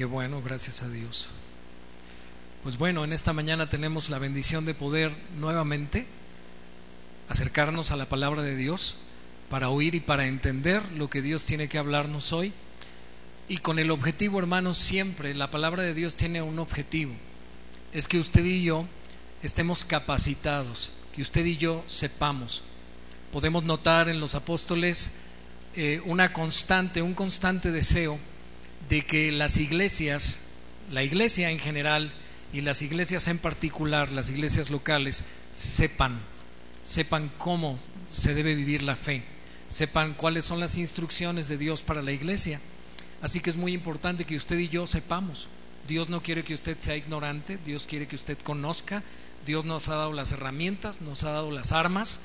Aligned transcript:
Qué 0.00 0.06
bueno, 0.06 0.40
gracias 0.42 0.82
a 0.82 0.88
Dios. 0.88 1.28
Pues 2.62 2.78
bueno, 2.78 3.04
en 3.04 3.12
esta 3.12 3.34
mañana 3.34 3.68
tenemos 3.68 4.08
la 4.08 4.18
bendición 4.18 4.64
de 4.64 4.72
poder 4.72 5.12
nuevamente 5.38 6.06
acercarnos 7.28 7.90
a 7.90 7.96
la 7.96 8.06
palabra 8.06 8.40
de 8.40 8.56
Dios 8.56 8.96
para 9.50 9.68
oír 9.68 9.94
y 9.94 10.00
para 10.00 10.26
entender 10.26 10.82
lo 10.92 11.10
que 11.10 11.20
Dios 11.20 11.44
tiene 11.44 11.68
que 11.68 11.76
hablarnos 11.76 12.32
hoy. 12.32 12.54
Y 13.46 13.58
con 13.58 13.78
el 13.78 13.90
objetivo, 13.90 14.38
hermanos, 14.38 14.78
siempre 14.78 15.34
la 15.34 15.50
palabra 15.50 15.82
de 15.82 15.92
Dios 15.92 16.14
tiene 16.14 16.40
un 16.40 16.58
objetivo. 16.60 17.12
Es 17.92 18.08
que 18.08 18.18
usted 18.18 18.46
y 18.46 18.62
yo 18.62 18.86
estemos 19.42 19.84
capacitados, 19.84 20.92
que 21.14 21.20
usted 21.20 21.44
y 21.44 21.58
yo 21.58 21.84
sepamos. 21.88 22.62
Podemos 23.32 23.64
notar 23.64 24.08
en 24.08 24.18
los 24.18 24.34
apóstoles 24.34 25.16
eh, 25.76 26.00
una 26.06 26.32
constante, 26.32 27.02
un 27.02 27.12
constante 27.12 27.70
deseo 27.70 28.18
de 28.88 29.04
que 29.04 29.30
las 29.32 29.58
iglesias, 29.58 30.40
la 30.90 31.02
iglesia 31.02 31.50
en 31.50 31.58
general 31.58 32.12
y 32.52 32.62
las 32.62 32.82
iglesias 32.82 33.28
en 33.28 33.38
particular, 33.38 34.10
las 34.10 34.30
iglesias 34.30 34.70
locales, 34.70 35.24
sepan, 35.56 36.18
sepan 36.82 37.30
cómo 37.38 37.78
se 38.08 38.34
debe 38.34 38.54
vivir 38.54 38.82
la 38.82 38.96
fe, 38.96 39.22
sepan 39.68 40.14
cuáles 40.14 40.44
son 40.44 40.60
las 40.60 40.76
instrucciones 40.76 41.48
de 41.48 41.58
Dios 41.58 41.82
para 41.82 42.02
la 42.02 42.12
iglesia. 42.12 42.60
Así 43.22 43.40
que 43.40 43.50
es 43.50 43.56
muy 43.56 43.72
importante 43.72 44.24
que 44.24 44.36
usted 44.36 44.58
y 44.58 44.68
yo 44.68 44.86
sepamos. 44.86 45.48
Dios 45.86 46.08
no 46.08 46.22
quiere 46.22 46.44
que 46.44 46.54
usted 46.54 46.78
sea 46.78 46.96
ignorante, 46.96 47.58
Dios 47.64 47.86
quiere 47.86 48.06
que 48.06 48.16
usted 48.16 48.38
conozca, 48.38 49.02
Dios 49.46 49.64
nos 49.64 49.88
ha 49.88 49.94
dado 49.94 50.12
las 50.12 50.32
herramientas, 50.32 51.00
nos 51.00 51.24
ha 51.24 51.32
dado 51.32 51.50
las 51.50 51.72
armas 51.72 52.20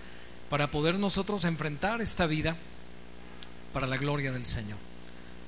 para 0.50 0.72
poder 0.72 1.00
nosotros 1.00 1.45
enfrentar 1.45 2.02
esta 2.02 2.26
vida 2.28 2.56
para 3.73 3.88
la 3.88 3.98
gloria 3.98 4.31
del 4.31 4.45
Señor. 4.45 4.78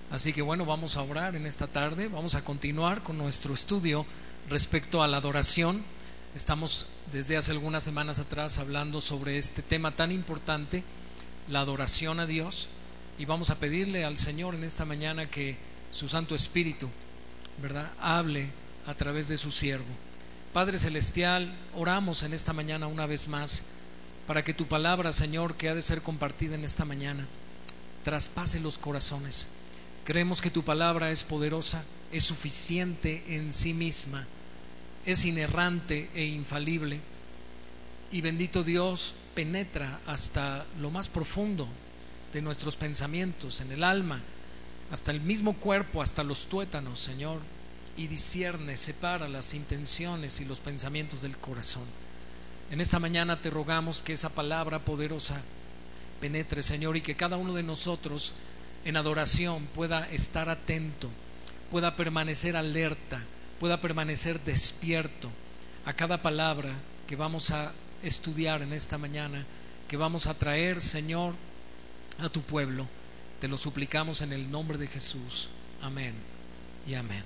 Así 0.10 0.32
que 0.32 0.42
bueno, 0.42 0.66
vamos 0.66 0.96
a 0.96 1.02
orar 1.02 1.36
en 1.36 1.46
esta 1.46 1.68
tarde, 1.68 2.08
vamos 2.08 2.36
a 2.36 2.44
continuar 2.44 3.04
con 3.04 3.18
nuestro 3.18 3.54
estudio 3.54 4.06
respecto 4.50 5.04
a 5.04 5.08
la 5.08 5.18
adoración. 5.18 5.84
Estamos 6.34 6.88
desde 7.12 7.36
hace 7.36 7.52
algunas 7.52 7.84
semanas 7.84 8.18
atrás 8.18 8.58
hablando 8.58 9.02
sobre 9.02 9.38
este 9.38 9.62
tema 9.62 9.92
tan 9.92 10.14
importante, 10.14 10.86
la 11.50 11.60
adoración 11.60 12.22
a 12.22 12.26
Dios, 12.26 12.70
y 13.20 13.26
vamos 13.26 13.50
a 13.50 13.56
pedirle 13.56 14.06
al 14.06 14.18
Señor 14.18 14.56
en 14.56 14.64
esta 14.64 14.86
mañana 14.86 15.30
que 15.30 15.58
su 15.92 16.08
Santo 16.08 16.36
Espíritu, 16.36 16.88
¿verdad?, 17.62 17.92
hable 18.00 18.50
a 18.86 18.94
través 18.94 19.28
de 19.28 19.38
su 19.38 19.52
siervo. 19.52 19.86
Padre 20.54 20.80
Celestial, 20.80 21.54
oramos 21.76 22.24
en 22.24 22.34
esta 22.34 22.54
mañana 22.54 22.88
una 22.88 23.08
vez 23.08 23.28
más 23.28 23.64
para 24.26 24.42
que 24.42 24.54
tu 24.54 24.68
palabra, 24.68 25.12
Señor, 25.12 25.56
que 25.56 25.68
ha 25.68 25.76
de 25.76 25.82
ser 25.82 26.02
compartida 26.02 26.56
en 26.56 26.64
esta 26.64 26.86
mañana, 26.86 27.28
traspase 28.06 28.62
los 28.62 28.78
corazones 28.78 29.50
Creemos 30.08 30.42
que 30.42 30.50
tu 30.50 30.64
palabra 30.64 31.12
es 31.12 31.26
poderosa, 31.26 31.84
es 32.14 32.24
suficiente 32.24 33.36
en 33.36 33.52
sí 33.52 33.74
misma, 33.74 34.26
es 35.06 35.26
inerrante 35.26 36.10
e 36.16 36.24
infalible. 36.24 37.02
Y 38.14 38.22
bendito 38.22 38.64
Dios 38.64 39.16
penetra 39.36 40.00
hasta 40.08 40.66
lo 40.80 40.92
más 40.92 41.10
profundo 41.10 41.68
de 42.32 42.42
nuestros 42.42 42.78
pensamientos, 42.78 43.60
en 43.60 43.70
el 43.74 43.84
alma, 43.84 44.22
hasta 44.92 45.12
el 45.12 45.20
mismo 45.20 45.58
cuerpo, 45.58 46.02
hasta 46.02 46.24
los 46.24 46.48
tuétanos, 46.48 47.02
Señor, 47.02 47.42
y 47.98 48.08
discierne, 48.08 48.78
separa 48.78 49.28
las 49.28 49.54
intenciones 49.54 50.40
y 50.40 50.46
los 50.46 50.62
pensamientos 50.62 51.22
del 51.22 51.36
corazón. 51.36 51.84
En 52.72 52.80
esta 52.80 53.00
mañana 53.00 53.42
te 53.42 53.50
rogamos 53.50 54.02
que 54.02 54.14
esa 54.14 54.30
palabra 54.30 54.80
poderosa 54.80 55.42
penetre, 56.22 56.64
Señor, 56.64 56.96
y 56.96 57.02
que 57.02 57.18
cada 57.18 57.36
uno 57.36 57.54
de 57.54 57.64
nosotros 57.64 58.36
en 58.86 58.98
adoración 58.98 59.66
pueda 59.76 60.10
estar 60.12 60.50
atento, 60.50 61.10
pueda 61.72 61.96
permanecer 61.96 62.56
alerta, 62.56 63.22
pueda 63.60 63.82
permanecer 63.82 64.40
despierto 64.42 65.30
a 65.86 65.94
cada 65.94 66.22
palabra 66.22 66.72
que 67.08 67.16
vamos 67.16 67.52
a 67.52 67.72
estudiar 68.04 68.62
en 68.62 68.74
esta 68.74 68.98
mañana, 68.98 69.46
que 69.88 69.98
vamos 69.98 70.28
a 70.28 70.34
traer, 70.34 70.80
Señor, 70.82 71.34
a 72.20 72.30
tu 72.30 72.42
pueblo. 72.42 72.88
Te 73.40 73.48
lo 73.48 73.58
suplicamos 73.58 74.22
en 74.22 74.34
el 74.34 74.50
nombre 74.50 74.78
de 74.78 74.88
Jesús. 74.88 75.50
Amén 75.82 76.14
y 76.88 76.96
amén. 76.96 77.24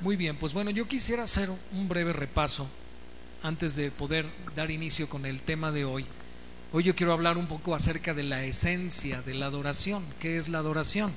Muy 0.00 0.16
bien, 0.16 0.36
pues 0.36 0.52
bueno, 0.52 0.70
yo 0.70 0.88
quisiera 0.88 1.24
hacer 1.24 1.50
un 1.72 1.88
breve 1.88 2.12
repaso 2.12 2.66
antes 3.42 3.76
de 3.76 3.90
poder 3.90 4.26
dar 4.54 4.70
inicio 4.70 5.08
con 5.08 5.26
el 5.26 5.40
tema 5.40 5.70
de 5.72 5.84
hoy. 5.84 6.06
Hoy 6.72 6.84
yo 6.84 6.94
quiero 6.94 7.12
hablar 7.12 7.36
un 7.36 7.48
poco 7.48 7.74
acerca 7.74 8.14
de 8.14 8.22
la 8.22 8.44
esencia 8.44 9.22
de 9.22 9.34
la 9.34 9.46
adoración. 9.46 10.04
¿Qué 10.20 10.38
es 10.38 10.48
la 10.48 10.58
adoración? 10.58 11.12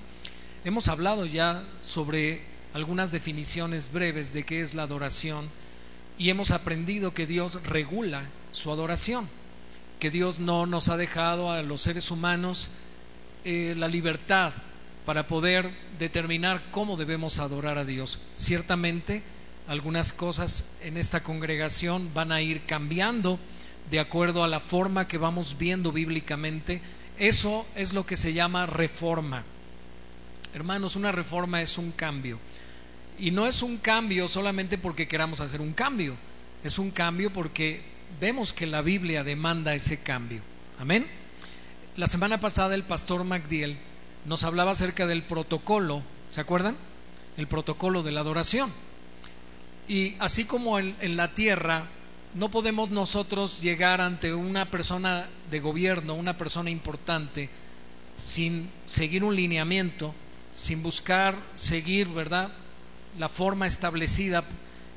Hemos 0.65 0.87
hablado 0.87 1.27
ya 1.27 1.63
sobre 1.83 2.41
algunas 2.73 3.11
definiciones 3.11 3.91
breves 3.91 4.33
de 4.33 4.45
qué 4.45 4.61
es 4.61 4.73
la 4.73 4.81
adoración 4.81 5.47
y 6.17 6.31
hemos 6.31 6.49
aprendido 6.49 7.13
que 7.13 7.27
Dios 7.27 7.61
regula 7.65 8.23
su 8.49 8.71
adoración, 8.71 9.29
que 9.99 10.09
Dios 10.09 10.39
no 10.39 10.65
nos 10.65 10.89
ha 10.89 10.97
dejado 10.97 11.51
a 11.51 11.61
los 11.61 11.81
seres 11.81 12.09
humanos 12.09 12.71
eh, 13.45 13.75
la 13.77 13.87
libertad 13.87 14.53
para 15.05 15.27
poder 15.27 15.69
determinar 15.99 16.63
cómo 16.71 16.97
debemos 16.97 17.37
adorar 17.37 17.77
a 17.77 17.85
Dios. 17.85 18.17
Ciertamente, 18.33 19.21
algunas 19.67 20.13
cosas 20.13 20.79
en 20.81 20.97
esta 20.97 21.21
congregación 21.21 22.11
van 22.11 22.31
a 22.31 22.41
ir 22.41 22.65
cambiando 22.65 23.37
de 23.89 23.99
acuerdo 23.99 24.43
a 24.43 24.47
la 24.47 24.59
forma 24.59 25.07
que 25.07 25.17
vamos 25.17 25.57
viendo 25.57 25.91
bíblicamente. 25.91 26.81
Eso 27.17 27.65
es 27.75 27.93
lo 27.93 28.05
que 28.05 28.17
se 28.17 28.33
llama 28.33 28.65
reforma. 28.65 29.43
Hermanos, 30.53 30.95
una 30.95 31.11
reforma 31.11 31.61
es 31.61 31.77
un 31.77 31.91
cambio. 31.91 32.39
Y 33.19 33.31
no 33.31 33.47
es 33.47 33.61
un 33.61 33.77
cambio 33.77 34.27
solamente 34.27 34.77
porque 34.77 35.07
queramos 35.07 35.39
hacer 35.39 35.61
un 35.61 35.73
cambio, 35.73 36.15
es 36.63 36.79
un 36.79 36.91
cambio 36.91 37.31
porque 37.31 37.81
vemos 38.19 38.53
que 38.53 38.65
la 38.65 38.81
Biblia 38.81 39.23
demanda 39.23 39.75
ese 39.75 40.01
cambio. 40.01 40.41
Amén. 40.79 41.05
La 41.95 42.07
semana 42.07 42.39
pasada 42.39 42.73
el 42.73 42.83
pastor 42.83 43.23
MacDiel 43.23 43.77
nos 44.25 44.43
hablaba 44.43 44.71
acerca 44.71 45.05
del 45.05 45.23
protocolo, 45.23 46.01
¿se 46.31 46.41
acuerdan? 46.41 46.75
El 47.37 47.47
protocolo 47.47 48.01
de 48.01 48.11
la 48.11 48.21
adoración. 48.21 48.71
Y 49.87 50.15
así 50.19 50.45
como 50.45 50.79
en, 50.79 50.95
en 51.01 51.17
la 51.17 51.35
tierra 51.35 51.85
no 52.35 52.49
podemos 52.49 52.89
nosotros 52.89 53.61
llegar 53.61 54.01
ante 54.01 54.33
una 54.33 54.65
persona 54.65 55.27
de 55.51 55.59
gobierno, 55.59 56.15
una 56.15 56.35
persona 56.35 56.69
importante, 56.69 57.49
sin 58.17 58.69
seguir 58.85 59.23
un 59.23 59.35
lineamiento, 59.35 60.13
sin 60.51 60.81
buscar 60.81 61.35
seguir, 61.53 62.07
¿verdad?, 62.07 62.51
la 63.19 63.29
forma 63.29 63.67
establecida. 63.67 64.43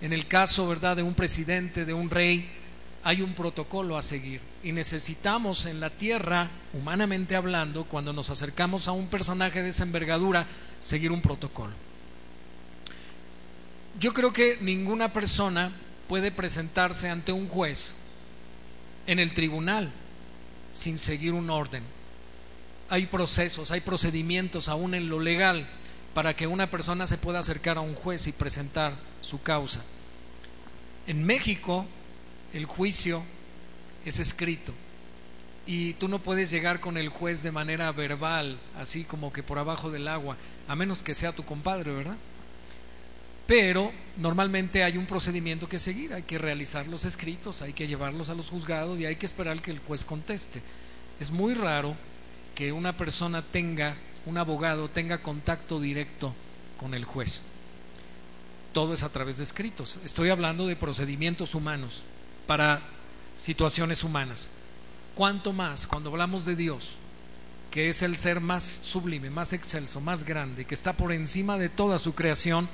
En 0.00 0.12
el 0.12 0.26
caso, 0.26 0.66
¿verdad?, 0.66 0.96
de 0.96 1.02
un 1.02 1.14
presidente, 1.14 1.84
de 1.84 1.92
un 1.92 2.08
rey, 2.08 2.48
hay 3.04 3.22
un 3.22 3.34
protocolo 3.34 3.96
a 3.96 4.02
seguir. 4.02 4.40
Y 4.62 4.72
necesitamos 4.72 5.66
en 5.66 5.78
la 5.78 5.90
tierra, 5.90 6.48
humanamente 6.72 7.36
hablando, 7.36 7.84
cuando 7.84 8.12
nos 8.12 8.30
acercamos 8.30 8.88
a 8.88 8.92
un 8.92 9.08
personaje 9.08 9.62
de 9.62 9.68
esa 9.68 9.84
envergadura, 9.84 10.46
seguir 10.80 11.12
un 11.12 11.20
protocolo. 11.20 11.72
Yo 14.00 14.12
creo 14.12 14.32
que 14.32 14.58
ninguna 14.60 15.12
persona 15.12 15.72
puede 16.08 16.30
presentarse 16.30 17.08
ante 17.08 17.32
un 17.32 17.48
juez 17.48 17.94
en 19.06 19.18
el 19.18 19.34
tribunal 19.34 19.90
sin 20.72 20.98
seguir 20.98 21.32
un 21.32 21.50
orden. 21.50 21.82
Hay 22.88 23.06
procesos, 23.06 23.70
hay 23.70 23.80
procedimientos 23.80 24.68
aún 24.68 24.94
en 24.94 25.08
lo 25.08 25.20
legal 25.20 25.66
para 26.14 26.34
que 26.34 26.46
una 26.46 26.70
persona 26.70 27.06
se 27.06 27.18
pueda 27.18 27.40
acercar 27.40 27.78
a 27.78 27.82
un 27.82 27.94
juez 27.94 28.26
y 28.26 28.32
presentar 28.32 28.94
su 29.20 29.42
causa. 29.42 29.82
En 31.06 31.24
México 31.24 31.86
el 32.52 32.64
juicio 32.64 33.22
es 34.04 34.18
escrito 34.18 34.72
y 35.66 35.94
tú 35.94 36.06
no 36.06 36.20
puedes 36.20 36.50
llegar 36.50 36.80
con 36.80 36.96
el 36.96 37.08
juez 37.08 37.42
de 37.42 37.50
manera 37.50 37.90
verbal, 37.90 38.56
así 38.78 39.04
como 39.04 39.32
que 39.32 39.42
por 39.42 39.58
abajo 39.58 39.90
del 39.90 40.06
agua, 40.06 40.36
a 40.68 40.76
menos 40.76 41.02
que 41.02 41.12
sea 41.12 41.32
tu 41.32 41.44
compadre, 41.44 41.92
¿verdad? 41.92 42.16
Pero 43.46 43.92
normalmente 44.16 44.82
hay 44.82 44.96
un 44.96 45.06
procedimiento 45.06 45.68
que 45.68 45.78
seguir, 45.78 46.12
hay 46.12 46.22
que 46.22 46.38
realizar 46.38 46.86
los 46.88 47.04
escritos, 47.04 47.62
hay 47.62 47.72
que 47.72 47.86
llevarlos 47.86 48.28
a 48.28 48.34
los 48.34 48.50
juzgados 48.50 48.98
y 48.98 49.06
hay 49.06 49.16
que 49.16 49.26
esperar 49.26 49.62
que 49.62 49.70
el 49.70 49.78
juez 49.78 50.04
conteste. 50.04 50.60
Es 51.20 51.30
muy 51.30 51.54
raro 51.54 51.94
que 52.54 52.72
una 52.72 52.96
persona 52.96 53.42
tenga, 53.42 53.94
un 54.26 54.36
abogado 54.36 54.88
tenga 54.88 55.18
contacto 55.18 55.80
directo 55.80 56.34
con 56.76 56.94
el 56.94 57.04
juez. 57.04 57.42
Todo 58.72 58.94
es 58.94 59.04
a 59.04 59.10
través 59.10 59.38
de 59.38 59.44
escritos. 59.44 59.98
Estoy 60.04 60.30
hablando 60.30 60.66
de 60.66 60.76
procedimientos 60.76 61.54
humanos 61.54 62.02
para 62.46 62.82
situaciones 63.36 64.02
humanas. 64.02 64.50
¿Cuánto 65.14 65.52
más 65.52 65.86
cuando 65.86 66.10
hablamos 66.10 66.44
de 66.44 66.56
Dios, 66.56 66.96
que 67.70 67.88
es 67.88 68.02
el 68.02 68.16
ser 68.16 68.40
más 68.40 68.64
sublime, 68.64 69.30
más 69.30 69.52
excelso, 69.52 70.00
más 70.00 70.24
grande, 70.24 70.64
que 70.64 70.74
está 70.74 70.92
por 70.92 71.12
encima 71.12 71.58
de 71.58 71.68
toda 71.68 71.98
su 71.98 72.14
creación? 72.14 72.68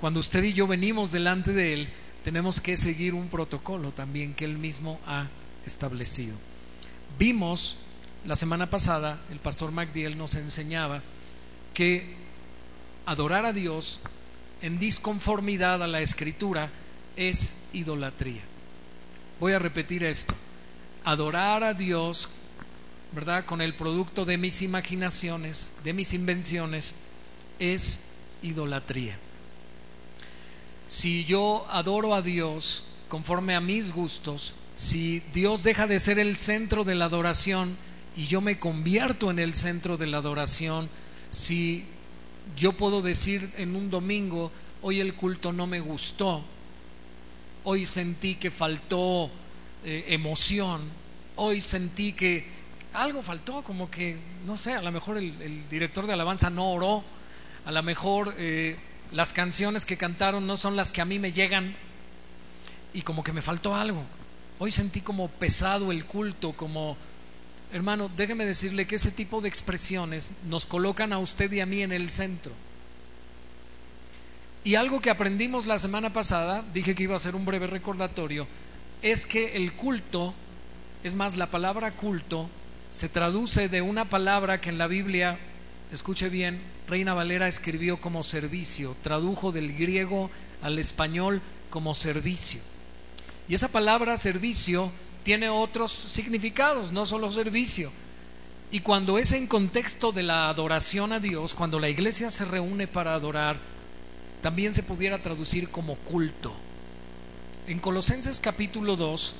Cuando 0.00 0.20
usted 0.20 0.42
y 0.42 0.52
yo 0.52 0.66
venimos 0.66 1.12
delante 1.12 1.52
de 1.52 1.72
Él, 1.72 1.88
tenemos 2.24 2.60
que 2.60 2.76
seguir 2.76 3.14
un 3.14 3.28
protocolo 3.28 3.92
también 3.92 4.34
que 4.34 4.44
Él 4.44 4.58
mismo 4.58 5.00
ha 5.06 5.28
establecido. 5.64 6.36
Vimos 7.18 7.78
la 8.26 8.36
semana 8.36 8.68
pasada, 8.68 9.20
el 9.30 9.38
pastor 9.38 9.70
MacDiel 9.70 10.18
nos 10.18 10.34
enseñaba 10.34 11.02
que 11.72 12.14
adorar 13.06 13.46
a 13.46 13.52
Dios 13.52 14.00
en 14.62 14.78
disconformidad 14.78 15.82
a 15.82 15.86
la 15.86 16.00
escritura 16.00 16.70
es 17.16 17.54
idolatría. 17.72 18.42
Voy 19.38 19.52
a 19.52 19.58
repetir 19.58 20.02
esto. 20.02 20.34
Adorar 21.04 21.62
a 21.62 21.74
Dios, 21.74 22.28
¿verdad? 23.12 23.44
Con 23.44 23.60
el 23.60 23.74
producto 23.74 24.24
de 24.24 24.38
mis 24.38 24.62
imaginaciones, 24.62 25.72
de 25.84 25.92
mis 25.92 26.14
invenciones, 26.14 26.94
es 27.58 28.00
idolatría. 28.42 29.18
Si 30.88 31.24
yo 31.24 31.66
adoro 31.70 32.14
a 32.14 32.22
Dios 32.22 32.84
conforme 33.08 33.54
a 33.54 33.60
mis 33.60 33.92
gustos, 33.92 34.54
si 34.74 35.20
Dios 35.32 35.62
deja 35.62 35.86
de 35.86 35.98
ser 35.98 36.18
el 36.18 36.36
centro 36.36 36.84
de 36.84 36.94
la 36.94 37.06
adoración 37.06 37.76
y 38.16 38.26
yo 38.26 38.40
me 38.40 38.58
convierto 38.58 39.30
en 39.30 39.38
el 39.38 39.54
centro 39.54 39.96
de 39.96 40.06
la 40.06 40.18
adoración, 40.18 40.88
si 41.30 41.84
yo 42.56 42.72
puedo 42.72 43.02
decir 43.02 43.50
en 43.56 43.74
un 43.74 43.90
domingo, 43.90 44.52
hoy 44.82 45.00
el 45.00 45.14
culto 45.14 45.52
no 45.52 45.66
me 45.66 45.80
gustó, 45.80 46.44
hoy 47.64 47.84
sentí 47.84 48.36
que 48.36 48.50
faltó 48.50 49.30
eh, 49.84 50.04
emoción, 50.08 50.82
hoy 51.36 51.60
sentí 51.60 52.12
que 52.12 52.46
algo 52.92 53.22
faltó, 53.22 53.62
como 53.62 53.90
que, 53.90 54.16
no 54.46 54.56
sé, 54.56 54.74
a 54.74 54.82
lo 54.82 54.92
mejor 54.92 55.18
el, 55.18 55.68
director 55.68 56.06
de 56.06 56.12
alabanza 56.12 56.48
no 56.48 56.70
oró, 56.70 57.02
a 57.64 57.72
lo 57.72 57.82
mejor 57.82 58.34
eh, 58.38 58.76
las 59.12 59.32
canciones 59.32 59.84
que 59.84 59.96
cantaron 59.96 60.46
no 60.46 60.56
son 60.56 60.76
las 60.76 60.92
que 60.92 61.00
a 61.00 61.04
mí 61.04 61.18
me 61.18 61.32
llegan 61.32 61.74
y 62.92 63.02
como 63.02 63.22
que 63.22 63.32
me 63.32 63.42
faltó 63.42 63.74
algo. 63.74 64.02
Hoy 64.58 64.70
sentí 64.70 65.00
como 65.00 65.28
pesado 65.28 65.92
el 65.92 66.04
culto, 66.04 66.52
como 66.52 66.96
hermano, 67.72 68.10
déjeme 68.16 68.46
decirle 68.46 68.86
que 68.86 68.96
ese 68.96 69.10
tipo 69.10 69.40
de 69.40 69.48
expresiones 69.48 70.32
nos 70.48 70.66
colocan 70.66 71.12
a 71.12 71.18
usted 71.18 71.52
y 71.52 71.60
a 71.60 71.66
mí 71.66 71.82
en 71.82 71.92
el 71.92 72.08
centro. 72.08 72.52
Y 74.64 74.74
algo 74.74 75.00
que 75.00 75.10
aprendimos 75.10 75.66
la 75.66 75.78
semana 75.78 76.12
pasada, 76.12 76.64
dije 76.74 76.94
que 76.94 77.04
iba 77.04 77.14
a 77.14 77.20
ser 77.20 77.36
un 77.36 77.44
breve 77.44 77.66
recordatorio, 77.66 78.48
es 79.02 79.26
que 79.26 79.56
el 79.56 79.74
culto, 79.74 80.34
es 81.04 81.14
más, 81.14 81.36
la 81.36 81.50
palabra 81.50 81.92
culto 81.92 82.48
se 82.90 83.08
traduce 83.08 83.68
de 83.68 83.82
una 83.82 84.06
palabra 84.06 84.60
que 84.60 84.70
en 84.70 84.78
la 84.78 84.86
Biblia, 84.86 85.38
escuche 85.92 86.28
bien, 86.28 86.60
Reina 86.88 87.14
Valera 87.14 87.48
escribió 87.48 88.00
como 88.00 88.22
servicio, 88.22 88.96
tradujo 89.02 89.52
del 89.52 89.76
griego 89.76 90.30
al 90.62 90.78
español 90.78 91.40
como 91.70 91.94
servicio. 91.94 92.60
Y 93.48 93.54
esa 93.54 93.68
palabra 93.68 94.16
servicio 94.16 94.90
tiene 95.22 95.48
otros 95.48 95.92
significados, 95.92 96.92
no 96.92 97.06
solo 97.06 97.32
servicio. 97.32 97.90
Y 98.70 98.80
cuando 98.80 99.18
es 99.18 99.32
en 99.32 99.46
contexto 99.46 100.10
de 100.12 100.22
la 100.22 100.48
adoración 100.48 101.12
a 101.12 101.20
Dios, 101.20 101.54
cuando 101.54 101.78
la 101.78 101.88
iglesia 101.88 102.30
se 102.30 102.44
reúne 102.44 102.88
para 102.88 103.14
adorar, 103.14 103.56
también 104.42 104.74
se 104.74 104.82
pudiera 104.82 105.22
traducir 105.22 105.70
como 105.70 105.94
culto. 105.96 106.52
En 107.68 107.78
Colosenses 107.78 108.40
capítulo 108.40 108.96
2, 108.96 109.34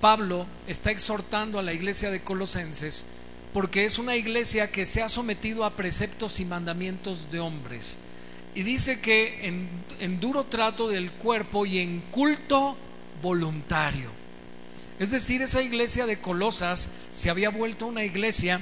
Pablo 0.00 0.46
está 0.66 0.90
exhortando 0.90 1.58
a 1.58 1.62
la 1.62 1.72
iglesia 1.72 2.10
de 2.10 2.22
Colosenses 2.22 3.06
porque 3.52 3.84
es 3.84 3.98
una 3.98 4.16
iglesia 4.16 4.70
que 4.70 4.86
se 4.86 5.02
ha 5.02 5.08
sometido 5.08 5.64
a 5.64 5.76
preceptos 5.76 6.40
y 6.40 6.44
mandamientos 6.44 7.30
de 7.30 7.40
hombres. 7.40 7.98
Y 8.54 8.62
dice 8.62 9.00
que 9.00 9.46
en, 10.00 10.20
duro 10.20 10.44
trato 10.44 10.88
del 10.88 11.10
cuerpo 11.12 11.66
y 11.66 11.78
en 11.78 12.00
culto 12.10 12.76
voluntario. 13.22 14.10
Es 14.98 15.10
decir, 15.10 15.42
esa 15.42 15.62
iglesia 15.62 16.06
de 16.06 16.20
Colosas 16.20 16.88
se 17.12 17.28
había 17.28 17.50
vuelto 17.50 17.86
una 17.86 18.04
iglesia 18.04 18.60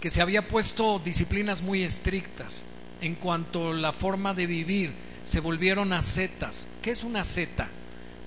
que 0.00 0.10
se 0.10 0.22
había 0.22 0.48
puesto 0.48 1.00
disciplinas 1.04 1.62
muy 1.62 1.82
estrictas 1.82 2.64
en 3.00 3.14
cuanto 3.14 3.70
a 3.70 3.74
la 3.74 3.92
forma 3.92 4.34
de 4.34 4.46
vivir, 4.46 4.92
se 5.24 5.40
volvieron 5.40 5.92
ascetas. 5.92 6.66
¿Qué 6.82 6.90
es 6.90 7.04
una 7.04 7.20
asceta? 7.20 7.68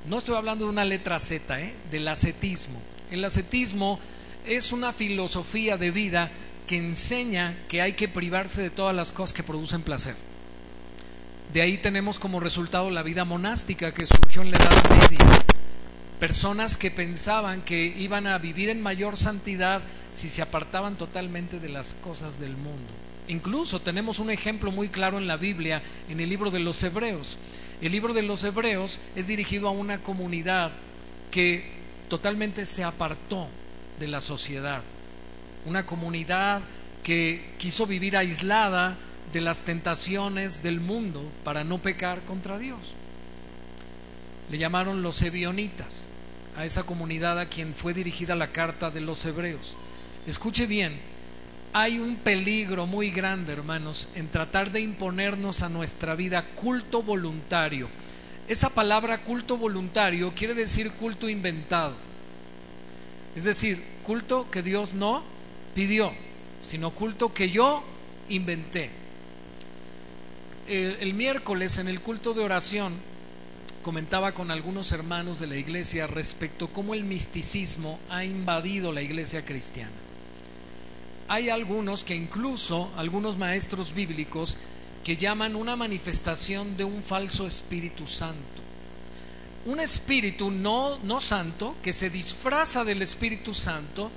No 0.08 0.18
estoy 0.18 0.36
hablando 0.36 0.66
de 0.66 0.72
una 0.72 0.86
letra 0.86 1.20
Z, 1.20 1.62
¿eh? 1.62 1.74
del 1.92 2.08
ascetismo. 2.08 2.80
El 3.12 3.24
ascetismo 3.24 4.00
es 4.45 4.72
una 4.72 4.92
filosofía 4.92 5.78
de 5.78 5.92
vida 5.92 6.30
que 6.68 6.78
enseña 6.78 7.57
que 7.68 7.81
hay 7.81 7.94
que 7.94 8.07
privarse 8.07 8.62
de 8.62 8.69
todas 8.69 8.95
las 8.95 9.12
cosas 9.12 9.34
que 9.34 9.44
producen 9.44 9.81
placer. 9.81 10.16
De 11.54 11.62
ahí 11.62 11.78
tenemos 11.78 12.19
como 12.19 12.40
resultado 12.40 12.90
la 12.90 13.04
vida 13.04 13.25
monástica 13.25 13.94
que 13.94 14.06
surgió 14.06 14.42
en 14.42 14.51
la 14.51 14.57
Edad 14.57 14.90
Media. 14.90 15.44
Personas 16.19 16.78
que 16.78 16.90
pensaban 16.90 17.62
que 17.62 17.86
iban 17.86 18.28
a 18.28 18.38
vivir 18.38 18.69
en 18.69 18.81
mayor 18.81 19.18
santidad 19.18 19.81
si 20.13 20.30
se 20.30 20.42
apartaban 20.42 20.95
totalmente 20.95 21.60
de 21.60 21.69
las 21.69 21.94
cosas 21.94 22.40
del 22.40 22.56
mundo. 22.56 22.92
Incluso 23.28 23.80
tenemos 23.81 24.19
un 24.19 24.31
ejemplo 24.31 24.72
muy 24.72 24.90
claro 24.90 25.18
en 25.18 25.28
la 25.28 25.38
Biblia, 25.38 25.81
en 26.10 26.19
el 26.19 26.30
libro 26.30 26.50
de 26.50 26.60
los 26.60 26.81
Hebreos. 26.84 27.38
El 27.81 27.92
libro 27.92 28.13
de 28.13 28.22
los 28.22 28.44
Hebreos 28.44 29.00
es 29.16 29.28
dirigido 29.28 29.68
a 29.68 29.72
una 29.72 30.00
comunidad 30.00 30.72
que 31.31 31.66
totalmente 32.10 32.66
se 32.66 32.84
apartó 32.84 33.48
de 34.04 34.10
la 34.10 34.20
sociedad. 34.20 34.82
Una 35.66 35.86
comunidad 35.86 36.62
que 37.04 37.54
quiso 37.58 37.88
vivir 37.88 38.18
aislada 38.18 38.98
de 39.32 39.40
las 39.40 39.64
tentaciones 39.64 40.62
del 40.62 40.82
mundo 40.82 41.24
para 41.46 41.64
no 41.64 41.78
pecar 41.78 42.20
contra 42.24 42.58
Dios. 42.60 42.80
Le 44.52 44.58
llamaron 44.58 45.04
los 45.04 45.22
ebionitas 45.22 46.10
a 46.58 46.66
esa 46.66 46.84
comunidad 46.84 47.40
a 47.40 47.46
quien 47.46 47.74
fue 47.74 47.94
dirigida 47.94 48.36
la 48.36 48.48
carta 48.48 48.92
de 48.92 49.00
los 49.00 49.26
hebreos. 49.26 49.78
Escuche 50.28 50.66
bien, 50.66 51.00
hay 51.72 51.98
un 51.98 52.18
peligro 52.18 52.86
muy 52.86 53.10
grande, 53.10 53.54
hermanos, 53.54 54.10
en 54.16 54.28
tratar 54.28 54.70
de 54.70 54.82
imponernos 54.82 55.64
a 55.64 55.70
nuestra 55.70 56.14
vida 56.16 56.44
culto 56.56 57.02
voluntario. 57.02 57.88
Esa 58.50 58.70
palabra 58.70 59.24
culto 59.24 59.56
voluntario 59.56 60.34
quiere 60.36 60.54
decir 60.54 60.92
culto 60.92 61.30
inventado. 61.30 61.96
Es 63.34 63.46
decir, 63.46 63.93
culto 64.04 64.50
que 64.52 64.62
Dios 64.62 64.94
no 64.94 65.24
pidió, 65.74 66.12
sino 66.62 66.92
culto 66.92 67.34
que 67.34 67.50
yo 67.50 67.84
inventé. 68.30 68.90
El, 70.68 71.14
miércoles 71.14 71.78
en 71.78 71.88
el 71.88 72.00
culto 72.00 72.34
de 72.34 72.42
oración 72.42 72.94
comentaba 73.82 74.34
con 74.34 74.52
algunos 74.52 74.92
hermanos 74.92 75.40
de 75.40 75.48
la 75.48 75.58
iglesia 75.58 76.08
respecto 76.08 76.68
cómo 76.70 76.94
el 76.94 77.04
misticismo 77.04 78.00
ha 78.10 78.24
invadido 78.24 78.94
la 78.94 79.02
iglesia 79.02 79.44
cristiana 79.44 79.92
hay 81.34 81.50
algunos 81.50 82.04
que 82.04 82.16
incluso, 82.16 82.92
algunos 82.96 83.38
maestros 83.38 83.96
bíblicos, 83.96 84.58
que 85.04 85.18
llaman 85.18 85.56
una 85.56 85.76
manifestación 85.76 86.78
de 86.78 86.84
un 86.84 87.02
falso 87.02 87.48
Espíritu 87.48 88.07
Santo. 88.07 88.53
Un 89.66 89.80
espíritu 89.80 90.52
no, 90.52 91.00
no 91.04 91.22
santo 91.22 91.76
que 91.82 91.94
se 91.94 92.10
disfraza 92.10 92.84
del 92.84 93.02
Espíritu 93.02 93.54
Santo 93.54 94.12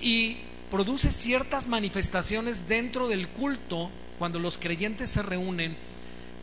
y 0.00 0.38
produce 0.70 1.12
ciertas 1.12 1.68
manifestaciones 1.68 2.66
dentro 2.66 3.06
del 3.06 3.28
culto 3.28 3.90
cuando 4.18 4.38
los 4.38 4.58
creyentes 4.58 5.10
se 5.10 5.22
reúnen 5.22 5.76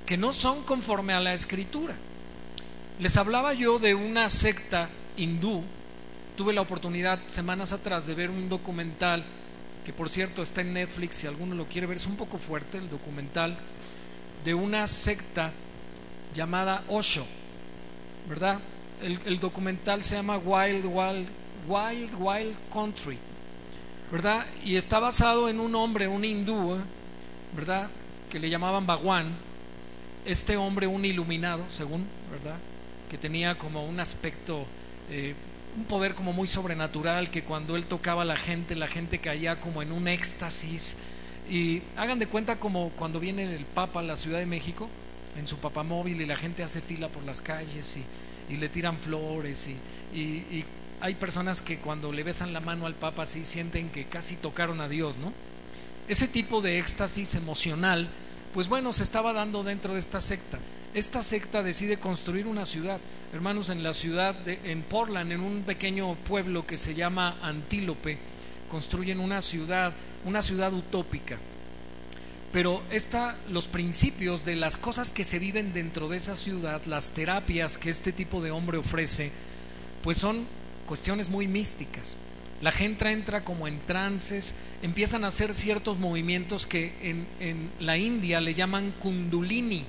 que 0.05 0.17
no 0.17 0.31
son 0.31 0.63
conforme 0.63 1.13
a 1.13 1.19
la 1.19 1.33
escritura. 1.33 1.95
Les 2.99 3.17
hablaba 3.17 3.53
yo 3.53 3.79
de 3.79 3.95
una 3.95 4.29
secta 4.29 4.89
hindú. 5.17 5.63
Tuve 6.37 6.53
la 6.53 6.61
oportunidad 6.61 7.19
semanas 7.25 7.73
atrás 7.73 8.07
de 8.07 8.15
ver 8.15 8.29
un 8.29 8.47
documental 8.47 9.25
que 9.87 9.93
por 9.93 10.09
cierto 10.09 10.41
está 10.41 10.59
en 10.59 10.73
Netflix, 10.73 11.15
si 11.15 11.27
alguno 11.27 11.55
lo 11.55 11.65
quiere 11.65 11.87
ver, 11.87 11.95
es 11.95 12.07
un 12.07 12.17
poco 12.17 12.37
fuerte 12.37 12.77
el 12.77 12.89
documental, 12.89 13.57
de 14.43 14.53
una 14.53 14.85
secta 14.85 15.53
llamada 16.33 16.83
Osho, 16.89 17.25
¿verdad? 18.27 18.59
El, 19.01 19.39
documental 19.39 20.03
se 20.03 20.15
llama 20.15 20.37
Wild, 20.37 20.85
Wild, 20.85 21.27
Wild, 21.67 22.15
Wild 22.19 22.55
Country, 22.73 23.17
¿verdad? 24.11 24.45
Y 24.63 24.75
está 24.75 24.99
basado 24.99 25.49
en 25.49 25.59
un 25.59 25.75
hombre, 25.75 26.07
un 26.07 26.25
hindú. 26.25 26.77
¿verdad? 27.57 27.89
Que 28.29 28.39
le 28.39 28.49
llamaban 28.49 28.85
Bhagwan, 28.85 29.33
este 30.25 30.57
hombre 30.57 30.87
un 30.87 31.05
iluminado, 31.05 31.63
según, 31.71 32.05
¿verdad? 32.31 32.57
Que 33.09 33.17
tenía 33.17 33.57
como 33.57 33.85
un 33.85 33.99
aspecto 33.99 34.65
eh, 35.09 35.33
un 35.75 35.85
poder 35.85 36.13
como 36.15 36.33
muy 36.33 36.47
sobrenatural 36.47 37.29
que 37.29 37.43
cuando 37.43 37.75
él 37.75 37.85
tocaba 37.85 38.23
a 38.23 38.25
la 38.25 38.35
gente, 38.35 38.75
la 38.75 38.87
gente 38.87 39.19
caía 39.19 39.59
como 39.59 39.81
en 39.81 39.91
un 39.91 40.07
éxtasis. 40.07 40.97
Y 41.49 41.81
hagan 41.95 42.19
de 42.19 42.27
cuenta 42.27 42.57
como 42.57 42.89
cuando 42.89 43.19
viene 43.19 43.43
el 43.55 43.65
Papa 43.65 44.01
a 44.01 44.03
la 44.03 44.15
Ciudad 44.15 44.39
de 44.39 44.45
México 44.45 44.89
en 45.37 45.47
su 45.47 45.57
papamóvil 45.57 46.21
y 46.21 46.25
la 46.25 46.35
gente 46.35 46.63
hace 46.63 46.81
fila 46.81 47.09
por 47.09 47.23
las 47.23 47.41
calles 47.41 47.97
y, 47.97 48.57
le 48.57 48.69
tiran 48.69 48.97
flores 48.97 49.67
y, 49.67 50.17
y, 50.17 50.65
hay 50.99 51.13
personas 51.13 51.61
que 51.61 51.77
cuando 51.77 52.11
le 52.11 52.23
besan 52.23 52.53
la 52.53 52.59
mano 52.59 52.87
al 52.87 52.95
Papa 52.95 53.23
así 53.23 53.45
sienten 53.45 53.89
que 53.89 54.05
casi 54.05 54.35
tocaron 54.35 54.81
a 54.81 54.89
Dios, 54.89 55.15
¿no? 55.17 55.31
Ese 56.07 56.27
tipo 56.27 56.61
de 56.61 56.79
éxtasis 56.79 57.35
emocional, 57.35 58.07
pues 58.53 58.67
bueno, 58.67 58.91
se 58.93 59.03
estaba 59.03 59.31
dando 59.31 59.63
dentro 59.63 59.93
de 59.93 59.99
esta 59.99 60.21
secta. 60.21 60.57
Esta 60.93 61.21
secta 61.21 61.61
decide 61.61 61.97
construir 61.97 62.47
una 62.47 62.65
ciudad, 62.65 62.99
hermanos, 63.33 63.69
en 63.69 63.83
la 63.83 63.93
ciudad 63.93 64.33
de 64.33 64.59
en 64.63 64.81
Portland, 64.81 65.31
en 65.31 65.41
un 65.41 65.61
pequeño 65.61 66.15
pueblo 66.15 66.65
que 66.65 66.77
se 66.77 66.95
llama 66.95 67.37
Antílope, 67.43 68.17
construyen 68.71 69.19
una 69.19 69.41
ciudad, 69.41 69.93
una 70.25 70.41
ciudad 70.41 70.73
utópica. 70.73 71.37
Pero 72.51 72.81
esta, 72.91 73.35
los 73.49 73.67
principios 73.67 74.45
de 74.45 74.55
las 74.55 74.77
cosas 74.77 75.11
que 75.11 75.25
se 75.25 75.39
viven 75.39 75.73
dentro 75.73 76.07
de 76.07 76.17
esa 76.17 76.35
ciudad, 76.35 76.81
las 76.85 77.11
terapias 77.11 77.77
que 77.77 77.89
este 77.89 78.13
tipo 78.13 78.41
de 78.41 78.51
hombre 78.51 78.77
ofrece, 78.77 79.31
pues 80.01 80.17
son 80.17 80.45
cuestiones 80.85 81.29
muy 81.29 81.47
místicas. 81.47 82.15
La 82.61 82.71
gente 82.71 83.11
entra 83.11 83.43
como 83.43 83.67
en 83.67 83.79
trances, 83.79 84.55
empiezan 84.81 85.23
a 85.23 85.27
hacer 85.27 85.53
ciertos 85.53 85.99
movimientos 85.99 86.65
que 86.65 86.93
en, 87.01 87.69
la 87.79 87.97
India 87.97 88.41
le 88.41 88.53
llaman 88.53 88.93
kundulini. 88.99 89.85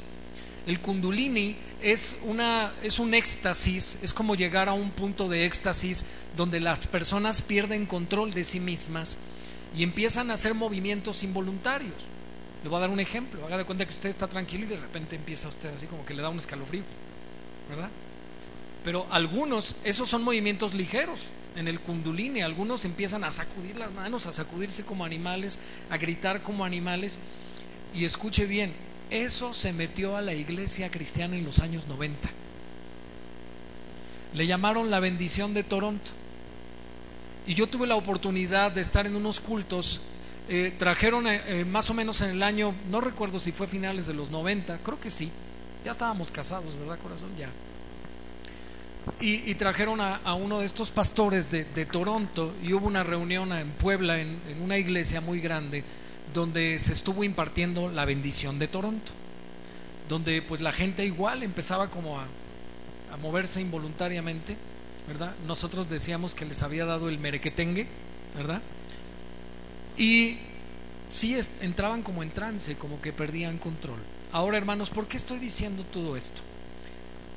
El 0.66 0.80
kundulini 0.80 1.56
es, 1.80 2.18
una, 2.24 2.72
es 2.82 2.98
un 2.98 3.14
éxtasis, 3.14 4.00
es 4.02 4.12
como 4.12 4.34
llegar 4.34 4.68
a 4.68 4.74
un 4.74 4.90
punto 4.90 5.28
de 5.28 5.46
éxtasis 5.46 6.04
donde 6.36 6.60
las 6.60 6.86
personas 6.86 7.40
pierden 7.40 7.86
control 7.86 8.32
de 8.32 8.44
sí 8.44 8.60
mismas 8.60 9.18
y 9.74 9.82
empiezan 9.82 10.30
a 10.30 10.34
hacer 10.34 10.52
movimientos 10.52 11.22
involuntarios. 11.22 12.17
Le 12.62 12.68
voy 12.68 12.78
a 12.78 12.80
dar 12.80 12.90
un 12.90 13.00
ejemplo. 13.00 13.44
Haga 13.46 13.58
de 13.58 13.64
cuenta 13.64 13.86
que 13.86 13.92
usted 13.92 14.08
está 14.08 14.26
tranquilo 14.26 14.64
y 14.64 14.68
de 14.68 14.76
repente 14.76 15.16
empieza 15.16 15.48
usted 15.48 15.74
así 15.74 15.86
como 15.86 16.04
que 16.04 16.14
le 16.14 16.22
da 16.22 16.28
un 16.28 16.38
escalofrío, 16.38 16.82
¿verdad? 17.68 17.90
Pero 18.84 19.06
algunos, 19.10 19.76
esos 19.84 20.08
son 20.08 20.24
movimientos 20.24 20.74
ligeros 20.74 21.28
en 21.56 21.68
el 21.68 21.80
kundulini. 21.80 22.42
Algunos 22.42 22.84
empiezan 22.84 23.24
a 23.24 23.32
sacudir 23.32 23.76
las 23.76 23.92
manos, 23.92 24.26
a 24.26 24.32
sacudirse 24.32 24.84
como 24.84 25.04
animales, 25.04 25.58
a 25.90 25.96
gritar 25.96 26.42
como 26.42 26.64
animales. 26.64 27.18
Y 27.94 28.04
escuche 28.04 28.46
bien, 28.46 28.72
eso 29.10 29.54
se 29.54 29.72
metió 29.72 30.16
a 30.16 30.22
la 30.22 30.34
iglesia 30.34 30.90
cristiana 30.90 31.36
en 31.36 31.44
los 31.44 31.60
años 31.60 31.86
90. 31.86 32.28
Le 34.34 34.46
llamaron 34.46 34.90
la 34.90 35.00
bendición 35.00 35.54
de 35.54 35.62
Toronto. 35.62 36.10
Y 37.46 37.54
yo 37.54 37.66
tuve 37.66 37.86
la 37.86 37.96
oportunidad 37.96 38.72
de 38.72 38.82
estar 38.82 39.06
en 39.06 39.16
unos 39.16 39.40
cultos 39.40 40.02
eh, 40.50 40.72
trajeron 40.78 41.26
eh, 41.26 41.42
eh, 41.46 41.64
más 41.66 41.90
o 41.90 41.94
menos 41.94 42.22
en 42.22 42.30
el 42.30 42.42
año, 42.42 42.74
no 42.90 43.02
recuerdo 43.02 43.38
si 43.38 43.52
fue 43.52 43.66
finales 43.66 44.06
de 44.06 44.14
los 44.14 44.30
90, 44.30 44.78
creo 44.78 44.98
que 44.98 45.10
sí, 45.10 45.30
ya 45.84 45.90
estábamos 45.90 46.30
casados, 46.30 46.74
¿verdad, 46.78 46.98
corazón? 47.02 47.28
Ya. 47.38 47.50
Y, 49.20 49.54
trajeron 49.54 50.00
a, 50.00 50.34
uno 50.34 50.60
de 50.60 50.66
estos 50.66 50.90
pastores 50.90 51.50
de, 51.50 51.64
Toronto 51.86 52.54
y 52.62 52.72
hubo 52.72 52.86
una 52.86 53.02
reunión 53.02 53.52
en 53.52 53.70
Puebla, 53.70 54.20
en, 54.20 54.38
una 54.62 54.78
iglesia 54.78 55.20
muy 55.20 55.40
grande, 55.40 55.82
donde 56.32 56.78
se 56.78 56.92
estuvo 56.92 57.24
impartiendo 57.24 57.90
la 57.90 58.04
bendición 58.04 58.58
de 58.58 58.68
Toronto, 58.68 59.12
donde 60.08 60.42
pues 60.42 60.60
la 60.60 60.72
gente 60.72 61.04
igual 61.04 61.42
empezaba 61.42 61.88
como 61.88 62.20
a, 62.20 62.26
a 63.12 63.16
moverse 63.16 63.60
involuntariamente, 63.60 64.56
¿verdad? 65.06 65.34
Nosotros 65.46 65.88
decíamos 65.88 66.34
que 66.34 66.44
les 66.44 66.62
había 66.62 66.84
dado 66.84 67.08
el 67.08 67.18
merequetengue, 67.18 67.86
¿verdad? 68.36 68.62
Y 69.98 70.38
sí 71.10 71.36
entraban 71.60 72.02
como 72.02 72.22
en 72.22 72.30
trance, 72.30 72.76
como 72.76 73.00
que 73.02 73.12
perdían 73.12 73.58
control. 73.58 73.98
Ahora, 74.32 74.56
hermanos, 74.56 74.90
¿por 74.90 75.08
qué 75.08 75.16
estoy 75.16 75.38
diciendo 75.38 75.84
todo 75.92 76.16
esto? 76.16 76.40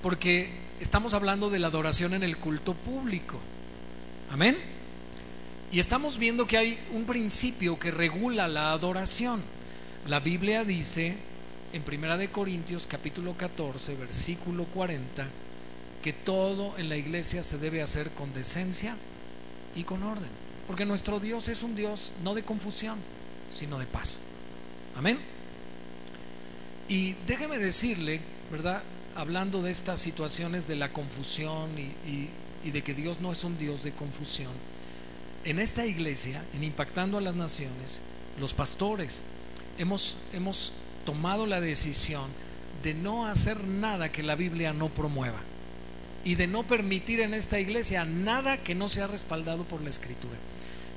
Porque 0.04 0.50
estamos 0.80 1.14
hablando 1.14 1.50
de 1.50 1.60
la 1.60 1.68
adoración 1.68 2.14
en 2.14 2.24
el 2.24 2.38
culto 2.38 2.74
público. 2.76 3.40
Amén. 4.30 4.58
Y 5.72 5.80
estamos 5.80 6.18
viendo 6.18 6.46
que 6.46 6.58
hay 6.58 6.80
un 6.92 7.06
principio 7.06 7.80
que 7.80 7.92
regula 7.92 8.48
la 8.48 8.74
adoración. 8.74 9.42
La 10.08 10.20
Biblia 10.20 10.64
dice 10.64 11.16
en 11.74 11.82
Primera 11.84 12.18
de 12.18 12.30
Corintios 12.30 12.86
capítulo 12.86 13.36
14, 13.38 13.96
versículo 13.96 14.66
40, 14.66 15.26
que 16.04 16.14
todo 16.14 16.78
en 16.78 16.90
la 16.90 16.98
iglesia 16.98 17.42
se 17.42 17.58
debe 17.58 17.82
hacer 17.82 18.10
con 18.12 18.34
decencia 18.34 18.98
y 19.76 19.84
con 19.84 20.04
orden. 20.04 20.41
Porque 20.72 20.86
nuestro 20.86 21.20
Dios 21.20 21.50
es 21.50 21.64
un 21.64 21.76
Dios 21.76 22.14
no 22.24 22.34
de 22.34 22.44
confusión, 22.44 22.98
sino 23.50 23.78
de 23.78 23.86
paz. 23.86 24.20
Amén. 24.96 25.20
Y 26.88 27.12
déjeme 27.28 27.58
decirle, 27.58 28.22
¿verdad? 28.50 28.82
Hablando 29.18 29.62
de 29.62 29.70
estas 29.70 30.00
situaciones 30.00 30.70
de 30.70 30.78
la 30.78 30.94
confusión 30.94 31.72
y, 31.78 32.70
de 32.70 32.82
que 32.84 32.94
Dios 32.94 33.20
no 33.20 33.34
es 33.34 33.44
un 33.44 33.58
Dios 33.58 33.84
de 33.84 33.92
confusión, 33.92 34.54
en 35.44 35.60
esta 35.60 35.86
iglesia, 35.86 36.42
en 36.54 36.64
Impactando 36.64 37.18
a 37.18 37.22
las 37.22 37.36
Naciones, 37.36 38.02
los 38.40 38.54
pastores 38.54 39.24
hemos, 39.78 40.16
hemos 40.32 40.72
tomado 41.06 41.48
la 41.48 41.60
decisión 41.60 42.30
de 42.82 42.94
no 42.94 43.28
hacer 43.28 43.62
nada 43.62 44.10
que 44.10 44.24
la 44.24 44.36
Biblia 44.36 44.72
no 44.72 44.88
promueva 44.88 45.42
y 46.24 46.36
de 46.36 46.48
no 46.48 46.64
permitir 46.64 47.20
en 47.20 47.34
esta 47.34 47.60
iglesia 47.60 48.06
nada 48.06 48.56
que 48.56 48.74
no 48.74 48.88
sea 48.88 49.08
respaldado 49.08 49.66
por 49.66 49.82
la 49.82 49.90
Escritura. 49.90 50.38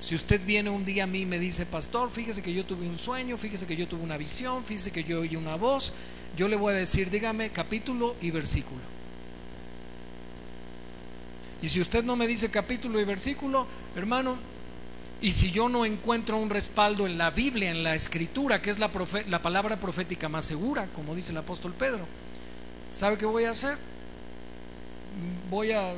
Si 0.04 0.14
usted 0.14 0.44
viene 0.44 0.68
un 0.68 0.84
día 0.84 1.04
a 1.04 1.06
mí 1.06 1.22
y 1.22 1.24
me 1.24 1.38
dice, 1.38 1.64
pastor, 1.64 2.10
fíjese 2.10 2.42
que 2.42 2.52
yo 2.52 2.66
tuve 2.66 2.86
un 2.86 2.98
sueño, 2.98 3.38
fíjese 3.38 3.66
que 3.66 3.74
yo 3.74 3.88
tuve 3.88 4.02
una 4.02 4.18
visión, 4.18 4.62
fíjese 4.62 4.92
que 4.92 5.02
yo 5.02 5.20
oí 5.20 5.34
una 5.34 5.56
voz, 5.56 5.94
yo 6.36 6.46
le 6.46 6.56
voy 6.56 6.74
a 6.74 6.76
decir, 6.76 7.08
dígame 7.08 7.48
capítulo 7.48 8.14
y 8.20 8.30
versículo. 8.30 8.82
Y 11.62 11.70
si 11.70 11.80
usted 11.80 12.04
no 12.04 12.16
me 12.16 12.26
dice 12.26 12.50
capítulo 12.50 13.00
y 13.00 13.04
versículo, 13.04 13.66
hermano, 13.96 14.36
y 15.22 15.32
si 15.32 15.50
yo 15.50 15.70
no 15.70 15.86
encuentro 15.86 16.36
un 16.36 16.50
respaldo 16.50 17.06
en 17.06 17.16
la 17.16 17.30
Biblia, 17.30 17.70
en 17.70 17.82
la 17.82 17.94
escritura, 17.94 18.60
que 18.60 18.68
es 18.68 18.78
la, 18.78 18.90
la 19.28 19.40
palabra 19.40 19.80
profética 19.80 20.28
más 20.28 20.44
segura, 20.44 20.86
como 20.88 21.14
dice 21.14 21.32
el 21.32 21.38
apóstol 21.38 21.72
Pedro, 21.72 22.04
¿sabe 22.92 23.16
qué 23.16 23.24
voy 23.24 23.44
a 23.44 23.52
hacer? 23.52 23.78
Voy 25.48 25.72
a 25.72 25.94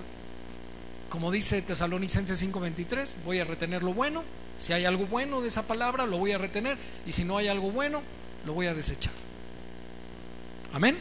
como 1.08 1.30
dice 1.30 1.62
Tesalonicenses 1.62 2.42
5:23, 2.42 3.14
voy 3.24 3.40
a 3.40 3.44
retener 3.44 3.82
lo 3.82 3.94
bueno. 3.94 4.24
Si 4.58 4.72
hay 4.72 4.84
algo 4.84 5.06
bueno 5.06 5.40
de 5.40 5.48
esa 5.48 5.66
palabra, 5.66 6.06
lo 6.06 6.18
voy 6.18 6.32
a 6.32 6.38
retener. 6.38 6.76
Y 7.06 7.12
si 7.12 7.24
no 7.24 7.36
hay 7.36 7.48
algo 7.48 7.70
bueno, 7.70 8.02
lo 8.44 8.54
voy 8.54 8.66
a 8.66 8.74
desechar. 8.74 9.12
Amén. 10.72 10.96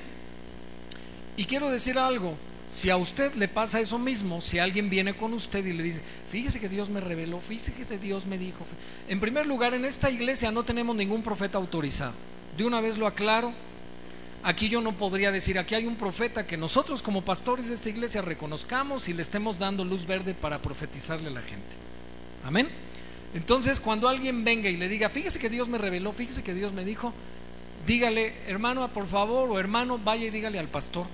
Y 1.38 1.46
quiero 1.46 1.70
decir 1.70 1.98
algo. 1.98 2.38
Si 2.68 2.90
a 2.90 2.98
usted 2.98 3.36
le 3.36 3.48
pasa 3.48 3.80
eso 3.80 4.00
mismo, 4.00 4.42
si 4.42 4.58
alguien 4.58 4.90
viene 4.90 5.16
con 5.16 5.34
usted 5.34 5.64
y 5.66 5.74
le 5.74 5.84
dice, 5.84 6.02
fíjese 6.30 6.60
que 6.60 6.68
Dios 6.68 6.90
me 6.90 7.00
reveló, 7.00 7.40
fíjese 7.40 7.74
que 7.74 7.98
Dios 8.00 8.26
me 8.26 8.38
dijo. 8.38 8.66
En 9.08 9.20
primer 9.20 9.46
lugar, 9.46 9.74
en 9.76 9.86
esta 9.86 10.10
iglesia 10.10 10.52
no 10.52 10.64
tenemos 10.64 10.96
ningún 10.96 11.22
profeta 11.22 11.58
autorizado. 11.58 12.14
De 12.58 12.66
una 12.66 12.82
vez 12.82 12.98
lo 12.98 13.06
aclaro, 13.06 13.54
Aquí 14.46 14.70
yo 14.70 14.80
no 14.80 14.92
podría 14.92 15.32
decir, 15.32 15.58
aquí 15.58 15.74
hay 15.74 15.88
un 15.88 15.96
profeta 15.96 16.46
que 16.46 16.56
nosotros 16.56 17.02
como 17.02 17.24
pastores 17.24 17.68
de 17.68 17.74
esta 17.74 17.90
iglesia 17.90 18.22
reconozcamos 18.22 19.10
y 19.10 19.14
le 19.14 19.24
estemos 19.24 19.58
dando 19.58 19.84
luz 19.84 20.06
verde 20.06 20.36
para 20.36 20.60
profetizarle 20.60 21.30
a 21.30 21.32
la 21.32 21.42
gente. 21.42 21.76
Amén. 22.46 22.70
Entonces, 23.34 23.80
cuando 23.80 24.08
alguien 24.08 24.44
venga 24.44 24.70
y 24.70 24.78
le 24.78 24.88
diga, 24.88 25.10
fíjese 25.10 25.40
que 25.40 25.50
Dios 25.50 25.68
me 25.68 25.80
reveló, 25.80 26.14
fíjese 26.14 26.44
que 26.44 26.54
Dios 26.54 26.74
me 26.74 26.86
dijo, 26.86 27.12
dígale, 27.88 28.36
hermano, 28.46 28.88
por 28.90 29.08
favor, 29.08 29.50
o 29.50 29.58
hermano, 29.58 29.98
vaya 29.98 30.28
y 30.28 30.30
dígale 30.30 30.60
al 30.60 30.68
pastor. 30.68 31.08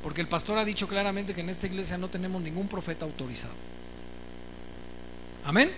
Porque 0.00 0.20
el 0.20 0.28
pastor 0.28 0.56
ha 0.56 0.64
dicho 0.64 0.86
claramente 0.86 1.34
que 1.34 1.40
en 1.40 1.48
esta 1.48 1.66
iglesia 1.66 1.98
no 1.98 2.06
tenemos 2.06 2.40
ningún 2.42 2.68
profeta 2.68 3.04
autorizado. 3.04 3.54
Amén. 5.44 5.72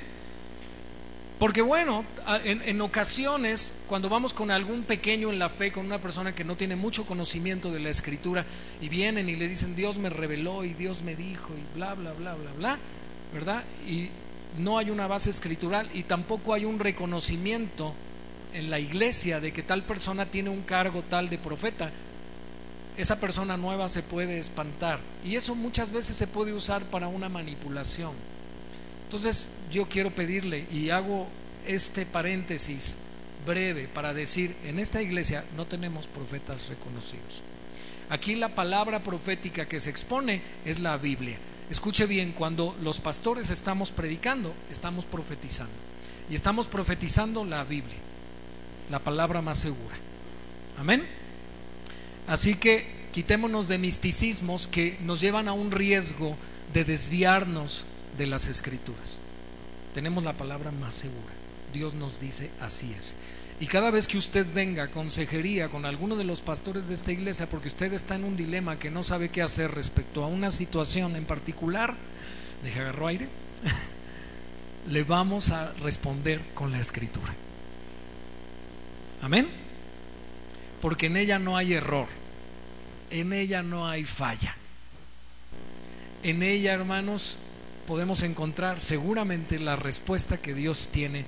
Porque 1.45 1.61
bueno, 1.61 2.07
en, 2.45 2.81
ocasiones, 2.81 3.75
cuando 3.87 4.09
vamos 4.09 4.33
con 4.33 4.51
algún 4.51 4.85
pequeño 4.85 5.31
en 5.31 5.39
la 5.39 5.51
fe, 5.51 5.71
con 5.71 5.85
una 5.85 5.99
persona 5.99 6.35
que 6.35 6.43
no 6.43 6.57
tiene 6.57 6.75
mucho 6.75 7.05
conocimiento 7.05 7.71
de 7.71 7.81
la 7.81 7.91
escritura, 7.91 8.47
y 8.81 8.89
vienen 8.89 9.29
y 9.29 9.37
le 9.37 9.47
dicen, 9.47 9.77
Dios 9.77 9.99
me 9.99 10.09
reveló 10.09 10.65
y 10.65 10.73
Dios 10.73 11.03
me 11.03 11.15
dijo 11.15 11.51
y 11.53 11.77
bla, 11.77 11.93
bla, 11.93 12.15
bla, 12.15 12.33
bla, 12.33 12.51
bla, 12.57 12.79
¿verdad? 13.35 13.63
Y 13.87 14.09
no 14.57 14.79
hay 14.79 14.89
una 14.89 15.07
base 15.07 15.29
escritural 15.29 15.91
y 15.93 16.05
tampoco 16.05 16.55
hay 16.55 16.65
un 16.65 16.79
reconocimiento 16.79 17.93
en 18.55 18.71
la 18.71 18.79
iglesia 18.79 19.39
de 19.39 19.53
que 19.53 19.63
tal 19.63 19.83
persona 19.83 20.25
tiene 20.25 20.49
un 20.49 20.63
cargo 20.63 21.03
tal 21.03 21.29
de 21.29 21.37
profeta, 21.37 21.91
esa 22.97 23.21
persona 23.21 23.59
nueva 23.59 23.91
se 23.91 24.03
puede 24.03 24.39
espantar. 24.39 24.99
Y 25.23 25.37
eso 25.37 25.55
muchas 25.55 25.93
veces 25.93 26.17
se 26.17 26.27
puede 26.27 26.55
usar 26.55 26.85
para 26.85 27.09
una 27.09 27.29
manipulación. 27.29 28.13
Entonces 29.15 29.51
yo 29.71 29.89
quiero 29.89 30.11
pedirle 30.11 30.67
y 30.73 30.91
hago 30.91 31.29
este 31.69 32.05
paréntesis 32.05 32.99
breve 33.47 33.87
para 33.87 34.13
decir, 34.13 34.57
en 34.65 34.81
esta 34.81 35.01
iglesia 35.03 35.45
no 35.57 35.67
tenemos 35.67 36.09
profetas 36.09 36.69
reconocidos. 36.69 37.41
Aquí 38.11 38.35
la 38.35 38.57
palabra 38.57 39.05
profética 39.05 39.69
que 39.69 39.79
se 39.79 39.91
expone 39.91 40.43
es 40.65 40.81
la 40.81 40.97
Biblia. 40.97 41.37
Escuche 41.71 42.07
bien, 42.07 42.33
cuando 42.33 42.77
los 42.83 42.99
pastores 42.99 43.51
estamos 43.51 43.93
predicando, 43.93 44.53
estamos 44.69 45.05
profetizando. 45.05 45.77
Y 46.29 46.35
estamos 46.35 46.67
profetizando 46.67 47.45
la 47.45 47.63
Biblia, 47.63 47.99
la 48.91 48.99
palabra 48.99 49.41
más 49.41 49.59
segura. 49.59 49.95
Amén. 50.77 51.05
Así 52.27 52.57
que 52.57 52.85
quitémonos 53.13 53.69
de 53.69 53.79
misticismos 53.79 54.67
que 54.67 54.99
nos 55.05 55.21
llevan 55.21 55.47
a 55.47 55.53
un 55.53 55.71
riesgo 55.71 56.37
de 56.73 56.83
desviarnos 56.83 57.85
de 58.17 58.27
las 58.27 58.47
escrituras. 58.47 59.19
Tenemos 59.93 60.25
la 60.25 60.33
palabra 60.35 60.71
más 60.73 60.95
segura. 60.95 61.33
Dios 61.73 61.95
nos 61.95 62.21
dice 62.21 62.51
así 62.61 62.95
es. 62.99 63.15
Y 63.61 63.67
cada 63.67 63.91
vez 63.91 64.07
que 64.07 64.19
usted 64.19 64.47
venga 64.53 64.85
a 64.85 64.91
consejería 64.91 65.69
con 65.69 65.85
alguno 65.87 66.17
de 66.17 66.25
los 66.25 66.41
pastores 66.41 66.89
de 66.89 66.95
esta 66.95 67.13
iglesia, 67.13 67.49
porque 67.49 67.69
usted 67.69 67.93
está 67.93 68.17
en 68.17 68.25
un 68.25 68.37
dilema 68.37 68.79
que 68.79 68.91
no 68.91 69.03
sabe 69.05 69.29
qué 69.29 69.43
hacer 69.43 69.71
respecto 69.71 70.25
a 70.25 70.27
una 70.27 70.51
situación 70.51 71.15
en 71.15 71.25
particular, 71.25 71.95
deje 72.65 72.81
agarro 72.81 73.07
aire, 73.07 73.29
le 74.89 75.05
vamos 75.05 75.51
a 75.51 75.73
responder 75.75 76.41
con 76.55 76.73
la 76.73 76.81
escritura. 76.81 77.33
Amén. 79.23 79.49
Porque 80.81 81.07
en 81.07 81.17
ella 81.17 81.39
no 81.39 81.57
hay 81.57 81.75
error, 81.75 82.09
en 83.11 83.33
ella 83.33 83.63
no 83.63 83.89
hay 83.89 84.05
falla. 84.05 84.57
En 86.25 86.43
ella, 86.43 86.73
hermanos, 86.73 87.39
podemos 87.87 88.23
encontrar 88.23 88.81
seguramente 88.81 89.59
la 89.59 89.77
respuesta 89.77 90.39
que 90.39 90.55
Dios 90.55 90.89
tiene 90.93 91.25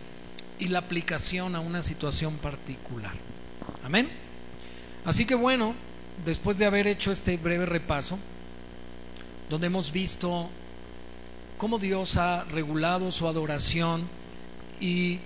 y 0.58 0.68
la 0.68 0.78
aplicación 0.78 1.54
a 1.54 1.60
una 1.60 1.82
situación 1.82 2.36
particular. 2.36 3.12
Amén. 3.84 4.08
Así 5.04 5.25
que 5.25 5.34
bueno, 5.34 5.75
después 6.25 6.58
de 6.58 6.66
haber 6.66 6.86
hecho 6.86 7.12
este 7.12 7.36
breve 7.36 7.66
repaso, 7.66 8.18
donde 9.48 9.68
hemos 9.68 9.92
visto 9.92 10.48
cómo 11.58 11.78
Dios 11.78 12.16
ha 12.16 12.44
regulado 12.44 13.10
su 13.10 13.28
adoración 13.28 14.08
y 14.80 15.20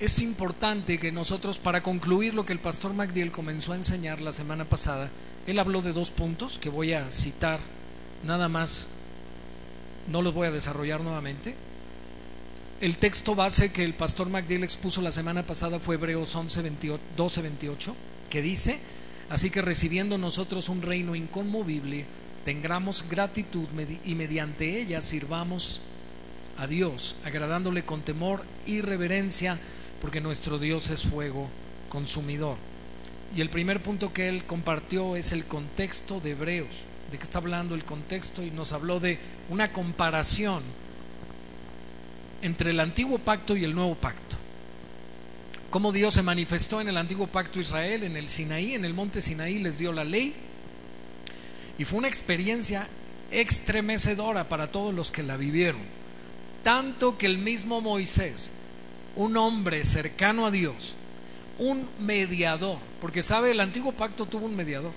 es 0.00 0.18
importante 0.20 0.98
que 0.98 1.12
nosotros, 1.12 1.58
para 1.58 1.82
concluir 1.82 2.34
lo 2.34 2.44
que 2.44 2.52
el 2.52 2.58
pastor 2.58 2.94
MacDill 2.94 3.30
comenzó 3.30 3.72
a 3.72 3.76
enseñar 3.76 4.20
la 4.20 4.32
semana 4.32 4.64
pasada, 4.64 5.08
él 5.46 5.58
habló 5.58 5.82
de 5.82 5.92
dos 5.92 6.10
puntos 6.10 6.58
que 6.58 6.68
voy 6.68 6.94
a 6.94 7.10
citar 7.10 7.60
nada 8.24 8.48
más, 8.48 8.88
no 10.08 10.22
los 10.22 10.34
voy 10.34 10.48
a 10.48 10.52
desarrollar 10.52 11.00
nuevamente. 11.00 11.54
El 12.80 12.98
texto 12.98 13.34
base 13.34 13.72
que 13.72 13.84
el 13.84 13.94
pastor 13.94 14.28
MacDill 14.28 14.64
expuso 14.64 15.00
la 15.00 15.12
semana 15.12 15.44
pasada 15.44 15.78
fue 15.78 15.94
Hebreos 15.94 16.34
11, 16.34 16.62
12, 17.16 17.42
28, 17.42 17.96
que 18.28 18.42
dice, 18.42 18.78
así 19.30 19.50
que 19.50 19.62
recibiendo 19.62 20.18
nosotros 20.18 20.68
un 20.68 20.82
reino 20.82 21.14
inconmovible, 21.14 22.04
tengamos 22.44 23.06
gratitud 23.08 23.66
y 24.04 24.14
mediante 24.14 24.80
ella 24.80 25.00
sirvamos 25.00 25.80
a 26.58 26.66
Dios, 26.66 27.16
agradándole 27.24 27.84
con 27.84 28.02
temor 28.02 28.44
y 28.66 28.80
reverencia, 28.80 29.58
porque 30.00 30.20
nuestro 30.20 30.58
Dios 30.58 30.90
es 30.90 31.04
fuego 31.04 31.48
consumidor. 31.88 32.56
Y 33.34 33.40
el 33.40 33.50
primer 33.50 33.82
punto 33.82 34.12
que 34.12 34.28
él 34.28 34.44
compartió 34.44 35.16
es 35.16 35.32
el 35.32 35.44
contexto 35.44 36.20
de 36.20 36.32
Hebreos, 36.32 36.68
de 37.14 37.18
qué 37.18 37.24
está 37.24 37.38
hablando 37.38 37.76
el 37.76 37.84
contexto, 37.84 38.42
y 38.42 38.50
nos 38.50 38.72
habló 38.72 38.98
de 38.98 39.20
una 39.48 39.72
comparación 39.72 40.64
entre 42.42 42.72
el 42.72 42.80
antiguo 42.80 43.20
pacto 43.20 43.56
y 43.56 43.62
el 43.62 43.72
nuevo 43.72 43.94
pacto. 43.94 44.36
Cómo 45.70 45.92
Dios 45.92 46.14
se 46.14 46.22
manifestó 46.22 46.80
en 46.80 46.88
el 46.88 46.96
antiguo 46.96 47.28
pacto 47.28 47.60
Israel, 47.60 48.02
en 48.02 48.16
el 48.16 48.28
Sinaí, 48.28 48.74
en 48.74 48.84
el 48.84 48.94
monte 48.94 49.22
Sinaí 49.22 49.60
les 49.60 49.78
dio 49.78 49.92
la 49.92 50.02
ley, 50.02 50.34
y 51.78 51.84
fue 51.84 52.00
una 52.00 52.08
experiencia 52.08 52.88
extremecedora 53.30 54.48
para 54.48 54.72
todos 54.72 54.92
los 54.92 55.12
que 55.12 55.22
la 55.22 55.36
vivieron. 55.36 55.82
Tanto 56.64 57.16
que 57.16 57.26
el 57.26 57.38
mismo 57.38 57.80
Moisés, 57.80 58.52
un 59.14 59.36
hombre 59.36 59.84
cercano 59.84 60.46
a 60.46 60.50
Dios, 60.50 60.96
un 61.60 61.88
mediador, 62.00 62.78
porque 63.00 63.22
sabe, 63.22 63.52
el 63.52 63.60
antiguo 63.60 63.92
pacto 63.92 64.26
tuvo 64.26 64.46
un 64.46 64.56
mediador, 64.56 64.90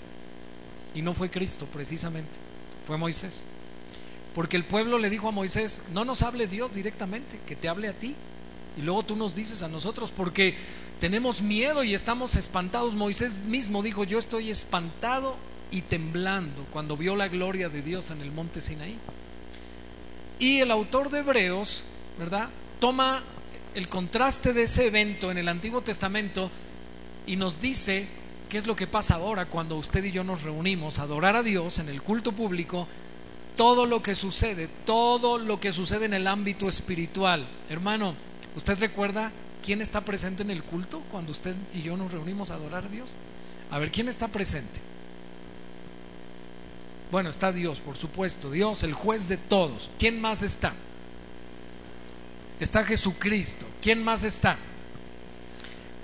y 0.98 1.04
no 1.04 1.14
fue 1.14 1.30
Cristo 1.30 1.68
precisamente, 1.72 2.40
fue 2.88 2.98
Moisés. 2.98 3.44
Porque 4.34 4.58
el 4.58 4.66
pueblo 4.66 4.98
le 4.98 5.12
dijo 5.12 5.28
a 5.28 5.32
Moisés, 5.32 5.84
no 5.94 6.06
nos 6.06 6.24
hable 6.24 6.48
Dios 6.48 6.74
directamente, 6.74 7.40
que 7.46 7.56
te 7.56 7.70
hable 7.70 7.88
a 7.88 7.94
ti. 7.94 8.16
Y 8.78 8.82
luego 8.82 9.04
tú 9.04 9.16
nos 9.16 9.36
dices 9.36 9.62
a 9.62 9.68
nosotros, 9.68 10.12
porque 10.12 10.56
tenemos 11.00 11.44
miedo 11.44 11.84
y 11.84 11.94
estamos 11.94 12.36
espantados. 12.36 12.96
Moisés 12.96 13.46
mismo 13.46 13.84
dijo, 13.84 14.06
yo 14.06 14.18
estoy 14.18 14.50
espantado 14.50 15.36
y 15.70 15.82
temblando 15.82 16.66
cuando 16.72 16.98
vio 16.98 17.16
la 17.16 17.28
gloria 17.28 17.70
de 17.70 17.84
Dios 17.84 18.10
en 18.10 18.22
el 18.22 18.32
monte 18.32 18.60
Sinaí. 18.60 18.98
Y 20.40 20.62
el 20.62 20.72
autor 20.72 21.12
de 21.12 21.20
Hebreos, 21.20 21.84
¿verdad? 22.18 22.50
Toma 22.80 23.22
el 23.76 23.88
contraste 23.88 24.52
de 24.52 24.64
ese 24.64 24.88
evento 24.88 25.30
en 25.30 25.38
el 25.38 25.48
Antiguo 25.48 25.82
Testamento 25.82 26.50
y 27.28 27.36
nos 27.36 27.62
dice 27.62 28.08
qué 28.50 28.58
es 28.58 28.68
lo 28.68 28.76
que 28.76 28.88
pasa 28.88 29.16
ahora 29.16 29.46
cuando 29.46 29.76
usted 29.76 30.04
y 30.04 30.12
yo 30.12 30.24
nos 30.24 30.44
reunimos 30.44 31.00
a 31.00 31.04
adorar 31.04 31.36
a 31.36 31.44
Dios 31.44 31.80
en 31.80 31.90
el 31.90 32.02
culto 32.02 32.32
público, 32.32 32.88
todo 33.56 33.86
lo 33.86 34.02
que 34.02 34.16
sucede, 34.16 34.70
todo 34.86 35.38
lo 35.38 35.60
que 35.60 35.74
sucede 35.74 36.06
en 36.06 36.14
el 36.14 36.28
ámbito 36.28 36.70
espiritual. 36.70 37.48
Hermano, 37.70 38.14
¿usted 38.56 38.78
recuerda 38.80 39.32
quién 39.66 39.82
está 39.82 40.02
presente 40.02 40.44
en 40.44 40.52
el 40.52 40.64
culto 40.64 41.02
cuando 41.12 41.32
usted 41.32 41.56
y 41.74 41.82
yo 41.82 41.98
nos 41.98 42.12
reunimos 42.12 42.52
a 42.52 42.56
adorar 42.56 42.86
a 42.86 42.90
Dios? 42.90 43.12
A 43.72 43.80
ver, 43.80 43.92
¿quién 43.92 44.08
está 44.08 44.28
presente? 44.28 44.80
Bueno, 47.12 47.30
está 47.30 47.52
Dios, 47.52 47.80
por 47.80 47.98
supuesto, 47.98 48.52
Dios, 48.52 48.84
el 48.84 48.94
juez 48.94 49.28
de 49.28 49.38
todos. 49.38 49.92
¿Quién 49.98 50.22
más 50.22 50.44
está? 50.44 50.74
Está 52.60 52.84
Jesucristo. 52.84 53.66
¿Quién 53.82 54.04
más 54.04 54.24
está? 54.24 54.58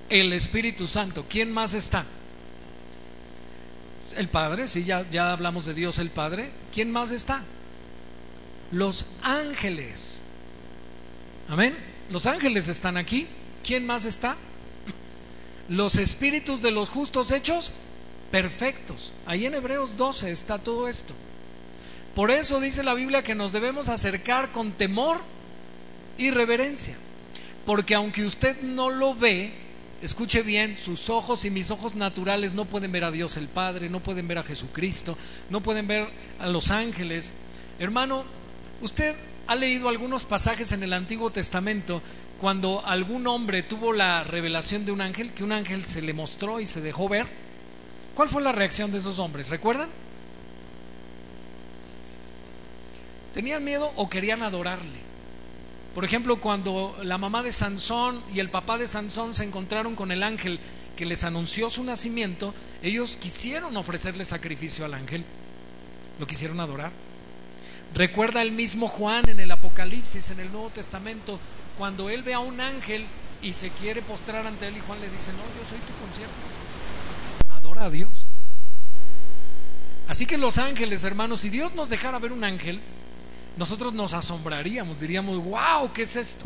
El 0.09 0.33
Espíritu 0.33 0.87
Santo. 0.87 1.25
¿Quién 1.27 1.51
más 1.51 1.73
está? 1.73 2.05
El 4.17 4.27
Padre, 4.27 4.67
sí, 4.67 4.83
ya, 4.83 5.09
ya 5.09 5.31
hablamos 5.31 5.65
de 5.65 5.73
Dios 5.73 5.99
el 5.99 6.09
Padre. 6.09 6.51
¿Quién 6.73 6.91
más 6.91 7.11
está? 7.11 7.43
Los 8.71 9.05
ángeles. 9.21 10.21
Amén. 11.47 11.75
Los 12.11 12.25
ángeles 12.25 12.67
están 12.67 12.97
aquí. 12.97 13.27
¿Quién 13.65 13.85
más 13.85 14.05
está? 14.05 14.35
Los 15.69 15.95
espíritus 15.95 16.61
de 16.61 16.71
los 16.71 16.89
justos 16.89 17.31
hechos 17.31 17.71
perfectos. 18.31 19.13
Ahí 19.25 19.45
en 19.45 19.53
Hebreos 19.53 19.97
12 19.97 20.31
está 20.31 20.57
todo 20.57 20.87
esto. 20.87 21.13
Por 22.15 22.31
eso 22.31 22.59
dice 22.59 22.83
la 22.83 22.93
Biblia 22.93 23.23
que 23.23 23.35
nos 23.35 23.53
debemos 23.53 23.89
acercar 23.89 24.51
con 24.51 24.71
temor 24.71 25.21
y 26.17 26.31
reverencia. 26.31 26.95
Porque 27.65 27.95
aunque 27.95 28.25
usted 28.25 28.61
no 28.61 28.89
lo 28.89 29.15
ve, 29.15 29.53
escuche 30.03 30.41
bien, 30.41 30.77
sus 30.77 31.09
ojos 31.09 31.45
y 31.45 31.49
mis 31.49 31.71
ojos 31.71 31.95
naturales 31.95 32.53
no 32.53 32.65
pueden 32.65 32.91
ver 32.91 33.05
a 33.05 33.11
Dios 33.11 33.37
el 33.37 33.47
Padre, 33.47 33.89
no 33.89 34.01
pueden 34.01 34.27
ver 34.27 34.37
a 34.37 34.43
Jesucristo, 34.43 35.17
no 35.49 35.61
pueden 35.61 35.87
ver 35.87 36.07
a 36.39 36.47
los 36.47 36.71
ángeles. 36.71 37.33
Hermano, 37.79 38.25
usted 38.81 39.15
ha 39.47 39.55
leído 39.55 39.87
algunos 39.89 40.25
pasajes 40.25 40.71
en 40.73 40.83
el 40.83 40.93
Antiguo 40.93 41.31
Testamento 41.31 42.01
cuando 42.39 42.85
algún 42.85 43.25
hombre 43.27 43.63
tuvo 43.63 43.93
la 43.93 44.23
revelación 44.23 44.85
de 44.85 44.91
un 44.91 44.99
ángel, 44.99 45.33
que 45.33 45.43
un 45.43 45.53
ángel 45.53 45.85
se 45.85 46.01
le 46.01 46.13
mostró 46.13 46.59
y 46.59 46.65
se 46.65 46.81
dejó 46.81 47.07
ver. 47.07 47.25
¿Cuál 48.13 48.27
fue 48.27 48.41
la 48.41 48.51
reacción 48.51 48.91
de 48.91 48.97
esos 48.97 49.19
hombres? 49.19 49.49
¿Recuerdan? 49.49 49.89
¿Tenían 53.33 53.63
miedo 53.63 53.91
o 53.95 54.09
querían 54.09 54.43
adorarle? 54.43 55.02
Por 55.93 56.05
ejemplo, 56.05 56.39
cuando 56.39 56.97
la 57.03 57.17
mamá 57.17 57.43
de 57.43 57.51
Sansón 57.51 58.23
y 58.33 58.39
el 58.39 58.49
papá 58.49 58.77
de 58.77 58.87
Sansón 58.87 59.35
se 59.35 59.43
encontraron 59.43 59.95
con 59.95 60.11
el 60.11 60.23
ángel 60.23 60.59
que 60.97 61.05
les 61.05 61.23
anunció 61.23 61.69
su 61.69 61.83
nacimiento, 61.83 62.53
ellos 62.81 63.15
quisieron 63.15 63.77
ofrecerle 63.77 64.25
sacrificio 64.25 64.85
al 64.85 64.93
ángel. 64.93 65.23
Lo 66.19 66.25
quisieron 66.25 66.59
adorar. 66.59 66.91
Recuerda 67.93 68.41
el 68.41 68.51
mismo 68.51 68.87
Juan 68.87 69.29
en 69.29 69.39
el 69.39 69.51
Apocalipsis, 69.51 70.31
en 70.31 70.39
el 70.39 70.51
Nuevo 70.51 70.69
Testamento, 70.69 71.39
cuando 71.77 72.09
él 72.09 72.23
ve 72.23 72.33
a 72.33 72.39
un 72.39 72.59
ángel 72.59 73.05
y 73.41 73.53
se 73.53 73.69
quiere 73.69 74.01
postrar 74.01 74.47
ante 74.47 74.67
él 74.67 74.77
y 74.77 74.79
Juan 74.79 74.99
le 74.99 75.09
dice, 75.09 75.31
no, 75.33 75.43
yo 75.59 75.67
soy 75.67 75.77
tu 75.79 75.93
concierto 76.03 76.63
a 77.77 77.89
Dios. 77.89 78.25
Así 80.07 80.25
que 80.25 80.37
los 80.37 80.57
ángeles, 80.57 81.03
hermanos, 81.03 81.41
si 81.41 81.49
Dios 81.49 81.73
nos 81.75 81.89
dejara 81.89 82.19
ver 82.19 82.31
un 82.31 82.43
ángel, 82.43 82.79
nosotros 83.57 83.93
nos 83.93 84.13
asombraríamos, 84.13 84.99
diríamos, 84.99 85.43
wow, 85.43 85.91
¿qué 85.93 86.03
es 86.03 86.15
esto? 86.15 86.45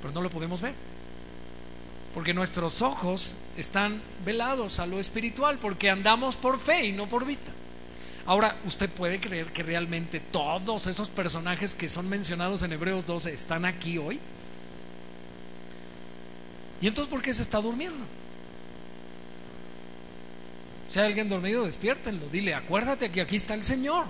Pero 0.00 0.12
no 0.12 0.20
lo 0.20 0.30
podemos 0.30 0.60
ver. 0.60 0.74
Porque 2.14 2.34
nuestros 2.34 2.82
ojos 2.82 3.36
están 3.56 4.02
velados 4.24 4.80
a 4.80 4.86
lo 4.86 4.98
espiritual, 4.98 5.58
porque 5.58 5.88
andamos 5.88 6.36
por 6.36 6.58
fe 6.58 6.86
y 6.86 6.92
no 6.92 7.08
por 7.08 7.24
vista. 7.24 7.50
Ahora, 8.26 8.56
¿usted 8.66 8.90
puede 8.90 9.20
creer 9.20 9.52
que 9.52 9.62
realmente 9.62 10.20
todos 10.20 10.86
esos 10.86 11.10
personajes 11.10 11.74
que 11.74 11.88
son 11.88 12.08
mencionados 12.08 12.62
en 12.62 12.72
Hebreos 12.72 13.06
12 13.06 13.32
están 13.32 13.64
aquí 13.64 13.98
hoy? 13.98 14.20
¿Y 16.80 16.88
entonces 16.88 17.10
por 17.10 17.22
qué 17.22 17.32
se 17.32 17.42
está 17.42 17.60
durmiendo? 17.60 18.04
Si 20.88 20.98
hay 20.98 21.06
alguien 21.06 21.28
dormido, 21.28 21.64
despiértenlo. 21.64 22.26
Dile, 22.30 22.54
acuérdate 22.54 23.10
que 23.10 23.22
aquí 23.22 23.36
está 23.36 23.54
el 23.54 23.64
Señor. 23.64 24.04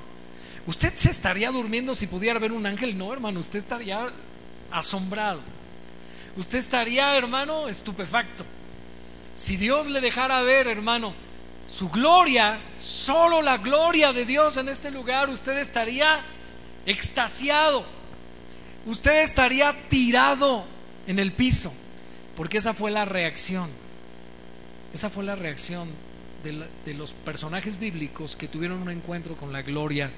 Usted 0.67 0.95
se 0.95 1.11
estaría 1.11 1.51
durmiendo 1.51 1.95
si 1.95 2.07
pudiera 2.07 2.39
ver 2.39 2.53
un 2.53 2.67
ángel. 2.67 2.97
No, 2.97 3.13
hermano, 3.13 3.41
usted 3.41 3.59
estaría 3.59 4.09
asombrado. 4.71 5.41
Usted 6.37 6.59
estaría, 6.59 7.17
hermano, 7.17 7.69
estupefacto. 7.69 8.45
Si 9.37 9.57
Dios 9.57 9.89
le 9.89 10.01
dejara 10.01 10.43
ver, 10.43 10.69
hermano, 10.69 11.15
su 11.67 11.89
gloria, 11.91 12.61
solo 12.79 13.43
la 13.43 13.59
gloria 13.59 14.13
de 14.13 14.25
Dios 14.25 14.57
en 14.57 14.69
este 14.69 14.91
lugar, 14.91 15.29
usted 15.31 15.59
estaría 15.59 16.21
extasiado. 16.87 17.85
Usted 18.87 19.23
estaría 19.23 19.75
tirado 19.89 20.65
en 21.07 21.19
el 21.19 21.33
piso, 21.33 21.73
porque 22.37 22.59
esa 22.59 22.75
fue 22.75 22.91
la 22.91 23.05
reacción. 23.05 23.71
Esa 24.93 25.09
fue 25.09 25.25
la 25.25 25.35
reacción 25.35 25.89
de, 26.43 26.95
los 26.95 27.13
personajes 27.13 27.79
bíblicos 27.79 28.37
que 28.37 28.49
tuvieron 28.49 28.83
un 28.83 28.91
encuentro 28.91 29.37
con 29.37 29.53
la 29.53 29.63
gloria 29.63 30.11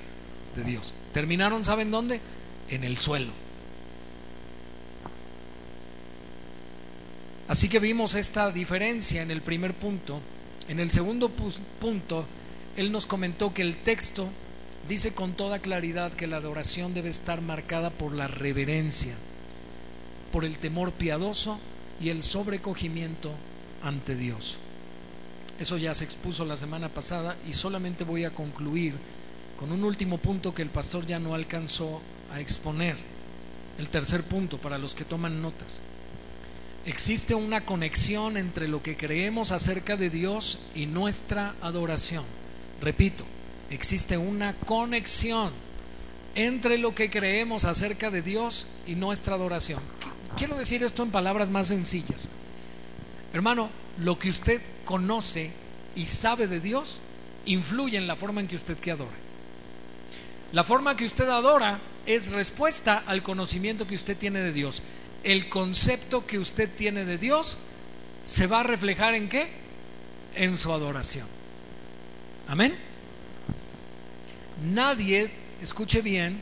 de 0.54 0.64
Dios. 0.64 0.94
Terminaron, 1.12 1.64
¿saben 1.64 1.90
dónde? 1.90 2.20
En 2.68 2.84
el 2.84 2.98
suelo. 2.98 3.32
Así 7.48 7.68
que 7.68 7.78
vimos 7.78 8.14
esta 8.14 8.50
diferencia 8.50 9.22
en 9.22 9.30
el 9.30 9.42
primer 9.42 9.74
punto. 9.74 10.20
En 10.68 10.80
el 10.80 10.90
segundo 10.90 11.28
punto, 11.28 12.24
él 12.76 12.90
nos 12.90 13.06
comentó 13.06 13.52
que 13.52 13.62
el 13.62 13.76
texto 13.76 14.28
dice 14.88 15.14
con 15.14 15.32
toda 15.32 15.58
claridad 15.58 16.12
que 16.12 16.26
la 16.26 16.38
adoración 16.38 16.94
debe 16.94 17.10
estar 17.10 17.42
marcada 17.42 17.90
por 17.90 18.14
la 18.14 18.28
reverencia, 18.28 19.14
por 20.32 20.44
el 20.44 20.58
temor 20.58 20.92
piadoso 20.92 21.58
y 22.00 22.08
el 22.08 22.22
sobrecogimiento 22.22 23.30
ante 23.82 24.16
Dios. 24.16 24.58
Eso 25.60 25.76
ya 25.76 25.94
se 25.94 26.04
expuso 26.04 26.44
la 26.44 26.56
semana 26.56 26.88
pasada 26.88 27.36
y 27.46 27.52
solamente 27.52 28.04
voy 28.04 28.24
a 28.24 28.30
concluir 28.30 28.94
con 29.58 29.72
un 29.72 29.84
último 29.84 30.18
punto 30.18 30.54
que 30.54 30.62
el 30.62 30.68
pastor 30.68 31.06
ya 31.06 31.18
no 31.18 31.34
alcanzó 31.34 32.00
a 32.32 32.40
exponer. 32.40 32.96
El 33.78 33.88
tercer 33.88 34.22
punto 34.22 34.58
para 34.58 34.78
los 34.78 34.94
que 34.94 35.04
toman 35.04 35.42
notas. 35.42 35.80
Existe 36.86 37.34
una 37.34 37.64
conexión 37.64 38.36
entre 38.36 38.68
lo 38.68 38.82
que 38.82 38.96
creemos 38.96 39.52
acerca 39.52 39.96
de 39.96 40.10
Dios 40.10 40.58
y 40.74 40.86
nuestra 40.86 41.54
adoración. 41.60 42.24
Repito, 42.80 43.24
existe 43.70 44.16
una 44.16 44.52
conexión 44.52 45.50
entre 46.34 46.78
lo 46.78 46.94
que 46.94 47.10
creemos 47.10 47.64
acerca 47.64 48.10
de 48.10 48.22
Dios 48.22 48.66
y 48.86 48.96
nuestra 48.96 49.36
adoración. 49.36 49.80
Quiero 50.36 50.56
decir 50.56 50.82
esto 50.82 51.02
en 51.02 51.10
palabras 51.10 51.50
más 51.50 51.68
sencillas. 51.68 52.28
Hermano, 53.32 53.70
lo 54.00 54.18
que 54.18 54.28
usted 54.28 54.60
conoce 54.84 55.50
y 55.96 56.06
sabe 56.06 56.48
de 56.48 56.60
Dios 56.60 57.00
influye 57.46 57.96
en 57.96 58.06
la 58.06 58.16
forma 58.16 58.40
en 58.40 58.48
que 58.48 58.56
usted 58.56 58.76
que 58.76 58.90
adora. 58.90 59.23
La 60.54 60.64
forma 60.64 60.96
que 60.96 61.04
usted 61.04 61.28
adora 61.28 61.78
es 62.06 62.32
respuesta 62.32 63.04
al 63.06 63.22
conocimiento 63.22 63.86
que 63.86 63.94
usted 63.94 64.16
tiene 64.16 64.40
de 64.40 64.52
Dios 64.52 64.82
el 65.24 65.48
concepto 65.48 66.26
que 66.26 66.38
usted 66.38 66.70
tiene 66.76 67.04
de 67.04 67.18
Dios 67.18 67.56
se 68.26 68.46
va 68.46 68.60
a 68.60 68.62
reflejar 68.62 69.14
en 69.14 69.28
qué? 69.28 69.48
En 70.36 70.56
su 70.56 70.72
adoración. 70.72 71.26
Amén. 72.46 72.76
Nadie, 74.62 75.30
escuche 75.62 76.02
bien, 76.02 76.38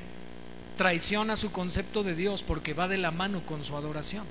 traiciona 0.76 1.36
su 1.36 1.52
concepto 1.52 2.02
de 2.02 2.14
Dios 2.14 2.42
porque 2.42 2.74
va 2.74 2.88
de 2.88 2.98
la 2.98 3.10
mano 3.10 3.46
con 3.46 3.64
su 3.64 3.76
adoración. 3.76 4.24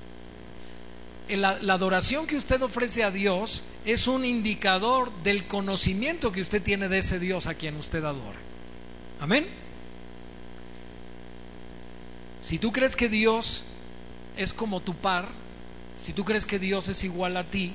La, 1.28 1.58
la, 1.62 1.74
adoración 1.74 2.26
que 2.26 2.36
usted 2.36 2.60
ofrece 2.60 3.04
a 3.04 3.10
Dios 3.10 3.64
es 3.86 4.06
un 4.06 4.24
indicador 4.24 5.10
del 5.22 5.46
conocimiento 5.46 6.30
que 6.30 6.42
usted 6.42 6.62
tiene 6.62 6.88
de 6.88 6.98
ese 6.98 7.18
Dios 7.18 7.46
a 7.46 7.54
quien 7.54 7.76
usted 7.76 8.04
adora. 8.04 8.38
Amén. 9.20 9.61
Si 12.42 12.58
tú 12.58 12.72
crees 12.72 12.96
que 12.96 13.08
Dios 13.08 13.64
es 14.36 14.52
como 14.52 14.80
tu 14.80 14.94
par, 14.94 15.28
si 15.96 16.12
tú 16.12 16.24
crees 16.24 16.44
que 16.44 16.58
Dios 16.58 16.88
es 16.88 17.04
igual 17.04 17.36
a 17.36 17.44
ti 17.44 17.72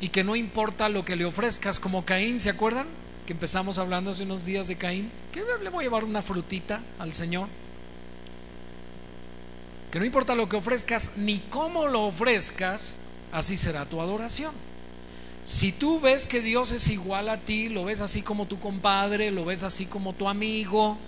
y 0.00 0.10
que 0.10 0.22
no 0.22 0.36
importa 0.36 0.90
lo 0.90 1.04
que 1.04 1.16
le 1.16 1.24
ofrezcas, 1.24 1.80
como 1.80 2.04
Caín, 2.04 2.38
¿se 2.38 2.50
acuerdan? 2.50 2.86
Que 3.26 3.32
empezamos 3.32 3.78
hablando 3.78 4.10
hace 4.10 4.24
unos 4.24 4.44
días 4.44 4.68
de 4.68 4.76
Caín, 4.76 5.10
que 5.32 5.42
le 5.62 5.70
voy 5.70 5.84
a 5.84 5.86
llevar 5.86 6.04
una 6.04 6.20
frutita 6.20 6.82
al 6.98 7.14
Señor. 7.14 7.48
Que 9.90 9.98
no 9.98 10.04
importa 10.04 10.34
lo 10.34 10.48
que 10.48 10.56
ofrezcas 10.56 11.12
ni 11.16 11.38
cómo 11.38 11.88
lo 11.88 12.02
ofrezcas, 12.02 13.00
así 13.32 13.56
será 13.56 13.86
tu 13.86 14.02
adoración. 14.02 14.52
Si 15.46 15.72
tú 15.72 15.98
ves 15.98 16.26
que 16.26 16.42
Dios 16.42 16.72
es 16.72 16.88
igual 16.88 17.30
a 17.30 17.38
ti, 17.38 17.70
lo 17.70 17.84
ves 17.84 18.02
así 18.02 18.20
como 18.20 18.44
tu 18.44 18.60
compadre, 18.60 19.30
lo 19.30 19.46
ves 19.46 19.62
así 19.62 19.86
como 19.86 20.12
tu 20.12 20.28
amigo, 20.28 20.98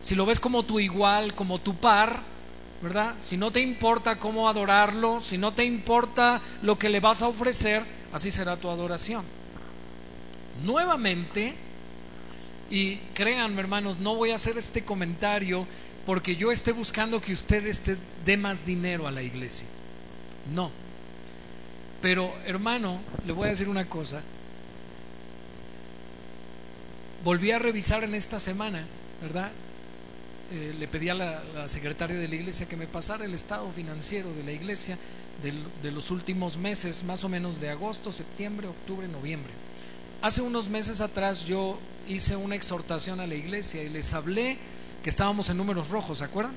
si 0.00 0.14
lo 0.14 0.26
ves 0.26 0.40
como 0.40 0.64
tu 0.64 0.80
igual, 0.80 1.34
como 1.34 1.60
tu 1.60 1.74
par, 1.76 2.22
¿verdad? 2.82 3.16
Si 3.20 3.36
no 3.36 3.50
te 3.50 3.60
importa 3.60 4.18
cómo 4.18 4.48
adorarlo, 4.48 5.20
si 5.20 5.38
no 5.38 5.52
te 5.52 5.64
importa 5.64 6.40
lo 6.62 6.78
que 6.78 6.88
le 6.88 7.00
vas 7.00 7.22
a 7.22 7.28
ofrecer, 7.28 7.82
así 8.12 8.30
será 8.30 8.56
tu 8.56 8.70
adoración. 8.70 9.24
Nuevamente, 10.64 11.54
y 12.70 12.96
créanme 13.14 13.60
hermanos, 13.60 13.98
no 13.98 14.14
voy 14.14 14.30
a 14.30 14.36
hacer 14.36 14.56
este 14.58 14.84
comentario 14.84 15.66
porque 16.06 16.36
yo 16.36 16.50
esté 16.50 16.72
buscando 16.72 17.20
que 17.20 17.32
usted 17.32 17.66
esté, 17.66 17.96
dé 18.24 18.36
más 18.36 18.64
dinero 18.64 19.06
a 19.06 19.10
la 19.10 19.22
iglesia. 19.22 19.66
No. 20.54 20.70
Pero 22.00 22.32
hermano, 22.46 23.00
le 23.26 23.32
voy 23.32 23.46
a 23.46 23.50
decir 23.50 23.68
una 23.68 23.88
cosa. 23.88 24.22
Volví 27.24 27.50
a 27.50 27.58
revisar 27.58 28.04
en 28.04 28.14
esta 28.14 28.38
semana, 28.38 28.86
¿verdad? 29.20 29.50
Eh, 30.50 30.74
le 30.78 30.88
pedí 30.88 31.10
a 31.10 31.14
la, 31.14 31.68
secretaria 31.68 32.16
de 32.16 32.26
la 32.26 32.34
iglesia 32.34 32.66
que 32.66 32.76
me 32.76 32.86
pasara 32.86 33.26
el 33.26 33.34
estado 33.34 33.70
financiero 33.70 34.32
de 34.32 34.42
la 34.44 34.52
iglesia 34.52 34.96
de, 35.42 35.90
los 35.90 36.10
últimos 36.10 36.56
meses, 36.56 37.04
más 37.04 37.22
o 37.22 37.28
menos 37.28 37.60
de 37.60 37.68
agosto, 37.68 38.10
septiembre, 38.12 38.66
octubre, 38.66 39.06
noviembre. 39.08 39.52
Hace 40.22 40.40
unos 40.40 40.70
meses 40.70 41.02
atrás 41.02 41.44
yo 41.44 41.78
hice 42.08 42.34
una 42.34 42.56
exhortación 42.56 43.20
a 43.20 43.26
la 43.26 43.34
iglesia 43.34 43.82
y 43.82 43.90
les 43.90 44.14
hablé 44.14 44.56
que 45.02 45.10
estábamos 45.10 45.50
en 45.50 45.58
números 45.58 45.90
rojos, 45.90 46.18
¿se 46.18 46.24
acuerdan? 46.24 46.54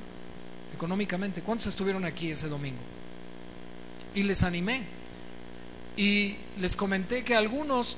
Económicamente. 0.74 1.42
¿Cuántos 1.42 1.68
estuvieron 1.68 2.06
aquí 2.06 2.32
ese 2.32 2.48
domingo? 2.48 2.80
Y 4.16 4.24
les 4.24 4.42
animé. 4.44 4.84
Y 5.98 6.38
les 6.60 6.78
comenté 6.78 7.26
que 7.26 7.36
algunos 7.36 7.98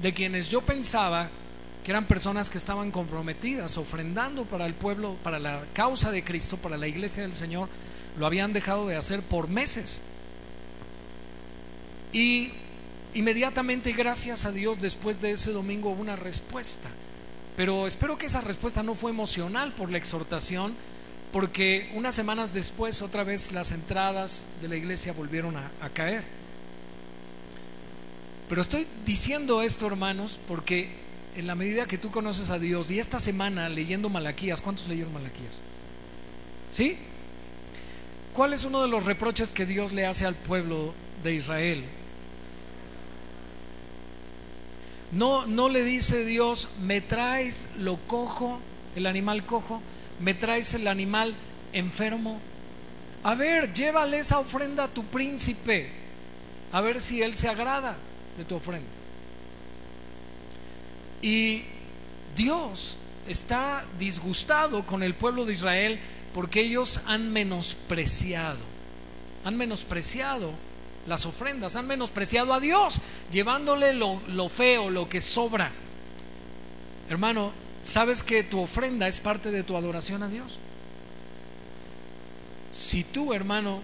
de 0.00 0.14
quienes 0.14 0.50
yo 0.50 0.62
pensaba 0.62 1.28
que 1.84 1.90
eran 1.90 2.06
personas 2.06 2.48
que 2.48 2.56
estaban 2.56 2.90
comprometidas, 2.90 3.76
ofrendando 3.76 4.46
para 4.46 4.64
el 4.64 4.72
pueblo, 4.72 5.16
para 5.22 5.38
la 5.38 5.62
causa 5.74 6.10
de 6.10 6.24
Cristo, 6.24 6.56
para 6.56 6.78
la 6.78 6.88
iglesia 6.88 7.24
del 7.24 7.34
Señor, 7.34 7.68
lo 8.18 8.26
habían 8.26 8.54
dejado 8.54 8.86
de 8.86 8.96
hacer 8.96 9.20
por 9.20 9.48
meses. 9.48 10.00
Y 12.10 12.52
inmediatamente, 13.12 13.92
gracias 13.92 14.46
a 14.46 14.52
Dios, 14.52 14.80
después 14.80 15.20
de 15.20 15.32
ese 15.32 15.52
domingo 15.52 15.90
hubo 15.90 16.00
una 16.00 16.16
respuesta. 16.16 16.88
Pero 17.54 17.86
espero 17.86 18.16
que 18.16 18.26
esa 18.26 18.40
respuesta 18.40 18.82
no 18.82 18.94
fue 18.94 19.10
emocional 19.10 19.74
por 19.74 19.90
la 19.90 19.98
exhortación, 19.98 20.74
porque 21.32 21.92
unas 21.94 22.14
semanas 22.14 22.54
después 22.54 23.02
otra 23.02 23.24
vez 23.24 23.52
las 23.52 23.72
entradas 23.72 24.48
de 24.62 24.68
la 24.68 24.76
iglesia 24.76 25.12
volvieron 25.12 25.54
a, 25.56 25.70
a 25.82 25.90
caer. 25.90 26.24
Pero 28.48 28.62
estoy 28.62 28.86
diciendo 29.04 29.60
esto, 29.60 29.86
hermanos, 29.86 30.40
porque 30.48 31.03
en 31.36 31.46
la 31.46 31.54
medida 31.54 31.86
que 31.86 31.98
tú 31.98 32.10
conoces 32.10 32.50
a 32.50 32.58
Dios 32.58 32.90
y 32.90 32.98
esta 32.98 33.18
semana 33.18 33.68
leyendo 33.68 34.08
Malaquías, 34.08 34.60
¿cuántos 34.60 34.88
leyeron 34.88 35.12
Malaquías? 35.12 35.60
¿Sí? 36.70 36.96
¿Cuál 38.32 38.52
es 38.52 38.64
uno 38.64 38.82
de 38.82 38.88
los 38.88 39.04
reproches 39.04 39.52
que 39.52 39.66
Dios 39.66 39.92
le 39.92 40.06
hace 40.06 40.26
al 40.26 40.34
pueblo 40.34 40.94
de 41.22 41.34
Israel? 41.34 41.84
No, 45.12 45.46
no 45.46 45.68
le 45.68 45.84
dice 45.84 46.24
Dios, 46.24 46.70
me 46.82 47.00
traes 47.00 47.70
lo 47.78 47.96
cojo, 47.96 48.60
el 48.96 49.06
animal 49.06 49.46
cojo, 49.46 49.80
me 50.20 50.34
traes 50.34 50.74
el 50.74 50.88
animal 50.88 51.34
enfermo. 51.72 52.40
A 53.22 53.34
ver, 53.34 53.72
llévale 53.72 54.18
esa 54.18 54.38
ofrenda 54.38 54.84
a 54.84 54.88
tu 54.88 55.04
príncipe, 55.04 55.88
a 56.72 56.80
ver 56.80 57.00
si 57.00 57.22
él 57.22 57.34
se 57.34 57.48
agrada 57.48 57.96
de 58.36 58.44
tu 58.44 58.56
ofrenda. 58.56 58.93
Y 61.24 61.62
Dios 62.36 62.98
está 63.26 63.82
disgustado 63.98 64.84
con 64.84 65.02
el 65.02 65.14
pueblo 65.14 65.46
de 65.46 65.54
Israel 65.54 65.98
porque 66.34 66.60
ellos 66.60 67.00
han 67.06 67.32
menospreciado, 67.32 68.58
han 69.46 69.56
menospreciado 69.56 70.50
las 71.06 71.24
ofrendas, 71.24 71.76
han 71.76 71.86
menospreciado 71.86 72.52
a 72.52 72.60
Dios, 72.60 73.00
llevándole 73.32 73.94
lo, 73.94 74.20
lo 74.28 74.50
feo, 74.50 74.90
lo 74.90 75.08
que 75.08 75.22
sobra. 75.22 75.72
Hermano, 77.08 77.52
¿sabes 77.82 78.22
que 78.22 78.42
tu 78.42 78.60
ofrenda 78.60 79.08
es 79.08 79.18
parte 79.18 79.50
de 79.50 79.62
tu 79.62 79.78
adoración 79.78 80.22
a 80.22 80.28
Dios? 80.28 80.58
Si 82.70 83.02
tú, 83.02 83.32
hermano, 83.32 83.80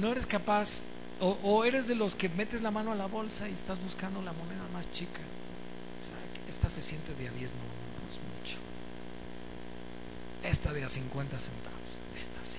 no 0.00 0.10
eres 0.10 0.26
capaz 0.26 0.80
o, 1.20 1.38
o, 1.44 1.64
eres 1.64 1.86
de 1.86 1.94
los 1.94 2.16
que 2.16 2.28
metes 2.30 2.62
la 2.62 2.72
mano 2.72 2.90
a 2.90 2.96
la 2.96 3.06
bolsa 3.06 3.48
y 3.48 3.52
estás 3.52 3.80
buscando 3.80 4.20
la 4.22 4.32
moneda 4.32 4.66
más 4.72 4.90
chica, 4.90 5.20
esta 6.50 6.68
se 6.68 6.82
siente 6.82 7.14
de 7.14 7.28
a 7.28 7.32
10, 7.32 7.52
no, 7.52 7.58
es 8.10 8.42
mucho. 8.42 8.58
Esta 10.42 10.72
de 10.72 10.84
a 10.84 10.88
50 10.88 11.38
centavos, 11.38 11.78
esta 12.16 12.44
sí. 12.44 12.58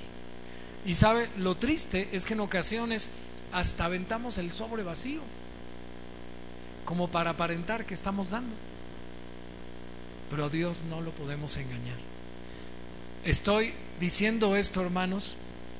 Y 0.85 0.95
sabe, 0.95 1.29
lo 1.37 1.55
triste 1.55 2.09
es 2.13 2.25
que 2.25 2.33
en 2.33 2.39
ocasiones 2.39 3.09
hasta 3.51 3.85
aventamos 3.85 4.37
el 4.37 4.51
sobre 4.53 4.83
vacío, 4.83 5.21
como 6.85 7.09
para 7.09 7.31
aparentar 7.31 7.85
que 7.85 7.93
estamos 7.93 8.29
dando. 8.29 8.55
Pero 10.29 10.45
a 10.45 10.49
Dios 10.49 10.83
no 10.89 11.01
lo 11.01 11.11
podemos 11.11 11.57
engañar. 11.57 11.97
Estoy 13.25 13.73
diciendo 13.99 14.55
esto, 14.55 14.81
hermanos, 14.81 15.35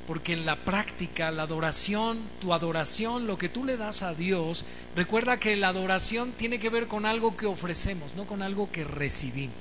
porque 0.08 0.34
en 0.34 0.46
la 0.46 0.56
práctica, 0.56 1.32
la 1.32 1.44
adoración, 1.44 2.20
tu 2.40 2.54
adoración, 2.54 3.28
lo 3.28 3.38
que 3.38 3.50
tú 3.50 3.64
le 3.64 3.78
das 3.78 4.02
a 4.02 4.14
Dios, 4.14 4.66
recuerda 4.96 5.38
que 5.38 5.56
la 5.56 5.70
adoración 5.70 6.32
tiene 6.32 6.60
que 6.60 6.70
ver 6.70 6.88
con 6.88 7.06
algo 7.06 7.38
que 7.38 7.46
ofrecemos, 7.46 8.16
no 8.16 8.26
con 8.26 8.42
algo 8.42 8.72
que 8.72 8.84
recibimos. 8.84 9.56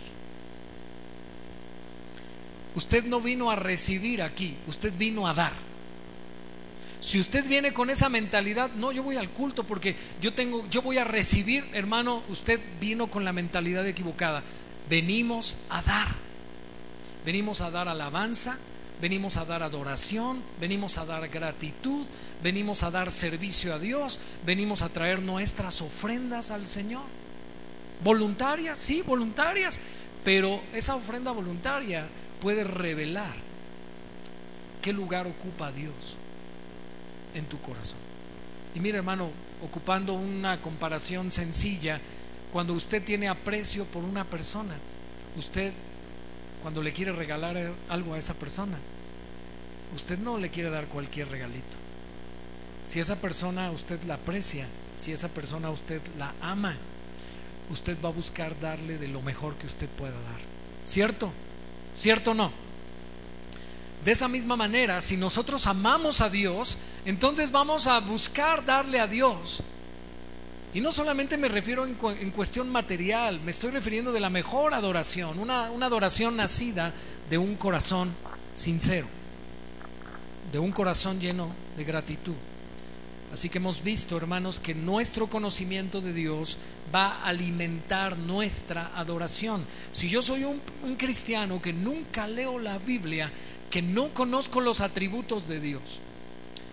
Usted 2.75 3.05
no 3.05 3.21
vino 3.21 3.51
a 3.51 3.57
recibir 3.57 4.23
aquí, 4.23 4.57
usted 4.67 4.93
vino 4.97 5.27
a 5.27 5.35
dar. 5.35 5.53
Si 7.01 7.19
usted 7.19 7.47
viene 7.49 7.73
con 7.73 7.89
esa 7.89 8.09
mentalidad, 8.09 8.71
no, 8.73 8.93
yo 8.93 9.03
voy 9.03 9.17
al 9.17 9.31
culto 9.31 9.65
porque 9.65 9.97
yo 10.21 10.35
tengo, 10.35 10.69
yo 10.69 10.83
voy 10.83 10.99
a 10.99 11.05
recibir, 11.05 11.67
hermano, 11.73 12.23
usted 12.29 12.61
vino 12.79 13.07
con 13.09 13.25
la 13.25 13.33
mentalidad 13.33 13.87
equivocada. 13.87 14.43
Venimos 14.89 15.57
a 15.71 15.83
dar. 15.83 16.09
Venimos 17.25 17.61
a 17.61 17.71
dar 17.71 17.89
alabanza, 17.89 18.59
venimos 19.01 19.37
a 19.37 19.45
dar 19.45 19.63
adoración, 19.63 20.43
venimos 20.61 20.99
a 20.99 21.05
dar 21.05 21.29
gratitud, 21.29 22.05
venimos 22.43 22.83
a 22.83 22.91
dar 22.91 23.11
servicio 23.11 23.75
a 23.75 23.79
Dios, 23.79 24.19
venimos 24.45 24.83
a 24.83 24.89
traer 24.89 25.21
nuestras 25.23 25.81
ofrendas 25.81 26.51
al 26.51 26.67
Señor. 26.67 27.05
Voluntarias, 28.03 28.79
sí, 28.79 29.03
voluntarias, 29.03 29.79
pero 30.25 30.61
esa 30.75 30.97
ofrenda 30.97 31.33
voluntaria 31.33 32.07
puede 32.41 32.65
revelar 32.65 33.35
qué 34.83 34.93
lugar 34.93 35.27
ocupa 35.27 35.73
Dios 35.73 36.17
en 37.35 37.45
tu 37.47 37.61
corazón. 37.61 37.99
Y 38.75 38.81
mire 38.81 38.99
hermano, 38.99 39.31
ocupando 39.63 40.15
una 40.15 40.61
comparación 40.61 41.31
sencilla, 41.31 42.01
cuando 42.53 42.75
usted 42.75 43.03
tiene 43.03 43.29
aprecio 43.29 43.85
por 43.85 44.05
una 44.05 44.25
persona, 44.25 44.75
usted 45.37 45.73
cuando 46.63 46.83
le 46.83 46.93
quiere 46.93 47.13
regalar 47.13 47.73
algo 47.89 48.15
a 48.15 48.19
esa 48.19 48.35
persona, 48.35 48.79
usted 49.95 50.19
no 50.19 50.39
le 50.39 50.51
quiere 50.51 50.71
dar 50.71 50.87
cualquier 50.87 51.29
regalito. 51.29 51.77
Si 52.85 53.01
esa 53.01 53.17
persona 53.17 53.71
usted 53.71 54.03
la 54.05 54.15
aprecia, 54.15 54.67
si 54.97 55.13
esa 55.13 55.29
persona 55.29 55.71
usted 55.71 56.01
la 56.19 56.33
ama, 56.41 56.77
usted 57.71 57.97
va 58.05 58.09
a 58.09 58.13
buscar 58.13 58.59
darle 58.61 58.99
de 58.99 59.09
lo 59.09 59.23
mejor 59.23 59.55
que 59.55 59.67
usted 59.67 59.89
pueda 59.89 60.13
dar. 60.13 60.41
¿Cierto? 60.85 61.31
¿Cierto 61.97 62.33
o 62.33 62.35
no? 62.35 62.53
De 64.05 64.13
esa 64.13 64.29
misma 64.29 64.57
manera, 64.57 65.01
si 65.01 65.17
nosotros 65.17 65.67
amamos 65.67 66.21
a 66.21 66.31
Dios, 66.31 66.79
entonces 67.05 67.53
vamos 67.53 67.87
a 67.87 68.01
buscar 68.01 68.65
darle 68.65 68.99
a 68.99 69.07
Dios. 69.07 69.63
Y 70.73 70.81
no 70.81 70.93
solamente 70.93 71.37
me 71.37 71.49
refiero 71.49 71.85
en, 71.85 71.95
cuestión 72.31 72.71
material, 72.71 73.41
me 73.41 73.51
estoy 73.51 73.73
refiriendo 73.73 74.13
de 74.13 74.21
la 74.21 74.31
mejor 74.31 74.73
adoración, 74.73 75.39
una, 75.41 75.71
una 75.71 75.87
adoración 75.87 76.37
nacida 76.37 76.93
de 77.29 77.39
un 77.39 77.57
corazón 77.57 78.13
sincero, 78.55 79.07
de 80.53 80.61
un 80.61 80.71
corazón 80.71 81.19
lleno 81.21 81.53
de 81.77 81.85
gratitud. 81.85 82.35
Así 83.33 83.49
que 83.49 83.59
hemos 83.59 83.85
visto, 83.85 84.17
hermanos, 84.17 84.59
que 84.59 84.75
nuestro 84.75 85.29
conocimiento 85.29 86.01
de 86.01 86.13
Dios 86.13 86.59
va 86.95 87.19
a 87.19 87.29
alimentar 87.29 88.17
nuestra 88.17 88.91
adoración. 88.97 89.65
Si 89.93 90.09
yo 90.09 90.21
soy 90.21 90.45
un, 90.45 90.61
cristiano 90.97 91.63
que 91.63 91.73
nunca 91.73 92.27
leo 92.27 92.59
la 92.59 92.79
Biblia, 92.79 93.31
que 93.71 93.83
no 93.83 94.09
conozco 94.09 94.61
los 94.61 94.81
atributos 94.81 95.47
de 95.47 95.61
Dios, 95.61 96.01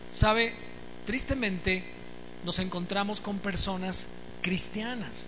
sabe, 0.10 0.54
tristemente 1.06 1.84
nos 2.46 2.60
encontramos 2.60 3.22
con 3.22 3.40
personas 3.40 4.08
cristianas 4.42 5.28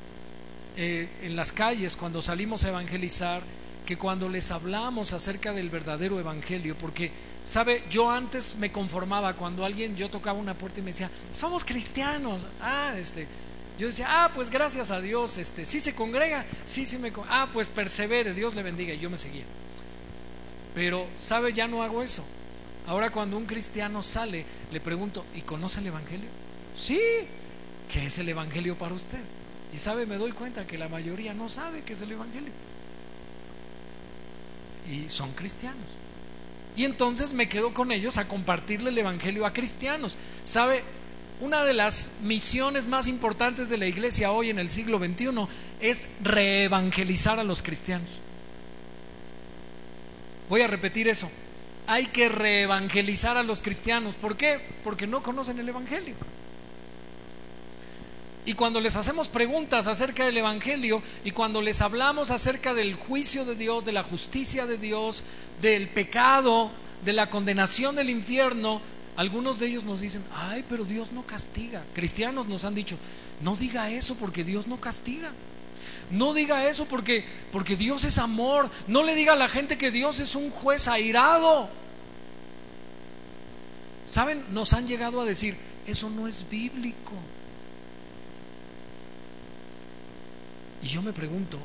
eh, 0.77 1.09
en 1.23 1.35
las 1.35 1.51
calles 1.51 1.97
cuando 1.97 2.21
salimos 2.21 2.63
a 2.63 2.69
evangelizar, 2.69 3.41
que 3.85 3.97
cuando 3.97 4.29
les 4.29 4.51
hablamos 4.51 5.13
acerca 5.13 5.51
del 5.51 5.69
verdadero 5.69 6.19
evangelio, 6.19 6.75
porque 6.77 7.11
Sabe, 7.49 7.83
yo 7.89 8.11
antes 8.11 8.57
me 8.57 8.71
conformaba 8.71 9.33
cuando 9.33 9.65
alguien, 9.65 9.95
yo 9.95 10.07
tocaba 10.09 10.37
una 10.37 10.53
puerta 10.53 10.81
y 10.81 10.83
me 10.83 10.91
decía, 10.91 11.09
somos 11.33 11.65
cristianos. 11.65 12.45
Ah, 12.61 12.93
este, 12.95 13.25
yo 13.79 13.87
decía, 13.87 14.05
ah, 14.07 14.31
pues 14.35 14.51
gracias 14.51 14.91
a 14.91 15.01
Dios, 15.01 15.39
este, 15.39 15.65
sí 15.65 15.79
se 15.79 15.95
congrega, 15.95 16.45
sí, 16.67 16.85
sí 16.85 16.99
me, 16.99 17.11
ah, 17.27 17.49
pues 17.51 17.69
persevere, 17.69 18.35
Dios 18.35 18.53
le 18.53 18.61
bendiga. 18.61 18.93
Y 18.93 18.99
yo 18.99 19.09
me 19.09 19.17
seguía. 19.17 19.45
Pero, 20.75 21.07
¿sabe? 21.17 21.51
Ya 21.51 21.67
no 21.67 21.81
hago 21.81 22.03
eso. 22.03 22.23
Ahora 22.85 23.09
cuando 23.09 23.35
un 23.35 23.45
cristiano 23.45 24.03
sale, 24.03 24.45
le 24.71 24.79
pregunto, 24.79 25.25
¿y 25.33 25.41
conoce 25.41 25.79
el 25.79 25.87
Evangelio? 25.87 26.29
Sí, 26.79 26.99
¿qué 27.91 28.05
es 28.05 28.19
el 28.19 28.29
Evangelio 28.29 28.77
para 28.77 28.95
usted? 28.95 29.19
Y 29.73 29.77
sabe, 29.77 30.05
me 30.05 30.15
doy 30.15 30.31
cuenta 30.31 30.65
que 30.65 30.77
la 30.77 30.87
mayoría 30.87 31.33
no 31.33 31.49
sabe 31.49 31.83
qué 31.83 31.91
es 31.91 32.01
el 32.01 32.13
Evangelio. 32.13 32.51
Y 34.89 35.09
son 35.09 35.31
cristianos. 35.33 35.85
Y 36.77 36.85
entonces 36.85 37.33
me 37.33 37.49
quedo 37.49 37.73
con 37.73 37.91
ellos 37.91 38.17
a 38.17 38.29
compartirle 38.29 38.91
el 38.91 38.97
Evangelio 38.97 39.45
a 39.45 39.51
cristianos. 39.51 40.15
¿Sabe? 40.45 40.81
Una 41.41 41.65
de 41.65 41.73
las 41.73 42.11
misiones 42.21 42.87
más 42.87 43.07
importantes 43.07 43.69
de 43.69 43.77
la 43.77 43.85
iglesia 43.85 44.31
hoy 44.31 44.49
en 44.49 44.57
el 44.57 44.69
siglo 44.69 44.99
XXI 44.99 45.47
es 45.81 46.07
reevangelizar 46.21 47.39
a 47.39 47.43
los 47.43 47.61
cristianos. 47.61 48.09
Voy 50.47 50.61
a 50.61 50.67
repetir 50.67 51.09
eso. 51.09 51.29
Hay 51.87 52.07
que 52.07 52.29
reevangelizar 52.29 53.35
a 53.35 53.43
los 53.43 53.61
cristianos. 53.61 54.15
¿Por 54.15 54.37
qué? 54.37 54.59
Porque 54.83 55.07
no 55.07 55.21
conocen 55.21 55.59
el 55.59 55.67
Evangelio. 55.67 56.15
Y 58.49 58.55
cuando 58.55 58.81
les 58.81 58.95
hacemos 58.95 59.27
preguntas 59.27 59.85
acerca 59.85 60.25
del 60.25 60.38
Evangelio 60.38 61.03
y 61.23 61.29
cuando 61.29 61.62
les 61.62 61.81
hablamos 61.81 62.31
acerca 62.31 62.73
del 62.73 62.95
juicio 62.95 63.45
de 63.45 63.53
Dios, 63.53 63.85
de 63.85 63.91
la 63.91 64.01
justicia 64.01 64.65
de 64.65 64.79
Dios, 64.79 65.23
del 65.62 65.88
pecado, 65.88 66.71
de 67.05 67.13
la 67.13 67.29
condenación 67.29 67.95
del 67.95 68.09
infierno, 68.09 68.81
algunos 69.17 69.59
de 69.59 69.67
ellos 69.67 69.83
nos 69.83 70.01
dicen, 70.01 70.23
ay, 70.33 70.65
pero 70.67 70.83
Dios 70.83 71.12
no 71.12 71.27
castiga. 71.27 71.83
Cristianos 71.93 72.47
nos 72.47 72.65
han 72.65 72.73
dicho, 72.73 72.97
no 73.39 73.55
diga 73.55 73.91
eso 73.91 74.15
porque 74.15 74.43
Dios 74.43 74.65
no 74.65 74.81
castiga. 74.81 75.29
No 76.09 76.33
diga 76.33 76.67
eso 76.67 76.85
porque, 76.85 77.23
porque 77.51 77.75
Dios 77.75 78.03
es 78.03 78.17
amor. 78.17 78.71
No 78.88 79.03
le 79.03 79.13
diga 79.13 79.33
a 79.33 79.35
la 79.35 79.47
gente 79.47 79.77
que 79.77 79.91
Dios 79.91 80.19
es 80.19 80.33
un 80.33 80.49
juez 80.49 80.88
airado. 80.88 81.69
¿Saben? 84.07 84.43
Nos 84.49 84.73
han 84.73 84.88
llegado 84.88 85.21
a 85.21 85.25
decir, 85.25 85.55
eso 85.85 86.09
no 86.09 86.27
es 86.27 86.49
bíblico. 86.49 87.13
Y 90.81 90.87
yo 90.87 91.01
me 91.01 91.13
pregunto, 91.13 91.59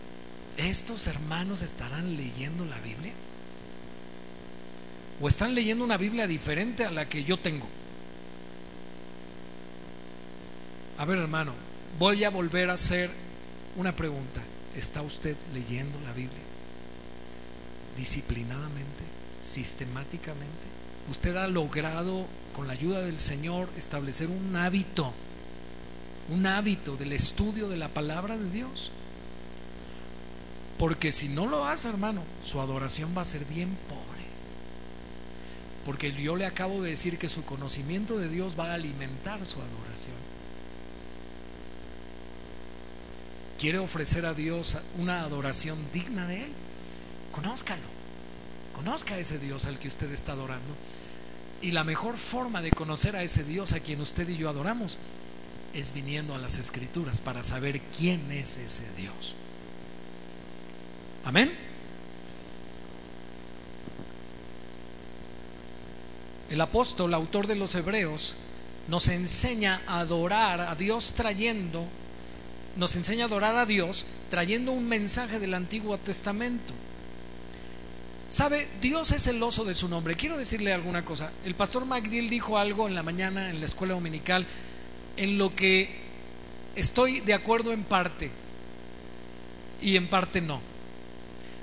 ¿estos 0.56 1.06
hermanos 1.06 1.62
estarán 1.62 2.16
leyendo 2.16 2.64
la 2.64 2.78
Biblia? 2.80 3.12
¿O 5.20 5.28
están 5.28 5.54
leyendo 5.54 5.84
una 5.84 5.96
Biblia 5.96 6.26
diferente 6.26 6.84
a 6.84 6.90
la 6.90 7.08
que 7.08 7.24
yo 7.24 7.38
tengo? 7.38 7.66
A 10.98 11.04
ver, 11.04 11.18
hermano, 11.18 11.52
voy 11.98 12.24
a 12.24 12.30
volver 12.30 12.70
a 12.70 12.74
hacer 12.74 13.10
una 13.76 13.94
pregunta. 13.94 14.40
¿Está 14.76 15.02
usted 15.02 15.36
leyendo 15.52 15.98
la 16.00 16.12
Biblia? 16.12 16.42
Disciplinadamente, 17.96 19.04
sistemáticamente. 19.40 20.66
Usted 21.10 21.36
ha 21.36 21.46
logrado, 21.46 22.26
con 22.52 22.66
la 22.66 22.72
ayuda 22.72 23.02
del 23.02 23.20
Señor, 23.20 23.68
establecer 23.76 24.28
un 24.28 24.56
hábito, 24.56 25.12
un 26.30 26.46
hábito 26.46 26.96
del 26.96 27.12
estudio 27.12 27.68
de 27.68 27.76
la 27.76 27.88
palabra 27.88 28.36
de 28.36 28.50
Dios. 28.50 28.90
Porque 30.78 31.12
si 31.12 31.28
no 31.28 31.46
lo 31.46 31.64
hace, 31.64 31.88
hermano, 31.88 32.22
su 32.44 32.60
adoración 32.60 33.14
va 33.16 33.22
a 33.22 33.26
ser 33.26 33.44
bien 33.44 33.76
pobre. 33.88 34.24
Porque 35.84 36.12
yo 36.12 36.34
le 36.34 36.46
acabo 36.46 36.82
de 36.82 36.90
decir 36.90 37.18
que 37.18 37.28
su 37.28 37.44
conocimiento 37.44 38.18
de 38.18 38.28
Dios 38.28 38.58
va 38.58 38.70
a 38.70 38.74
alimentar 38.74 39.44
su 39.46 39.60
adoración. 39.60 40.16
¿Quiere 43.58 43.78
ofrecer 43.78 44.26
a 44.26 44.34
Dios 44.34 44.78
una 44.98 45.22
adoración 45.22 45.78
digna 45.92 46.26
de 46.26 46.44
Él? 46.44 46.52
Conózcalo. 47.32 47.94
Conozca 48.74 49.14
a 49.14 49.18
ese 49.18 49.38
Dios 49.38 49.66
al 49.66 49.78
que 49.78 49.88
usted 49.88 50.10
está 50.10 50.32
adorando. 50.32 50.74
Y 51.62 51.70
la 51.70 51.84
mejor 51.84 52.16
forma 52.16 52.60
de 52.60 52.70
conocer 52.70 53.16
a 53.16 53.22
ese 53.22 53.44
Dios 53.44 53.72
a 53.72 53.80
quien 53.80 54.00
usted 54.00 54.28
y 54.28 54.36
yo 54.36 54.50
adoramos 54.50 54.98
es 55.72 55.94
viniendo 55.94 56.34
a 56.34 56.38
las 56.38 56.58
escrituras 56.58 57.20
para 57.20 57.42
saber 57.42 57.80
quién 57.96 58.30
es 58.32 58.56
ese 58.56 58.84
Dios. 58.96 59.34
Amén. 61.24 61.52
El 66.50 66.60
apóstol, 66.60 67.14
autor 67.14 67.46
de 67.46 67.56
los 67.56 67.74
Hebreos, 67.74 68.36
nos 68.88 69.08
enseña 69.08 69.80
a 69.86 70.00
adorar 70.00 70.60
a 70.60 70.74
Dios 70.74 71.14
trayendo, 71.16 71.86
nos 72.76 72.94
enseña 72.94 73.24
a 73.24 73.28
adorar 73.28 73.56
a 73.56 73.66
Dios 73.66 74.04
trayendo 74.28 74.72
un 74.72 74.86
mensaje 74.86 75.38
del 75.38 75.54
Antiguo 75.54 75.96
Testamento. 75.96 76.74
Sabe, 78.28 78.68
Dios 78.80 79.12
es 79.12 79.24
celoso 79.24 79.64
de 79.64 79.74
su 79.74 79.88
nombre. 79.88 80.16
Quiero 80.16 80.36
decirle 80.36 80.72
alguna 80.72 81.04
cosa. 81.04 81.30
El 81.44 81.54
pastor 81.54 81.86
MacDill 81.86 82.28
dijo 82.28 82.58
algo 82.58 82.86
en 82.86 82.94
la 82.94 83.02
mañana 83.02 83.50
en 83.50 83.60
la 83.60 83.66
escuela 83.66 83.94
dominical 83.94 84.46
en 85.16 85.38
lo 85.38 85.54
que 85.54 85.88
estoy 86.74 87.20
de 87.20 87.34
acuerdo 87.34 87.72
en 87.72 87.84
parte 87.84 88.30
y 89.80 89.96
en 89.96 90.08
parte 90.08 90.40
no. 90.40 90.73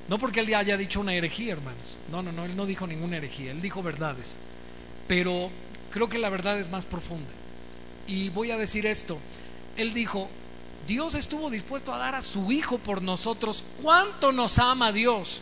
No 0.07 0.17
porque 0.17 0.41
él 0.41 0.53
haya 0.53 0.77
dicho 0.77 0.99
una 0.99 1.13
herejía, 1.13 1.53
hermanos. 1.53 1.97
No, 2.11 2.21
no, 2.21 2.31
no, 2.31 2.45
él 2.45 2.55
no 2.55 2.65
dijo 2.65 2.87
ninguna 2.87 3.17
herejía, 3.17 3.51
él 3.51 3.61
dijo 3.61 3.81
verdades. 3.81 4.37
Pero 5.07 5.49
creo 5.89 6.09
que 6.09 6.17
la 6.17 6.29
verdad 6.29 6.59
es 6.59 6.69
más 6.69 6.85
profunda. 6.85 7.29
Y 8.07 8.29
voy 8.29 8.51
a 8.51 8.57
decir 8.57 8.85
esto. 8.85 9.17
Él 9.77 9.93
dijo, 9.93 10.29
Dios 10.87 11.15
estuvo 11.15 11.49
dispuesto 11.49 11.93
a 11.93 11.97
dar 11.97 12.15
a 12.15 12.21
su 12.21 12.51
Hijo 12.51 12.77
por 12.77 13.01
nosotros. 13.01 13.63
¿Cuánto 13.81 14.31
nos 14.31 14.59
ama 14.59 14.91
Dios? 14.91 15.41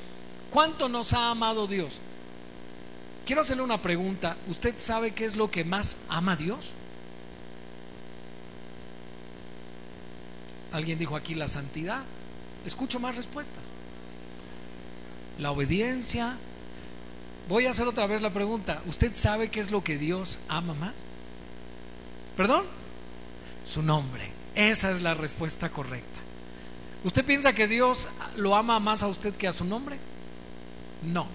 ¿Cuánto 0.52 0.90
nos 0.90 1.14
ha 1.14 1.30
amado 1.30 1.68
Dios? 1.68 2.00
quiero 3.30 3.44
hacerle 3.44 3.62
una 3.62 3.80
pregunta. 3.80 4.38
¿Usted 4.48 4.74
sabe 4.80 5.12
qué 5.12 5.24
es 5.24 5.36
lo 5.36 5.52
que 5.52 5.64
más 5.64 6.06
ama 6.10 6.36
Dios? 6.36 6.72
Alguien 10.72 10.98
dijo 10.98 11.16
aquí 11.16 11.36
la 11.36 11.48
santidad. 11.48 12.02
Escucho 12.66 13.00
más 13.00 13.16
respuestas. 13.16 13.66
La 15.40 15.52
obediencia. 15.52 16.38
Voy 17.48 17.66
a 17.66 17.72
hacer 17.72 17.88
otra 17.88 18.06
vez 18.08 18.22
la 18.22 18.32
pregunta. 18.32 18.82
¿Usted 18.86 19.16
sabe 19.16 19.50
qué 19.50 19.60
es 19.60 19.72
lo 19.72 19.84
que 19.84 19.98
Dios 19.98 20.40
ama 20.50 20.74
más? 20.74 20.94
¿Perdón? 22.36 22.66
Su 23.66 23.82
nombre. 23.82 24.32
Esa 24.56 24.92
es 24.92 25.02
la 25.02 25.14
respuesta 25.14 25.70
correcta. 25.70 26.20
¿Usted 27.04 27.26
piensa 27.26 27.54
que 27.54 27.68
Dios 27.68 28.10
lo 28.36 28.56
ama 28.56 28.80
más 28.80 29.04
a 29.04 29.08
usted 29.08 29.34
que 29.34 29.48
a 29.48 29.54
su 29.54 29.64
nombre? 29.64 29.98
No. 31.04 31.28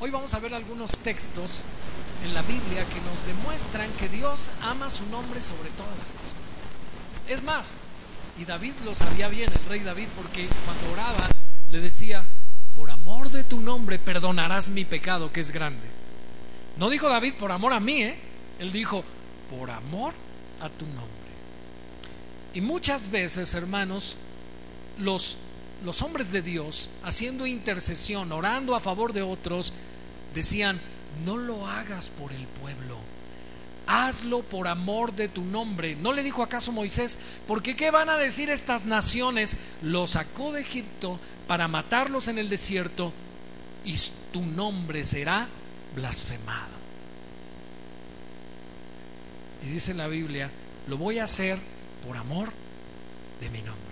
Hoy 0.00 0.10
vamos 0.10 0.32
a 0.32 0.38
ver 0.38 0.54
algunos 0.54 0.92
textos 0.98 1.62
en 2.24 2.32
la 2.32 2.42
Biblia 2.42 2.84
que 2.86 3.00
nos 3.02 3.26
demuestran 3.26 3.90
que 3.92 4.08
Dios 4.08 4.50
ama 4.62 4.88
su 4.88 5.04
nombre 5.06 5.42
sobre 5.42 5.68
todas 5.70 5.98
las 5.98 6.10
cosas. 6.10 6.34
Es 7.28 7.42
más, 7.42 7.76
y 8.40 8.44
David 8.44 8.72
lo 8.84 8.94
sabía 8.94 9.28
bien, 9.28 9.50
el 9.52 9.68
rey 9.68 9.80
David, 9.80 10.08
porque 10.16 10.48
cuando 10.64 10.92
oraba 10.92 11.28
le 11.70 11.80
decía, 11.80 12.24
por 12.76 12.90
amor 12.90 13.30
de 13.30 13.44
tu 13.44 13.60
nombre 13.60 13.98
perdonarás 13.98 14.68
mi 14.68 14.84
pecado 14.84 15.32
que 15.32 15.40
es 15.40 15.50
grande. 15.50 15.86
No 16.76 16.90
dijo 16.90 17.08
David 17.08 17.34
por 17.34 17.52
amor 17.52 17.72
a 17.72 17.80
mí, 17.80 18.02
¿eh? 18.02 18.16
él 18.58 18.72
dijo, 18.72 19.04
por 19.50 19.70
amor 19.70 20.12
a 20.60 20.68
tu 20.68 20.86
nombre. 20.86 21.10
Y 22.54 22.60
muchas 22.60 23.10
veces, 23.10 23.54
hermanos, 23.54 24.16
los, 24.98 25.38
los 25.84 26.02
hombres 26.02 26.32
de 26.32 26.42
Dios, 26.42 26.90
haciendo 27.02 27.46
intercesión, 27.46 28.32
orando 28.32 28.74
a 28.74 28.80
favor 28.80 29.12
de 29.12 29.22
otros, 29.22 29.72
decían, 30.34 30.80
no 31.24 31.36
lo 31.36 31.66
hagas 31.66 32.08
por 32.10 32.32
el 32.32 32.46
pueblo, 32.46 32.96
hazlo 33.86 34.42
por 34.42 34.68
amor 34.68 35.14
de 35.14 35.28
tu 35.28 35.42
nombre. 35.44 35.96
¿No 35.96 36.12
le 36.12 36.22
dijo 36.22 36.42
acaso 36.42 36.72
Moisés, 36.72 37.18
porque 37.46 37.76
qué 37.76 37.90
van 37.90 38.08
a 38.08 38.18
decir 38.18 38.50
estas 38.50 38.86
naciones? 38.86 39.56
Lo 39.82 40.06
sacó 40.06 40.52
de 40.52 40.62
Egipto 40.62 41.18
para 41.46 41.68
matarlos 41.68 42.28
en 42.28 42.38
el 42.38 42.48
desierto 42.48 43.12
y 43.84 43.96
tu 44.32 44.42
nombre 44.42 45.04
será 45.04 45.46
blasfemado. 45.94 46.76
Y 49.64 49.70
dice 49.70 49.94
la 49.94 50.08
Biblia, 50.08 50.50
lo 50.88 50.96
voy 50.96 51.18
a 51.18 51.24
hacer 51.24 51.58
por 52.06 52.16
amor 52.16 52.50
de 53.40 53.50
mi 53.50 53.58
nombre. 53.58 53.86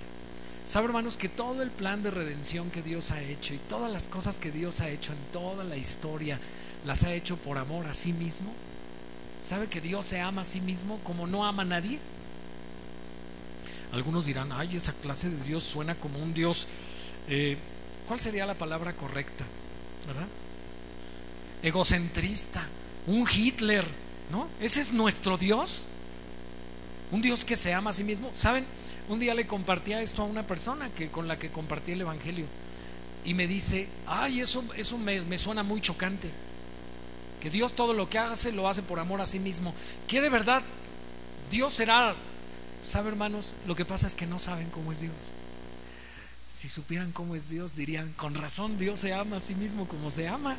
¿Sabe, 0.67 0.87
hermanos, 0.87 1.17
que 1.17 1.29
todo 1.29 1.63
el 1.63 1.71
plan 1.71 2.03
de 2.03 2.11
redención 2.11 2.71
que 2.71 2.81
Dios 2.81 3.11
ha 3.11 3.21
hecho 3.21 3.53
y 3.55 3.59
todas 3.59 3.93
las 3.93 4.07
cosas 4.07 4.39
que 4.39 4.51
Dios 4.51 4.81
ha 4.81 4.89
hecho 4.89 5.13
en 5.13 5.19
toda 5.33 5.63
la 5.63 5.77
historia, 5.77 6.39
las 6.87 7.05
ha 7.05 7.13
hecho 7.13 7.37
por 7.37 7.59
amor 7.59 7.87
a 7.87 7.95
sí 7.95 8.13
mismo? 8.13 8.51
¿Sabe 9.45 9.67
que 9.67 9.83
Dios 9.83 10.07
se 10.07 10.21
ama 10.21 10.43
a 10.43 10.45
sí 10.45 10.61
mismo 10.61 10.99
como 11.05 11.27
no 11.27 11.45
ama 11.45 11.63
a 11.63 11.67
nadie? 11.67 11.99
Algunos 13.93 14.25
dirán, 14.25 14.51
ay, 14.53 14.75
esa 14.75 14.95
clase 14.95 15.29
de 15.29 15.45
Dios 15.45 15.63
suena 15.63 15.95
como 15.95 16.19
un 16.19 16.33
Dios, 16.33 16.67
eh, 17.29 17.59
¿cuál 18.09 18.19
sería 18.19 18.47
la 18.47 18.55
palabra 18.55 18.95
correcta? 18.95 19.45
¿Verdad? 20.07 20.27
Egocentrista, 21.63 22.67
un 23.07 23.27
Hitler, 23.31 23.85
¿no? 24.33 24.49
¿Ese 24.61 24.81
es 24.81 24.93
nuestro 24.93 25.37
Dios? 25.37 25.85
Un 27.13 27.21
Dios 27.21 27.45
que 27.45 27.55
se 27.55 27.75
ama 27.75 27.91
a 27.91 27.93
sí 27.93 28.03
mismo. 28.03 28.31
¿Saben? 28.35 28.65
Un 29.11 29.21
día 29.21 29.35
le 29.35 29.47
compartía 29.47 30.01
esto 30.01 30.23
a 30.23 30.25
una 30.25 30.47
persona 30.47 30.89
que, 30.89 31.11
con 31.11 31.29
la 31.29 31.39
que 31.39 31.51
compartí 31.51 31.93
el 31.93 32.01
Evangelio. 32.01 32.47
Y 33.27 33.35
me 33.35 33.47
dice, 33.47 33.89
ay, 34.07 34.41
eso, 34.41 34.65
eso 34.75 34.97
me, 34.97 35.21
me 35.21 35.37
suena 35.37 35.63
muy 35.63 35.83
chocante. 35.83 36.31
Que 37.45 37.51
Dios 37.51 37.75
todo 37.75 37.93
lo 37.93 38.09
que 38.09 38.19
hace 38.19 38.53
lo 38.53 38.71
hace 38.71 38.81
por 38.81 38.99
amor 38.99 39.21
a 39.21 39.27
sí 39.27 39.39
mismo. 39.39 39.75
Que 40.09 40.23
de 40.23 40.31
verdad 40.31 40.63
Dios 41.51 41.75
será... 41.75 42.15
¿Sabe, 42.83 43.11
hermanos? 43.11 43.55
Lo 43.67 43.77
que 43.77 43.85
pasa 43.85 44.07
es 44.07 44.15
que 44.15 44.25
no 44.25 44.39
saben 44.39 44.71
cómo 44.71 44.93
es 44.93 45.01
Dios. 45.01 45.13
Si 46.49 46.71
supieran 46.71 47.13
cómo 47.13 47.37
es 47.37 47.51
Dios, 47.51 47.77
dirían, 47.77 48.15
con 48.15 48.35
razón 48.35 48.79
Dios 48.79 49.01
se 49.01 49.13
ama 49.13 49.37
a 49.37 49.41
sí 49.41 49.55
mismo 49.55 49.87
como 49.87 50.11
se 50.11 50.27
ama. 50.27 50.57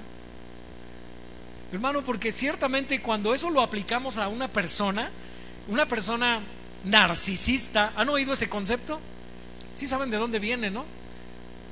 Hermano, 1.71 2.03
porque 2.05 2.31
ciertamente 2.31 3.01
cuando 3.01 3.33
eso 3.33 3.49
lo 3.49 3.63
aplicamos 3.63 4.19
a 4.19 4.27
una 4.27 4.47
persona, 4.47 5.09
una 5.67 5.87
persona 5.87 6.39
narcisista, 6.83 7.93
¿han 7.95 8.09
oído 8.09 8.33
ese 8.33 8.47
concepto? 8.47 8.99
Sí 9.73 9.87
saben 9.87 10.11
de 10.11 10.17
dónde 10.17 10.37
viene, 10.37 10.69
¿no? 10.69 10.85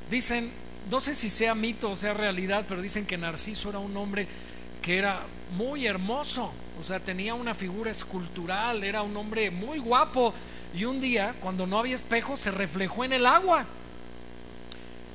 Dicen, 0.09 0.49
no 0.89 0.99
sé 0.99 1.13
si 1.13 1.29
sea 1.29 1.53
mito 1.53 1.91
o 1.91 1.95
sea 1.95 2.15
realidad, 2.15 2.65
pero 2.67 2.81
dicen 2.81 3.05
que 3.05 3.15
Narciso 3.15 3.69
era 3.69 3.77
un 3.77 3.95
hombre 3.95 4.27
que 4.83 4.97
era 4.97 5.21
muy 5.57 5.87
hermoso, 5.87 6.51
o 6.79 6.83
sea, 6.83 6.99
tenía 6.99 7.33
una 7.33 7.55
figura 7.55 7.89
escultural, 7.89 8.83
era 8.83 9.01
un 9.01 9.15
hombre 9.15 9.49
muy 9.49 9.79
guapo, 9.79 10.33
y 10.75 10.85
un 10.85 10.99
día, 10.99 11.33
cuando 11.39 11.65
no 11.65 11.79
había 11.79 11.95
espejo, 11.95 12.35
se 12.35 12.51
reflejó 12.51 13.05
en 13.05 13.13
el 13.13 13.25
agua. 13.25 13.65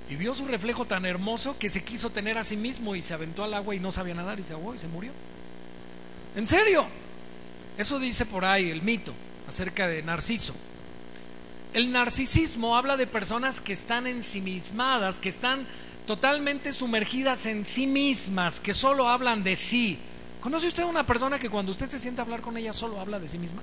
Y 0.09 0.17
vio 0.17 0.35
su 0.35 0.47
reflejo 0.47 0.87
tan 0.87 1.05
hermoso 1.05 1.59
que 1.59 1.69
se 1.69 1.85
quiso 1.85 2.11
tener 2.11 2.39
a 2.39 2.45
sí 2.45 2.57
mismo 2.57 2.97
y 2.97 3.03
se 3.03 3.13
aventó 3.13 3.45
al 3.45 3.53
agua 3.53 3.75
y 3.75 3.81
no 3.81 3.93
sabía 3.93 4.15
nadar 4.15 4.41
y 4.41 4.43
se 4.43 4.55
ahogó 4.55 4.75
y 4.75 4.79
se 4.79 4.89
murió. 4.89 5.13
¿En 6.35 6.47
serio? 6.47 6.87
Eso 7.77 7.99
dice 7.99 8.25
por 8.25 8.45
ahí 8.45 8.71
el 8.71 8.83
mito 8.83 9.13
acerca 9.47 9.87
de 9.87 10.03
Narciso. 10.03 10.55
El 11.75 11.93
narcisismo 11.93 12.77
habla 12.77 12.97
de 12.97 13.07
personas 13.07 13.61
que 13.61 13.75
están 13.75 14.07
ensimismadas, 14.07 15.19
que 15.19 15.29
están 15.29 15.67
totalmente 16.09 16.73
sumergidas 16.73 17.45
en 17.45 17.67
sí 17.67 17.87
mismas, 17.87 18.61
que 18.61 18.73
solo 18.73 19.11
hablan 19.11 19.45
de 19.45 19.57
sí. 19.57 19.99
¿Conoce 20.41 20.67
usted 20.67 20.85
a 20.85 20.87
una 20.87 21.05
persona 21.05 21.39
que 21.39 21.51
cuando 21.51 21.71
usted 21.71 21.87
se 21.87 21.99
sienta 21.99 22.23
a 22.23 22.25
hablar 22.25 22.41
con 22.41 22.57
ella 22.57 22.73
solo 22.73 22.99
habla 22.99 23.21
de 23.21 23.29
sí 23.29 23.37
misma? 23.39 23.61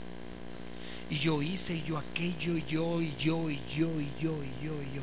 Y 1.10 1.16
yo 1.16 1.42
hice, 1.42 1.82
yo 1.82 1.98
aquello, 1.98 2.56
y 2.56 2.64
yo, 2.68 3.02
y 3.02 3.16
yo, 3.18 3.50
y 3.50 3.60
yo, 3.76 3.88
y 4.00 4.12
yo, 4.22 4.30
y 4.44 4.64
yo, 4.64 4.74
y 4.74 4.96
yo. 4.96 5.02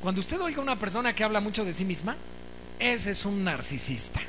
Cuando 0.00 0.20
usted 0.20 0.40
oiga 0.40 0.58
a 0.60 0.62
una 0.62 0.78
persona 0.78 1.12
que 1.12 1.24
habla 1.24 1.40
mucho 1.40 1.64
de 1.64 1.72
sí 1.72 1.84
misma, 1.84 2.14
ese 2.78 3.10
es 3.10 3.24
un 3.24 3.42
narcisista. 3.42 4.20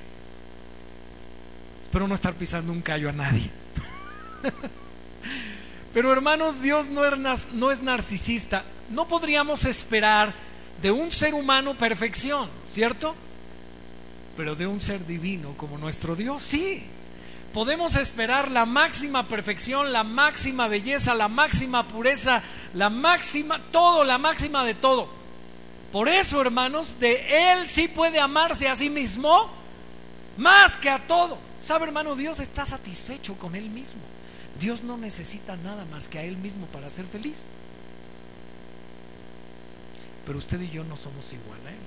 Espero 1.84 2.08
no 2.08 2.16
estar 2.16 2.34
pisando 2.34 2.74
un 2.74 2.82
callo 2.82 3.10
a 3.10 3.14
nadie. 3.14 3.52
Pero 5.94 6.12
hermanos, 6.12 6.64
Dios 6.64 6.90
no 6.90 7.72
es 7.72 7.84
narcisista. 7.84 8.64
No 8.90 9.08
podríamos 9.08 9.66
esperar 9.66 10.49
de 10.82 10.92
un 10.92 11.12
ser 11.12 11.34
humano 11.34 11.76
perfección, 11.76 12.50
¿cierto? 12.66 13.16
Pero 14.38 14.56
de 14.56 14.68
un 14.68 14.80
ser 14.80 15.06
divino 15.06 15.54
como 15.58 15.78
nuestro 15.78 16.16
Dios, 16.16 16.42
sí. 16.42 16.84
Podemos 17.54 17.96
esperar 17.96 18.52
la 18.52 18.66
máxima 18.66 19.28
perfección, 19.28 19.92
la 19.92 20.04
máxima 20.04 20.68
belleza, 20.68 21.16
la 21.16 21.28
máxima 21.28 21.88
pureza, 21.88 22.44
la 22.76 22.90
máxima, 22.90 23.60
todo, 23.72 24.04
la 24.04 24.18
máxima 24.18 24.64
de 24.64 24.76
todo. 24.76 25.10
Por 25.92 26.08
eso, 26.08 26.40
hermanos, 26.40 27.00
de 27.00 27.52
Él 27.52 27.68
sí 27.68 27.88
puede 27.88 28.20
amarse 28.20 28.70
a 28.70 28.76
sí 28.76 28.90
mismo 28.90 29.50
más 30.38 30.78
que 30.78 30.90
a 30.90 31.00
todo. 31.08 31.38
¿Sabe, 31.60 31.86
hermano? 31.86 32.16
Dios 32.16 32.40
está 32.40 32.66
satisfecho 32.66 33.36
con 33.36 33.56
Él 33.56 33.70
mismo. 33.70 34.00
Dios 34.60 34.84
no 34.84 34.98
necesita 34.98 35.56
nada 35.58 35.86
más 35.92 36.08
que 36.08 36.20
a 36.20 36.24
Él 36.24 36.38
mismo 36.38 36.68
para 36.68 36.90
ser 36.90 37.06
feliz. 37.06 37.42
Pero 40.30 40.38
usted 40.38 40.62
y 40.62 40.70
yo 40.70 40.84
no 40.84 40.96
somos 40.96 41.34
igual 41.34 41.58
a 41.66 41.72
Él. 41.72 41.78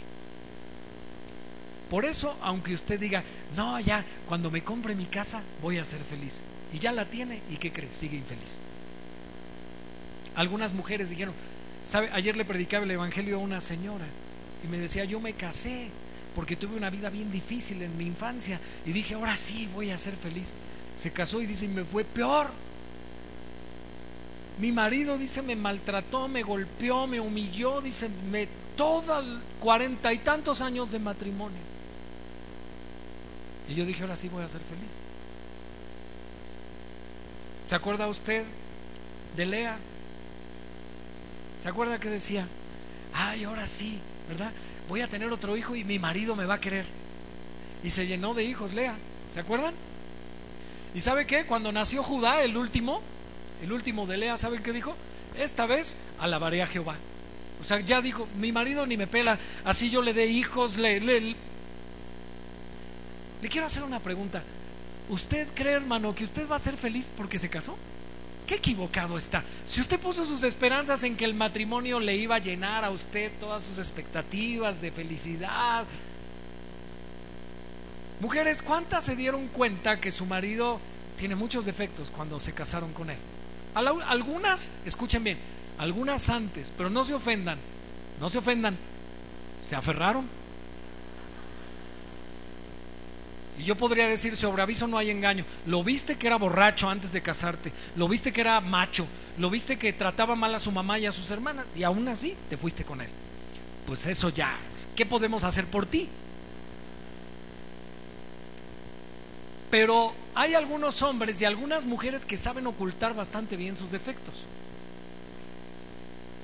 Por 1.89 2.05
eso, 2.05 2.37
aunque 2.43 2.75
usted 2.75 2.99
diga, 2.99 3.23
no, 3.55 3.79
ya, 3.79 4.05
cuando 4.27 4.51
me 4.51 4.65
compre 4.65 4.97
mi 4.97 5.07
casa 5.07 5.41
voy 5.63 5.79
a 5.79 5.85
ser 5.85 6.01
feliz. 6.01 6.43
Y 6.73 6.81
ya 6.81 6.91
la 6.91 7.05
tiene, 7.05 7.39
¿y 7.53 7.57
qué 7.59 7.71
cree? 7.71 7.93
Sigue 7.93 8.17
infeliz. 8.17 8.57
Algunas 10.35 10.73
mujeres 10.73 11.11
dijeron, 11.11 11.35
¿sabe? 11.85 12.11
Ayer 12.13 12.37
le 12.37 12.45
predicaba 12.45 12.85
el 12.85 12.91
Evangelio 12.91 13.37
a 13.37 13.39
una 13.39 13.61
señora 13.61 14.07
y 14.65 14.67
me 14.67 14.79
decía, 14.79 15.05
yo 15.05 15.21
me 15.21 15.35
casé 15.35 15.87
porque 16.35 16.57
tuve 16.57 16.77
una 16.77 16.91
vida 16.91 17.11
bien 17.11 17.31
difícil 17.31 17.81
en 17.81 17.97
mi 17.97 18.07
infancia 18.07 18.59
y 18.85 18.91
dije, 18.91 19.15
ahora 19.15 19.37
sí 19.37 19.69
voy 19.73 19.93
a 19.93 19.99
ser 19.99 20.15
feliz 20.17 20.53
se 20.97 21.13
casó 21.13 21.41
y 21.41 21.47
dice, 21.47 21.69
me 21.69 21.85
fue 21.85 22.05
peor. 22.05 22.51
Mi 24.59 24.71
marido 24.71 25.19
dice, 25.19 25.43
me 25.43 25.57
maltrató, 25.57 26.29
me 26.29 26.43
golpeó, 26.43 27.07
me 27.07 27.21
humilló, 27.21 27.81
dice, 27.81 28.09
me 28.31 28.49
toda 28.77 29.23
cuarenta 29.61 30.13
y 30.13 30.19
tantos 30.19 30.61
años 30.61 30.91
de 30.91 30.99
matrimonio. 30.99 31.59
Y 33.69 33.75
yo 33.75 33.87
dije, 33.87 34.03
ahora 34.03 34.17
sí 34.17 34.29
voy 34.29 34.45
a 34.45 34.49
ser 34.49 34.61
feliz. 34.61 34.91
¿Se 37.67 37.75
acuerda 37.75 38.07
usted 38.07 38.45
de 39.37 39.47
Lea? 39.47 39.79
¿Se 41.61 41.69
acuerda 41.69 41.99
que 41.99 42.11
decía, 42.11 42.47
ay, 43.15 43.45
ahora 43.45 43.67
sí, 43.67 43.99
¿verdad? 44.29 44.53
Voy 44.89 45.01
a 45.01 45.09
tener 45.09 45.33
otro 45.33 45.57
hijo 45.57 45.77
y 45.77 45.85
mi 45.85 45.99
marido 45.99 46.37
me 46.37 46.45
va 46.45 46.55
a 46.55 46.61
querer. 46.61 46.85
Y 47.83 47.91
se 47.91 48.07
llenó 48.07 48.35
de 48.35 48.45
hijos, 48.45 48.75
Lea. 48.75 48.97
¿Se 49.33 49.41
acuerdan? 49.41 49.75
¿Y 50.95 51.01
sabe 51.01 51.27
qué? 51.27 51.47
Cuando 51.47 51.73
nació 51.73 52.03
Judá, 52.03 52.43
el 52.43 52.57
último, 52.57 53.01
el 53.63 53.73
último 53.73 54.07
de 54.07 54.17
Lea, 54.17 54.37
¿saben 54.37 54.63
qué 54.63 54.73
dijo? 54.73 54.95
Esta 55.39 55.67
vez 55.67 55.97
alabaré 56.19 56.63
a 56.63 56.67
Jehová. 56.67 56.97
O 57.61 57.65
sea, 57.65 57.81
ya 57.81 58.03
dijo, 58.03 58.27
mi 58.39 58.51
marido 58.51 58.87
ni 58.87 58.97
me 58.97 59.07
pela, 59.07 59.39
así 59.65 59.89
yo 59.89 60.03
le 60.03 60.13
dé 60.13 60.27
hijos, 60.27 60.79
le, 60.79 61.01
Le 61.01 61.37
quiero 63.49 63.67
hacer 63.67 63.85
una 63.85 64.01
pregunta. 64.01 64.43
¿Usted 65.09 65.47
cree, 65.55 65.75
hermano, 65.75 66.15
que 66.15 66.25
usted 66.25 66.49
va 66.49 66.57
a 66.57 66.59
ser 66.59 66.77
feliz 66.77 67.11
porque 67.17 67.39
se 67.39 67.49
casó? 67.49 67.77
Qué 68.47 68.57
equivocado 68.57 69.17
está. 69.17 69.45
Si 69.65 69.81
usted 69.81 70.01
puso 70.01 70.27
sus 70.27 70.43
esperanzas 70.43 71.05
en 71.05 71.17
que 71.17 71.25
el 71.25 71.35
matrimonio 71.35 72.01
le 72.01 72.17
iba 72.17 72.35
a 72.35 72.41
llenar 72.41 72.85
a 72.85 72.91
usted 72.91 73.31
todas 73.39 73.63
sus 73.63 73.79
expectativas 73.79 74.81
de 74.81 74.91
felicidad. 74.91 75.85
Mujeres, 78.21 78.61
¿cuántas 78.61 79.05
se 79.05 79.15
dieron 79.15 79.47
cuenta 79.49 80.01
que 80.01 80.11
su 80.11 80.27
marido 80.27 80.81
tiene 81.17 81.37
muchos 81.37 81.65
defectos 81.65 82.11
cuando 82.11 82.41
se 82.41 82.53
casaron 82.53 82.93
con 82.93 83.11
él? 83.11 83.19
Algunas, 83.75 84.73
escuchen 84.85 85.25
bien, 85.25 85.39
algunas 85.79 86.29
antes, 86.29 86.73
pero 86.77 86.91
no 86.91 87.05
se 87.05 87.15
ofendan, 87.15 87.59
no 88.21 88.29
se 88.29 88.39
ofendan, 88.39 88.77
se 89.67 89.77
aferraron. 89.77 90.27
Y 93.59 93.65
yo 93.65 93.77
podría 93.77 94.09
decir, 94.09 94.37
sobre 94.37 94.63
aviso 94.63 94.87
no 94.87 94.99
hay 94.99 95.11
engaño. 95.11 95.45
Lo 95.67 95.85
viste 95.85 96.17
que 96.17 96.27
era 96.27 96.37
borracho 96.37 96.89
antes 96.89 97.13
de 97.13 97.23
casarte, 97.23 97.73
lo 97.97 98.09
viste 98.09 98.33
que 98.33 98.41
era 98.41 98.61
macho, 98.61 99.07
lo 99.39 99.51
viste 99.51 99.79
que 99.79 99.93
trataba 99.93 100.37
mal 100.37 100.55
a 100.55 100.59
su 100.59 100.73
mamá 100.73 100.99
y 100.99 101.07
a 101.07 101.13
sus 101.13 101.31
hermanas, 101.31 101.67
y 101.75 101.83
aún 101.83 102.09
así 102.09 102.35
te 102.51 102.57
fuiste 102.57 102.85
con 102.85 103.01
él. 103.01 103.09
Pues 103.87 104.07
eso 104.07 104.29
ya, 104.29 104.57
¿qué 104.95 105.07
podemos 105.07 105.45
hacer 105.45 105.67
por 105.67 105.87
ti? 105.87 106.09
Pero 109.73 110.13
hay 110.35 110.53
algunos 110.53 111.01
hombres 111.01 111.41
y 111.41 111.47
algunas 111.47 111.87
mujeres 111.87 112.27
que 112.27 112.37
saben 112.37 112.67
ocultar 112.67 113.15
bastante 113.15 113.57
bien 113.57 113.75
sus 113.75 113.91
defectos. 113.91 114.45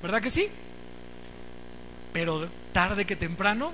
¿Verdad 0.01 0.19
que 0.19 0.31
sí? 0.31 0.47
Pero 2.11 2.49
tarde 2.73 3.05
que 3.05 3.15
temprano, 3.15 3.71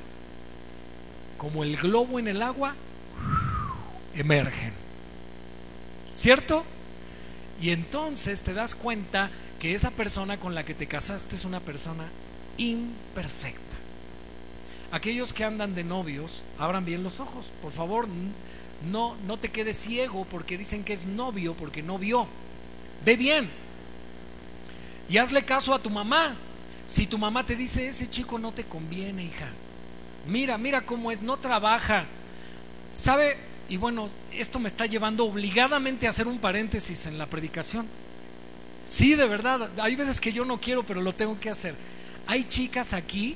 como 1.37 1.63
el 1.63 1.77
globo 1.77 2.19
en 2.19 2.27
el 2.27 2.41
agua, 2.41 2.75
emergen. 4.13 4.73
¿Cierto? 6.13 6.65
Y 7.61 7.69
entonces 7.69 8.43
te 8.43 8.53
das 8.53 8.75
cuenta 8.75 9.31
que 9.61 9.73
esa 9.73 9.91
persona 9.91 10.37
con 10.37 10.53
la 10.53 10.65
que 10.65 10.73
te 10.73 10.87
casaste 10.87 11.37
es 11.37 11.45
una 11.45 11.61
persona 11.61 12.03
imperfecta. 12.57 13.77
Aquellos 14.91 15.31
que 15.31 15.45
andan 15.45 15.75
de 15.75 15.85
novios, 15.85 16.43
abran 16.59 16.83
bien 16.83 17.03
los 17.03 17.21
ojos. 17.21 17.45
Por 17.61 17.71
favor, 17.71 18.09
no, 18.91 19.15
no 19.27 19.37
te 19.37 19.49
quedes 19.49 19.77
ciego 19.77 20.25
porque 20.25 20.57
dicen 20.57 20.83
que 20.83 20.93
es 20.93 21.05
novio 21.05 21.53
porque 21.53 21.81
no 21.81 21.97
vio. 21.97 22.27
Ve 23.03 23.15
bien. 23.15 23.49
Y 25.09 25.17
hazle 25.17 25.43
caso 25.43 25.73
a 25.73 25.79
tu 25.79 25.89
mamá. 25.89 26.35
Si 26.87 27.07
tu 27.07 27.17
mamá 27.17 27.45
te 27.45 27.55
dice, 27.55 27.87
ese 27.87 28.09
chico 28.09 28.37
no 28.37 28.51
te 28.51 28.63
conviene, 28.63 29.23
hija. 29.23 29.49
Mira, 30.27 30.57
mira 30.57 30.81
cómo 30.81 31.11
es, 31.11 31.21
no 31.21 31.37
trabaja. 31.37 32.05
¿Sabe? 32.93 33.37
Y 33.67 33.77
bueno, 33.77 34.07
esto 34.31 34.59
me 34.59 34.67
está 34.67 34.85
llevando 34.85 35.25
obligadamente 35.25 36.05
a 36.05 36.11
hacer 36.11 36.27
un 36.27 36.37
paréntesis 36.37 37.07
en 37.07 37.17
la 37.17 37.25
predicación. 37.25 37.87
Sí, 38.87 39.15
de 39.15 39.25
verdad, 39.25 39.71
hay 39.79 39.95
veces 39.95 40.19
que 40.21 40.31
yo 40.31 40.45
no 40.45 40.59
quiero, 40.59 40.83
pero 40.83 41.01
lo 41.01 41.13
tengo 41.13 41.39
que 41.39 41.49
hacer. 41.49 41.75
Hay 42.27 42.43
chicas 42.43 42.93
aquí 42.93 43.35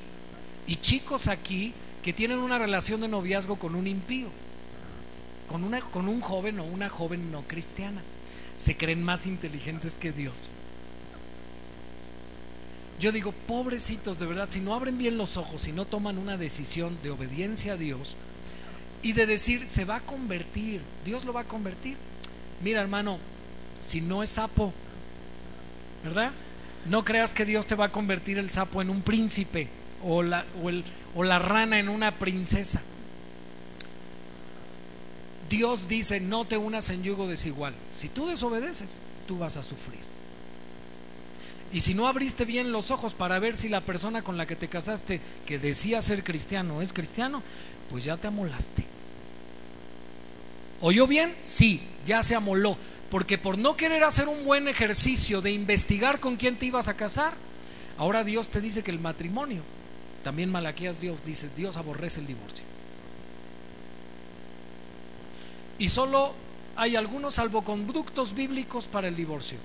y 0.67 0.75
chicos 0.75 1.27
aquí 1.27 1.73
que 2.03 2.13
tienen 2.13 2.39
una 2.39 2.59
relación 2.59 3.01
de 3.01 3.07
noviazgo 3.07 3.57
con 3.57 3.75
un 3.75 3.87
impío, 3.87 4.27
con, 5.49 5.63
una, 5.63 5.81
con 5.81 6.07
un 6.07 6.21
joven 6.21 6.59
o 6.59 6.63
una 6.63 6.87
joven 6.87 7.31
no 7.31 7.41
cristiana. 7.41 8.01
Se 8.57 8.77
creen 8.77 9.03
más 9.03 9.25
inteligentes 9.25 9.97
que 9.97 10.11
Dios. 10.11 10.47
Yo 12.99 13.11
digo, 13.11 13.31
pobrecitos, 13.31 14.19
de 14.19 14.25
verdad, 14.25 14.49
si 14.49 14.59
no 14.59 14.73
abren 14.73 14.97
bien 14.97 15.17
los 15.17 15.37
ojos, 15.37 15.61
si 15.61 15.71
no 15.71 15.85
toman 15.85 16.17
una 16.17 16.37
decisión 16.37 16.97
de 17.01 17.11
obediencia 17.11 17.73
a 17.73 17.77
Dios, 17.77 18.15
y 19.01 19.13
de 19.13 19.25
decir, 19.25 19.67
se 19.67 19.85
va 19.85 19.97
a 19.97 20.01
convertir, 20.01 20.81
Dios 21.05 21.23
lo 21.23 21.31
va 21.31 21.41
a 21.41 21.45
convertir. 21.45 21.95
Mira, 22.61 22.81
hermano, 22.81 23.17
si 23.81 24.01
no 24.01 24.21
es 24.21 24.31
sapo, 24.31 24.73
¿verdad? 26.03 26.31
No 26.89 27.05
creas 27.05 27.33
que 27.33 27.45
Dios 27.45 27.67
te 27.67 27.75
va 27.75 27.85
a 27.85 27.91
convertir 27.91 28.37
el 28.37 28.49
sapo 28.49 28.81
en 28.81 28.89
un 28.89 29.01
príncipe 29.01 29.69
o 30.03 30.21
la, 30.21 30.45
o, 30.61 30.69
el, 30.69 30.83
o 31.15 31.23
la 31.23 31.39
rana 31.39 31.79
en 31.79 31.87
una 31.87 32.11
princesa. 32.11 32.81
Dios 35.49 35.87
dice, 35.87 36.19
no 36.19 36.45
te 36.45 36.57
unas 36.57 36.89
en 36.89 37.03
yugo 37.03 37.27
desigual. 37.27 37.73
Si 37.91 38.07
tú 38.07 38.27
desobedeces, 38.27 38.97
tú 39.27 39.37
vas 39.37 39.57
a 39.57 39.63
sufrir. 39.63 39.99
Y 41.71 41.81
si 41.81 41.93
no 41.93 42.07
abriste 42.07 42.45
bien 42.45 42.71
los 42.71 42.91
ojos 42.91 43.13
para 43.13 43.39
ver 43.39 43.55
si 43.55 43.69
la 43.69 43.81
persona 43.81 44.21
con 44.21 44.37
la 44.37 44.45
que 44.45 44.55
te 44.55 44.67
casaste, 44.67 45.19
que 45.45 45.59
decía 45.59 46.01
ser 46.01 46.23
cristiano, 46.23 46.81
es 46.81 46.93
cristiano, 46.93 47.43
pues 47.89 48.03
ya 48.03 48.17
te 48.17 48.27
amolaste. 48.27 48.85
¿Oyó 50.81 51.07
bien? 51.07 51.35
Sí, 51.43 51.81
ya 52.05 52.23
se 52.23 52.35
amoló. 52.35 52.77
Porque 53.11 53.37
por 53.37 53.57
no 53.57 53.75
querer 53.75 54.03
hacer 54.03 54.27
un 54.27 54.45
buen 54.45 54.67
ejercicio 54.67 55.41
de 55.41 55.51
investigar 55.51 56.19
con 56.19 56.37
quién 56.37 56.57
te 56.57 56.67
ibas 56.67 56.87
a 56.87 56.93
casar, 56.93 57.33
ahora 57.97 58.23
Dios 58.23 58.49
te 58.49 58.61
dice 58.61 58.83
que 58.83 58.91
el 58.91 58.99
matrimonio, 58.99 59.61
también 60.23 60.51
Malaquías 60.51 60.99
Dios 60.99 61.23
dice, 61.25 61.49
Dios 61.55 61.77
aborrece 61.77 62.19
el 62.19 62.27
divorcio. 62.27 62.78
Y 65.79 65.89
solo 65.89 66.33
hay 66.75 66.95
algunos 66.95 67.35
salvoconductos 67.35 68.35
bíblicos 68.35 68.85
para 68.85 69.07
el 69.07 69.15
divorcio. 69.15 69.57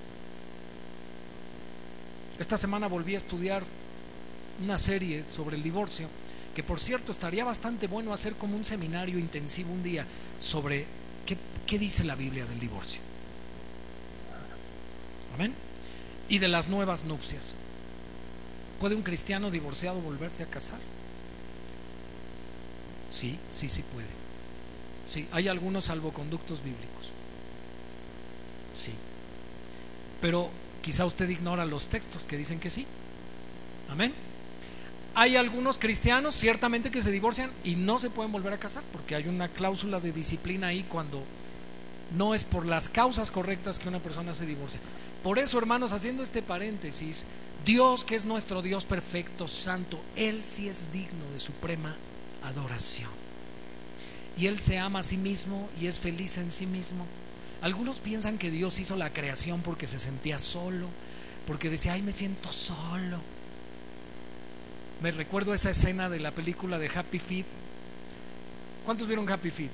Esta 2.39 2.57
semana 2.57 2.87
volví 2.87 3.15
a 3.15 3.19
estudiar 3.19 3.63
una 4.63 4.79
serie 4.79 5.25
sobre 5.25 5.57
el 5.57 5.63
divorcio 5.63 6.09
que 6.55 6.63
por 6.63 6.81
cierto 6.81 7.13
estaría 7.13 7.45
bastante 7.45 7.89
bueno 7.89 8.13
hacer 8.13 8.35
como 8.35 8.57
un 8.57 8.65
seminario 8.65 9.19
intensivo 9.19 9.73
un 9.73 9.83
día 9.83 10.07
sobre 10.39 10.87
qué, 11.67 11.79
dice 11.79 12.05
la 12.05 12.15
Biblia 12.15 12.47
del 12.47 12.61
divorcio. 12.61 13.01
Amén. 15.35 15.53
Y 16.29 16.39
de 16.39 16.49
las 16.49 16.69
nuevas 16.69 17.05
nupcias. 17.05 17.57
¿Puede 18.79 18.95
un 18.95 19.03
cristiano 19.03 19.51
divorciado 19.51 20.01
volverse 20.01 20.45
a 20.45 20.47
casar? 20.47 20.79
Sí, 23.11 23.37
sí, 23.51 23.69
sí 23.69 23.83
puede. 23.93 24.24
Sí, 25.07 25.27
hay 25.33 25.49
algunos 25.49 25.87
salvoconductos 25.87 26.63
bíblicos. 26.63 27.11
Sí. 28.75 28.93
Pero 30.21 30.51
quizá 30.83 31.05
usted 31.05 31.29
ignora 31.29 31.65
los 31.65 31.87
textos 31.89 32.25
que 32.25 32.37
dicen 32.37 32.59
que 32.61 32.71
sí. 32.71 32.87
Amén. 33.91 34.13
Hay 35.15 35.37
algunos 35.37 35.79
cristianos 35.79 36.35
ciertamente 36.35 36.91
que 36.91 37.03
se 37.03 37.13
divorcian 37.13 37.51
y 37.63 37.77
no 37.77 37.99
se 37.99 38.11
pueden 38.11 38.33
volver 38.33 38.53
a 38.53 38.59
casar 38.59 38.83
porque 38.93 39.15
hay 39.15 39.29
una 39.29 39.49
cláusula 39.49 40.01
de 40.01 40.11
disciplina 40.11 40.69
ahí 40.69 40.85
cuando 40.89 41.23
no 42.17 42.35
es 42.35 42.45
por 42.45 42.67
las 42.67 42.89
causas 42.89 43.31
correctas 43.31 43.79
que 43.79 43.89
una 43.89 44.01
persona 44.01 44.35
se 44.35 44.47
divorcia. 44.47 44.81
Por 45.23 45.39
eso, 45.39 45.57
hermanos, 45.59 45.93
haciendo 45.93 46.23
este 46.23 46.43
paréntesis, 46.43 47.27
Dios 47.65 48.05
que 48.05 48.17
es 48.17 48.25
nuestro 48.25 48.61
Dios 48.61 48.85
perfecto, 48.85 49.47
santo, 49.47 50.01
Él 50.17 50.45
sí 50.45 50.69
es 50.69 50.93
digno 50.93 51.25
de 51.33 51.41
suprema 51.41 51.95
adoración. 52.43 53.14
Y 54.37 54.47
Él 54.47 54.59
se 54.61 54.79
ama 54.79 55.01
a 55.01 55.05
sí 55.05 55.17
mismo 55.17 55.69
y 55.81 55.87
es 55.87 56.01
feliz 56.01 56.39
en 56.39 56.51
sí 56.51 56.67
mismo. 56.67 57.07
Algunos 57.63 58.01
piensan 58.01 58.39
que 58.39 58.51
Dios 58.51 58.79
hizo 58.79 58.97
la 58.97 59.11
creación 59.11 59.63
porque 59.63 59.87
se 59.87 59.99
sentía 59.99 60.39
solo, 60.39 60.89
porque 61.47 61.71
decía, 61.71 61.93
ay, 61.95 62.03
me 62.03 62.13
siento 62.13 62.53
solo 62.53 63.21
me 65.05 65.11
recuerdo 65.11 65.53
esa 65.53 65.69
escena 65.69 66.09
de 66.09 66.19
la 66.19 66.31
película 66.31 66.79
de 66.79 66.89
Happy 66.89 67.19
Feet. 67.19 67.45
¿Cuántos 68.87 69.07
vieron 69.07 69.31
Happy 69.31 69.51
Feet? 69.51 69.69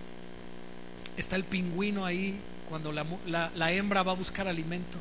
Está 1.17 1.37
el 1.37 1.45
pingüino 1.45 2.05
ahí 2.05 2.37
cuando 2.69 2.91
la, 2.91 3.73
hembra 3.73 4.03
va 4.03 4.11
a 4.11 4.17
buscar 4.17 4.49
alimento 4.49 4.99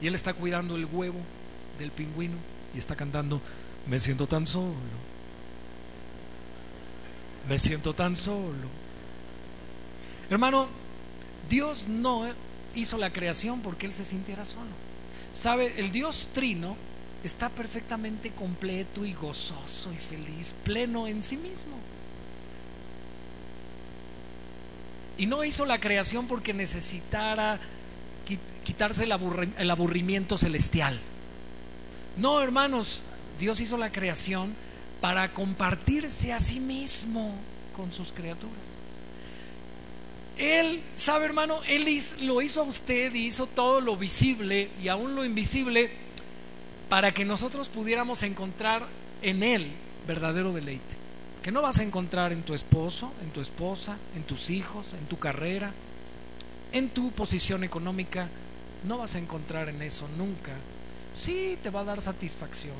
y 0.00 0.06
él 0.06 0.14
está 0.14 0.34
cuidando 0.34 0.76
el 0.76 0.84
huevo 0.84 1.18
del 1.80 1.90
pingüino 1.90 2.36
y 2.76 2.78
está 2.78 2.94
cantando, 2.94 3.40
me 3.88 3.98
siento 3.98 4.28
tan 4.28 4.46
solo, 4.46 4.74
me 7.48 7.58
siento 7.58 7.92
tan 7.92 8.14
solo. 8.14 8.85
Hermano, 10.30 10.66
Dios 11.48 11.88
no 11.88 12.26
hizo 12.74 12.98
la 12.98 13.12
creación 13.12 13.60
porque 13.60 13.86
Él 13.86 13.94
se 13.94 14.04
sintiera 14.04 14.44
solo. 14.44 14.70
¿Sabe? 15.32 15.78
El 15.78 15.92
Dios 15.92 16.28
trino 16.32 16.76
está 17.22 17.48
perfectamente 17.48 18.30
completo 18.30 19.04
y 19.04 19.12
gozoso 19.12 19.92
y 19.92 19.96
feliz, 19.96 20.54
pleno 20.64 21.06
en 21.06 21.22
sí 21.22 21.36
mismo. 21.36 21.76
Y 25.18 25.26
no 25.26 25.44
hizo 25.44 25.64
la 25.64 25.80
creación 25.80 26.26
porque 26.26 26.52
necesitara 26.52 27.58
quitarse 28.64 29.04
el, 29.04 29.70
aburrimiento 29.70 30.36
celestial. 30.36 30.98
No, 32.16 32.40
hermanos, 32.40 33.02
Dios 33.38 33.60
hizo 33.60 33.76
la 33.76 33.92
creación 33.92 34.54
para 35.00 35.32
compartirse 35.32 36.32
a 36.32 36.40
sí 36.40 36.60
mismo 36.60 37.32
con 37.74 37.92
sus 37.92 38.12
criaturas. 38.12 38.75
Él, 40.38 40.82
sabe 40.94 41.24
hermano, 41.24 41.60
Él 41.66 41.86
lo 42.22 42.42
hizo 42.42 42.60
a 42.60 42.64
usted 42.64 43.14
y 43.14 43.26
hizo 43.26 43.46
todo 43.46 43.80
lo 43.80 43.96
visible 43.96 44.68
y 44.82 44.88
aún 44.88 45.14
lo 45.14 45.24
invisible 45.24 45.90
para 46.88 47.12
que 47.12 47.24
nosotros 47.24 47.68
pudiéramos 47.68 48.22
encontrar 48.22 48.86
en 49.22 49.42
Él 49.42 49.70
verdadero 50.06 50.52
deleite. 50.52 50.96
que 51.42 51.52
no 51.52 51.62
vas 51.62 51.78
a 51.78 51.84
encontrar 51.84 52.32
en 52.32 52.42
tu 52.42 52.54
esposo, 52.54 53.12
en 53.22 53.30
tu 53.30 53.40
esposa, 53.40 53.96
en 54.16 54.24
tus 54.24 54.50
hijos, 54.50 54.94
en 54.94 55.06
tu 55.06 55.16
carrera, 55.16 55.72
en 56.72 56.88
tu 56.90 57.12
posición 57.12 57.62
económica, 57.62 58.28
no 58.84 58.98
vas 58.98 59.14
a 59.14 59.20
encontrar 59.20 59.68
en 59.68 59.80
eso 59.80 60.08
nunca. 60.18 60.52
Sí, 61.12 61.56
te 61.62 61.70
va 61.70 61.80
a 61.80 61.84
dar 61.84 62.02
satisfacciones. 62.02 62.76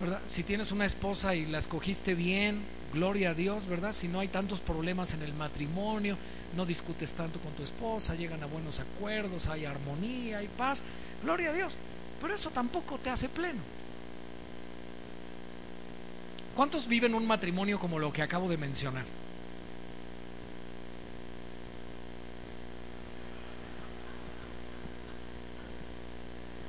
¿Verdad? 0.00 0.20
Si 0.26 0.44
tienes 0.44 0.72
una 0.72 0.86
esposa 0.86 1.34
y 1.34 1.44
la 1.44 1.58
escogiste 1.58 2.14
bien, 2.14 2.62
gloria 2.92 3.30
a 3.30 3.34
Dios, 3.34 3.66
¿verdad? 3.66 3.92
Si 3.92 4.08
no 4.08 4.20
hay 4.20 4.28
tantos 4.28 4.60
problemas 4.60 5.14
en 5.14 5.22
el 5.22 5.32
matrimonio, 5.34 6.16
no 6.56 6.66
discutes 6.66 7.12
tanto 7.12 7.38
con 7.40 7.52
tu 7.52 7.62
esposa, 7.62 8.14
llegan 8.14 8.42
a 8.42 8.46
buenos 8.46 8.80
acuerdos, 8.80 9.46
hay 9.48 9.64
armonía, 9.64 10.38
hay 10.38 10.48
paz, 10.48 10.82
gloria 11.22 11.50
a 11.50 11.52
Dios. 11.52 11.76
Pero 12.20 12.34
eso 12.34 12.50
tampoco 12.50 12.98
te 12.98 13.10
hace 13.10 13.28
pleno. 13.28 13.60
¿Cuántos 16.54 16.88
viven 16.88 17.14
un 17.14 17.26
matrimonio 17.26 17.78
como 17.78 17.98
lo 17.98 18.12
que 18.12 18.22
acabo 18.22 18.48
de 18.48 18.58
mencionar? 18.58 19.04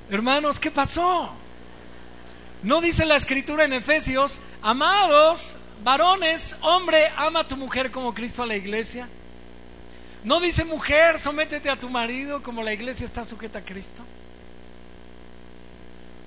Hermanos, 0.10 0.60
¿qué 0.60 0.72
pasó? 0.72 1.32
No 2.64 2.80
dice 2.80 3.06
la 3.06 3.16
escritura 3.16 3.64
en 3.64 3.74
Efesios, 3.74 4.40
amados 4.62 5.58
varones, 5.84 6.58
hombre, 6.62 7.12
ama 7.16 7.42
a 7.42 7.48
tu 7.48 7.58
mujer 7.58 7.92
como 7.92 8.14
Cristo 8.14 8.44
a 8.44 8.46
la 8.46 8.56
iglesia. 8.56 9.08
No 10.24 10.40
dice 10.40 10.64
mujer, 10.64 11.18
sométete 11.18 11.70
a 11.70 11.80
tu 11.80 11.90
marido 11.90 12.44
como 12.44 12.62
la 12.62 12.74
iglesia 12.74 13.06
está 13.06 13.26
sujeta 13.26 13.60
a 13.60 13.66
Cristo. 13.66 14.04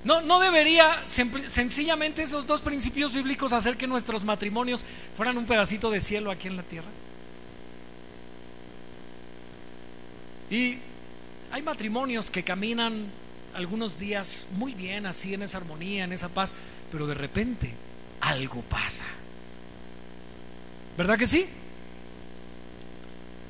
No, 0.02 0.20
no 0.20 0.38
debería 0.38 1.02
sencillamente 1.06 2.22
esos 2.22 2.46
dos 2.46 2.60
principios 2.60 3.14
bíblicos 3.14 3.52
hacer 3.52 3.76
que 3.76 3.86
nuestros 3.86 4.24
matrimonios 4.24 4.84
fueran 5.16 5.38
un 5.38 5.46
pedacito 5.46 5.90
de 5.90 6.00
cielo 6.00 6.30
aquí 6.30 6.48
en 6.48 6.56
la 6.56 6.62
tierra. 6.62 6.88
Y 10.50 10.78
hay 11.50 11.62
matrimonios 11.62 12.30
que 12.30 12.42
caminan 12.42 13.06
algunos 13.54 13.98
días 13.98 14.46
muy 14.52 14.74
bien, 14.74 15.06
así 15.06 15.32
en 15.32 15.42
esa 15.42 15.58
armonía, 15.58 16.04
en 16.04 16.12
esa 16.12 16.28
paz, 16.28 16.52
pero 16.90 17.06
de 17.06 17.14
repente 17.14 17.72
algo 18.20 18.60
pasa. 18.62 19.06
¿Verdad 20.96 21.18
que 21.18 21.26
sí? 21.26 21.46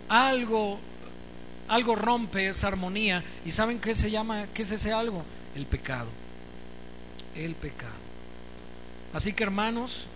Algo, 0.09 0.79
algo 1.69 1.95
rompe 1.95 2.49
esa 2.49 2.69
armonía. 2.69 3.23
¿Y 3.45 3.53
saben 3.53 3.81
qué 3.81 3.95
se 3.95 4.11
llama? 4.11 4.47
¿Qué 4.55 4.63
es 4.63 4.71
ese 4.71 4.93
algo? 4.93 5.23
El 5.55 5.67
pecado. 5.67 6.09
El 7.35 7.55
pecado. 7.55 7.93
Así 9.13 9.33
que 9.33 9.43
hermanos, 9.43 10.09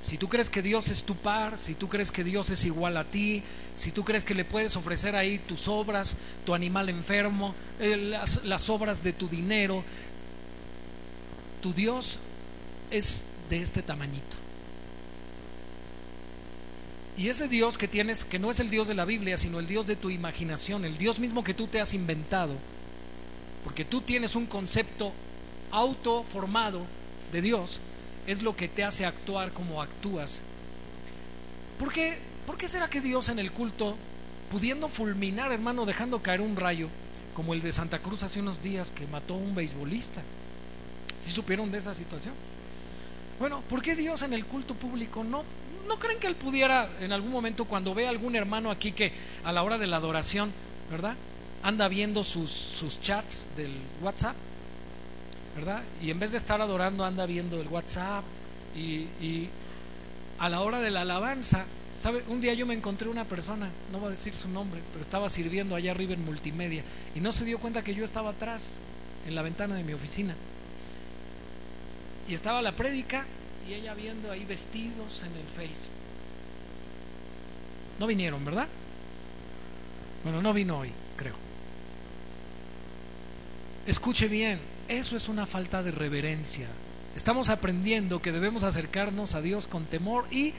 si 0.00 0.16
tú 0.18 0.28
crees 0.28 0.48
que 0.48 0.62
Dios 0.62 0.88
es 0.88 1.02
tu 1.02 1.16
par, 1.16 1.58
si 1.58 1.74
tú 1.74 1.88
crees 1.88 2.12
que 2.12 2.22
Dios 2.22 2.50
es 2.50 2.64
igual 2.64 2.96
a 2.96 3.04
ti, 3.04 3.42
si 3.74 3.90
tú 3.90 4.04
crees 4.04 4.24
que 4.24 4.34
le 4.34 4.44
puedes 4.44 4.76
ofrecer 4.76 5.16
ahí 5.16 5.38
tus 5.38 5.68
obras, 5.68 6.16
tu 6.44 6.54
animal 6.54 6.88
enfermo, 6.88 7.54
eh, 7.80 7.96
las, 7.96 8.44
las 8.44 8.70
obras 8.70 9.02
de 9.02 9.12
tu 9.12 9.28
dinero, 9.28 9.82
tu 11.60 11.72
Dios 11.72 12.20
es 12.90 13.26
de 13.50 13.60
este 13.62 13.82
tamañito. 13.82 14.45
Y 17.16 17.28
ese 17.28 17.48
Dios 17.48 17.78
que 17.78 17.88
tienes, 17.88 18.24
que 18.24 18.38
no 18.38 18.50
es 18.50 18.60
el 18.60 18.68
Dios 18.68 18.88
de 18.88 18.94
la 18.94 19.06
Biblia, 19.06 19.38
sino 19.38 19.58
el 19.58 19.66
Dios 19.66 19.86
de 19.86 19.96
tu 19.96 20.10
imaginación, 20.10 20.84
el 20.84 20.98
Dios 20.98 21.18
mismo 21.18 21.42
que 21.42 21.54
tú 21.54 21.66
te 21.66 21.80
has 21.80 21.94
inventado, 21.94 22.54
porque 23.64 23.86
tú 23.86 24.02
tienes 24.02 24.36
un 24.36 24.46
concepto 24.46 25.12
autoformado 25.70 26.82
de 27.32 27.40
Dios, 27.40 27.80
es 28.26 28.42
lo 28.42 28.54
que 28.54 28.68
te 28.68 28.84
hace 28.84 29.06
actuar 29.06 29.52
como 29.52 29.80
actúas. 29.80 30.42
¿Por 31.78 31.90
qué, 31.90 32.18
¿Por 32.46 32.58
qué 32.58 32.68
será 32.68 32.88
que 32.88 33.00
Dios 33.00 33.30
en 33.30 33.38
el 33.38 33.50
culto, 33.50 33.96
pudiendo 34.50 34.88
fulminar, 34.88 35.52
hermano, 35.52 35.86
dejando 35.86 36.22
caer 36.22 36.42
un 36.42 36.56
rayo, 36.56 36.88
como 37.34 37.54
el 37.54 37.62
de 37.62 37.72
Santa 37.72 37.98
Cruz 37.98 38.24
hace 38.24 38.40
unos 38.40 38.62
días 38.62 38.90
que 38.90 39.06
mató 39.06 39.34
a 39.34 39.38
un 39.38 39.54
beisbolista? 39.54 40.20
¿Sí 41.18 41.30
supieron 41.30 41.70
de 41.72 41.78
esa 41.78 41.94
situación? 41.94 42.34
Bueno, 43.38 43.62
¿por 43.68 43.80
qué 43.80 43.94
Dios 43.94 44.22
en 44.22 44.34
el 44.34 44.44
culto 44.44 44.74
público 44.74 45.24
no, 45.24 45.44
no 45.86 45.98
creen 45.98 46.18
que 46.18 46.26
Él 46.26 46.36
pudiera 46.36 46.88
en 47.00 47.12
algún 47.12 47.30
momento 47.30 47.64
cuando 47.64 47.94
ve 47.94 48.06
a 48.06 48.10
algún 48.10 48.36
hermano 48.36 48.70
aquí 48.70 48.92
que 48.92 49.12
a 49.44 49.52
la 49.52 49.62
hora 49.62 49.78
de 49.78 49.86
la 49.86 49.96
adoración, 49.96 50.52
¿verdad? 50.90 51.14
Anda 51.62 51.88
viendo 51.88 52.22
sus, 52.22 52.50
sus 52.50 53.00
chats 53.00 53.48
del 53.56 53.72
WhatsApp 54.02 54.36
¿verdad? 55.56 55.82
Y 56.02 56.10
en 56.10 56.18
vez 56.18 56.32
de 56.32 56.38
estar 56.38 56.60
adorando 56.60 57.04
anda 57.04 57.24
viendo 57.24 57.60
el 57.60 57.66
WhatsApp 57.68 58.24
y, 58.76 59.48
a 60.38 60.50
la 60.50 60.60
hora 60.60 60.82
de 60.82 60.90
la 60.90 61.00
alabanza, 61.00 61.64
¿sabe? 61.98 62.22
Un 62.28 62.42
día 62.42 62.52
yo 62.52 62.66
me 62.66 62.74
encontré 62.74 63.08
una 63.08 63.24
persona, 63.24 63.70
no 63.90 63.98
voy 63.98 64.08
a 64.08 64.10
decir 64.10 64.34
su 64.34 64.50
nombre, 64.50 64.82
pero 64.92 65.02
estaba 65.02 65.30
sirviendo 65.30 65.74
allá 65.74 65.92
arriba 65.92 66.12
en 66.12 66.22
multimedia 66.26 66.82
y 67.14 67.20
no 67.20 67.32
se 67.32 67.46
dio 67.46 67.58
cuenta 67.58 67.82
que 67.82 67.94
yo 67.94 68.04
estaba 68.04 68.30
atrás, 68.30 68.80
en 69.26 69.34
la 69.34 69.40
ventana 69.40 69.76
de 69.76 69.82
mi 69.82 69.94
oficina. 69.94 70.34
Y 72.28 72.34
estaba 72.34 72.60
la 72.60 72.72
prédica 72.72 73.24
y 73.68 73.74
ella 73.74 73.94
viendo 73.94 74.30
ahí 74.30 74.44
vestidos 74.44 75.22
en 75.22 75.32
el 75.32 75.46
Face. 75.68 75.90
No 77.98 78.06
vinieron, 78.06 78.44
¿verdad? 78.44 78.68
Bueno, 80.22 80.42
no 80.42 80.52
vino 80.52 80.78
hoy, 80.78 80.92
creo. 81.16 81.34
Escuche 83.86 84.28
bien, 84.28 84.58
eso 84.88 85.16
es 85.16 85.28
una 85.28 85.46
falta 85.46 85.82
de 85.82 85.90
reverencia. 85.90 86.66
Estamos 87.14 87.48
aprendiendo 87.48 88.20
que 88.20 88.32
debemos 88.32 88.62
acercarnos 88.64 89.34
a 89.34 89.40
Dios 89.40 89.66
con 89.66 89.84
temor 89.86 90.26
y 90.30 90.52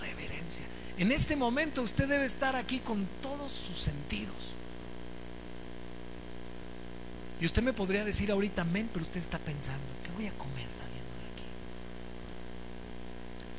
reverencia. 0.00 0.64
En 0.98 1.12
este 1.12 1.36
momento 1.36 1.82
usted 1.82 2.08
debe 2.08 2.24
estar 2.24 2.56
aquí 2.56 2.78
con 2.78 3.06
todos 3.20 3.52
sus 3.52 3.80
sentidos. 3.80 4.54
Y 7.40 7.44
usted 7.44 7.62
me 7.62 7.72
podría 7.72 8.04
decir 8.04 8.30
ahorita 8.30 8.62
amén, 8.62 8.88
pero 8.92 9.04
usted 9.04 9.20
está 9.20 9.38
pensando, 9.38 9.84
¿qué 10.04 10.10
voy 10.12 10.28
a 10.28 10.32
comer? 10.38 10.71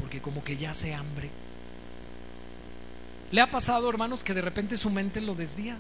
Porque 0.04 0.20
como 0.20 0.44
que 0.44 0.58
ya 0.58 0.72
hace 0.72 0.94
hambre. 0.94 1.30
¿Le 3.32 3.40
ha 3.40 3.50
pasado, 3.50 3.90
hermanos, 3.90 4.22
que 4.22 4.34
de 4.34 4.42
repente 4.42 4.76
su 4.76 4.90
mente 4.90 5.22
lo 5.22 5.34
desvía, 5.34 5.78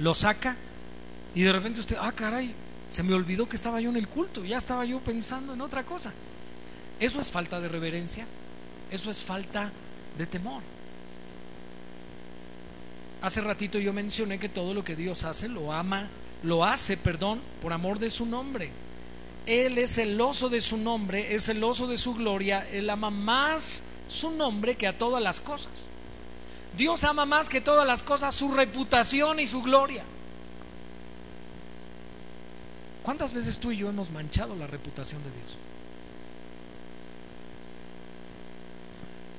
lo 0.00 0.12
saca 0.12 0.56
y 1.36 1.42
de 1.42 1.52
repente 1.52 1.78
usted, 1.78 1.96
ah, 2.00 2.10
caray, 2.10 2.52
se 2.90 3.04
me 3.04 3.14
olvidó 3.14 3.48
que 3.48 3.54
estaba 3.54 3.80
yo 3.80 3.90
en 3.90 3.96
el 3.96 4.08
culto, 4.08 4.44
ya 4.44 4.56
estaba 4.56 4.84
yo 4.84 4.98
pensando 4.98 5.54
en 5.54 5.60
otra 5.60 5.84
cosa. 5.84 6.12
Eso 6.98 7.20
es 7.20 7.30
falta 7.30 7.60
de 7.60 7.68
reverencia, 7.68 8.26
eso 8.90 9.08
es 9.08 9.20
falta 9.20 9.70
de 10.18 10.26
temor. 10.26 10.60
Hace 13.22 13.40
ratito 13.40 13.78
yo 13.78 13.92
mencioné 13.92 14.40
que 14.40 14.48
todo 14.48 14.74
lo 14.74 14.82
que 14.82 14.96
Dios 14.96 15.22
hace 15.22 15.48
lo 15.48 15.72
ama, 15.72 16.08
lo 16.42 16.64
hace, 16.64 16.96
perdón, 16.96 17.40
por 17.62 17.72
amor 17.72 18.00
de 18.00 18.10
su 18.10 18.26
nombre. 18.26 18.72
Él 19.46 19.78
es 19.78 19.96
celoso 19.96 20.48
de 20.48 20.60
su 20.60 20.78
nombre, 20.78 21.34
es 21.34 21.44
celoso 21.44 21.86
de 21.86 21.98
su 21.98 22.14
gloria, 22.14 22.66
Él 22.70 22.88
ama 22.88 23.10
más 23.10 23.84
su 24.08 24.30
nombre 24.30 24.76
que 24.76 24.86
a 24.86 24.96
todas 24.96 25.22
las 25.22 25.40
cosas. 25.40 25.86
Dios 26.76 27.04
ama 27.04 27.24
más 27.24 27.48
que 27.48 27.60
todas 27.60 27.86
las 27.86 28.02
cosas 28.02 28.34
su 28.34 28.50
reputación 28.50 29.38
y 29.40 29.46
su 29.46 29.62
gloria. 29.62 30.02
¿Cuántas 33.02 33.34
veces 33.34 33.58
tú 33.58 33.70
y 33.70 33.76
yo 33.76 33.90
hemos 33.90 34.10
manchado 34.10 34.56
la 34.56 34.66
reputación 34.66 35.22
de 35.22 35.30
Dios? 35.30 35.58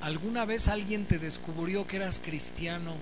¿Alguna 0.01 0.45
vez 0.45 0.67
alguien 0.67 1.05
te 1.05 1.17
descubrió 1.17 1.87
que 1.87 1.95
eras 1.95 2.19
cristiano, 2.23 2.93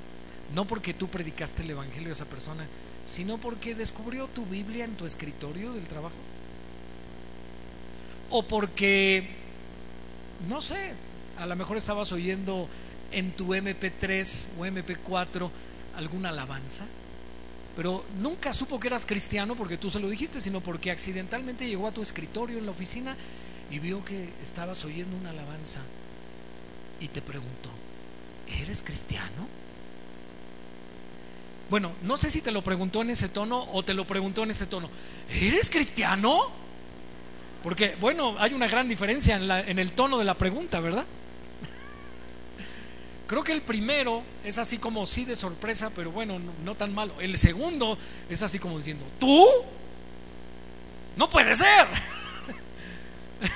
no 0.55 0.63
porque 0.63 0.93
tú 0.93 1.09
predicaste 1.09 1.63
el 1.63 1.71
Evangelio 1.71 2.09
a 2.09 2.13
esa 2.13 2.23
persona, 2.23 2.65
sino 3.05 3.37
porque 3.39 3.75
descubrió 3.75 4.27
tu 4.27 4.45
Biblia 4.45 4.85
en 4.85 4.95
tu 4.95 5.05
escritorio 5.05 5.73
del 5.73 5.83
trabajo? 5.83 6.15
O 8.35 8.43
porque, 8.43 9.29
no 10.49 10.59
sé, 10.59 10.93
a 11.37 11.45
lo 11.45 11.55
mejor 11.55 11.77
estabas 11.77 12.11
oyendo 12.11 12.67
en 13.11 13.31
tu 13.31 13.53
MP3 13.53 14.57
o 14.57 14.65
MP4 14.65 15.49
alguna 15.95 16.29
alabanza 16.29 16.85
pero 17.75 18.05
nunca 18.19 18.53
supo 18.53 18.79
que 18.79 18.87
eras 18.87 19.05
cristiano 19.05 19.55
porque 19.55 19.77
tú 19.77 19.89
se 19.89 19.99
lo 19.99 20.09
dijiste, 20.09 20.39
sino 20.39 20.61
porque 20.61 20.91
accidentalmente 20.91 21.67
llegó 21.67 21.87
a 21.87 21.91
tu 21.91 22.01
escritorio 22.01 22.59
en 22.59 22.65
la 22.65 22.71
oficina 22.71 23.15
y 23.71 23.79
vio 23.79 24.05
que 24.05 24.29
estabas 24.43 24.85
oyendo 24.85 25.17
una 25.17 25.31
alabanza 25.31 25.79
y 26.99 27.07
te 27.07 27.21
preguntó, 27.21 27.69
¿eres 28.59 28.83
cristiano? 28.83 29.47
Bueno, 31.69 31.93
no 32.03 32.17
sé 32.17 32.29
si 32.29 32.41
te 32.41 32.51
lo 32.51 32.63
preguntó 32.63 33.01
en 33.01 33.09
ese 33.09 33.29
tono 33.29 33.67
o 33.71 33.83
te 33.83 33.95
lo 33.95 34.05
preguntó 34.05 34.43
en 34.43 34.51
este 34.51 34.67
tono, 34.67 34.89
¿eres 35.41 35.71
cristiano? 35.71 36.51
Porque, 37.63 37.95
bueno, 37.99 38.35
hay 38.39 38.53
una 38.53 38.67
gran 38.67 38.89
diferencia 38.89 39.37
en, 39.37 39.79
el 39.79 39.93
tono 39.93 40.19
de 40.19 40.25
la 40.25 40.33
pregunta, 40.33 40.81
¿verdad? 40.81 41.05
Creo 43.25 43.41
que 43.41 43.53
el 43.53 43.61
primero 43.61 44.21
es 44.43 44.57
así 44.57 44.77
como 44.77 45.05
sí 45.05 45.23
de 45.23 45.37
sorpresa, 45.37 45.89
pero 45.95 46.11
bueno, 46.11 46.41
no, 46.63 46.75
tan 46.75 46.93
malo. 46.93 47.13
El 47.21 47.37
segundo 47.37 47.97
es 48.29 48.43
así 48.43 48.59
como 48.59 48.77
diciendo, 48.77 49.05
¿tú? 49.17 49.47
No 51.15 51.29
puede 51.29 51.55
ser. 51.55 51.87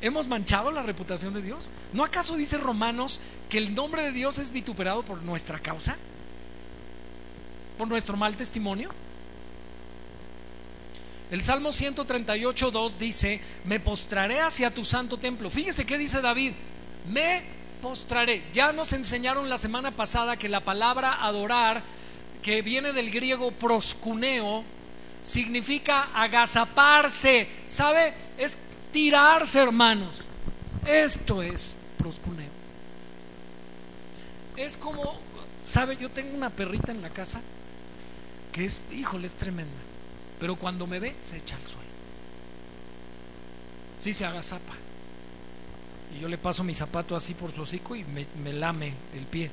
¿Hemos 0.00 0.26
manchado 0.26 0.72
la 0.72 0.82
reputación 0.82 1.32
de 1.32 1.42
Dios? 1.42 1.70
¿No 1.92 2.02
acaso 2.02 2.34
dice 2.34 2.58
Romanos 2.58 3.20
que 3.48 3.58
el 3.58 3.72
nombre 3.72 4.02
de 4.02 4.10
Dios 4.10 4.40
es 4.40 4.50
vituperado 4.50 5.04
por 5.04 5.22
nuestra 5.22 5.60
causa? 5.60 5.96
¿Por 7.78 7.86
nuestro 7.86 8.16
mal 8.16 8.36
testimonio? 8.36 8.90
El 11.30 11.42
Salmo 11.42 11.72
138, 11.72 12.70
2 12.70 12.98
dice, 12.98 13.40
me 13.64 13.80
postraré 13.80 14.40
hacia 14.40 14.72
tu 14.72 14.84
santo 14.84 15.18
templo. 15.18 15.50
Fíjese 15.50 15.84
qué 15.84 15.98
dice 15.98 16.20
David, 16.20 16.52
me 17.10 17.42
postraré. 17.82 18.44
Ya 18.52 18.72
nos 18.72 18.92
enseñaron 18.92 19.48
la 19.48 19.58
semana 19.58 19.90
pasada 19.90 20.36
que 20.36 20.48
la 20.48 20.60
palabra 20.60 21.24
adorar, 21.24 21.82
que 22.42 22.62
viene 22.62 22.92
del 22.92 23.10
griego 23.10 23.50
proscuneo, 23.50 24.62
significa 25.24 26.10
agazaparse. 26.14 27.48
¿Sabe? 27.66 28.14
Es 28.38 28.56
tirarse, 28.92 29.58
hermanos. 29.58 30.24
Esto 30.86 31.42
es 31.42 31.76
proscuneo. 31.98 32.50
Es 34.56 34.76
como, 34.76 35.18
¿sabe? 35.64 35.96
Yo 35.96 36.08
tengo 36.08 36.36
una 36.36 36.50
perrita 36.50 36.92
en 36.92 37.02
la 37.02 37.10
casa 37.10 37.40
que 38.52 38.64
es, 38.64 38.80
híjole, 38.92 39.26
es 39.26 39.34
tremenda. 39.34 39.95
Pero 40.38 40.56
cuando 40.56 40.86
me 40.86 40.98
ve, 40.98 41.16
se 41.22 41.38
echa 41.38 41.56
al 41.56 41.62
suelo. 41.62 41.86
Sí 44.00 44.12
se 44.12 44.24
agazapa. 44.24 44.74
Y 46.16 46.20
yo 46.20 46.28
le 46.28 46.38
paso 46.38 46.62
mi 46.62 46.74
zapato 46.74 47.16
así 47.16 47.34
por 47.34 47.52
su 47.52 47.62
hocico 47.62 47.96
y 47.96 48.04
me, 48.04 48.26
me 48.42 48.52
lame 48.52 48.92
el 49.14 49.24
pie. 49.24 49.50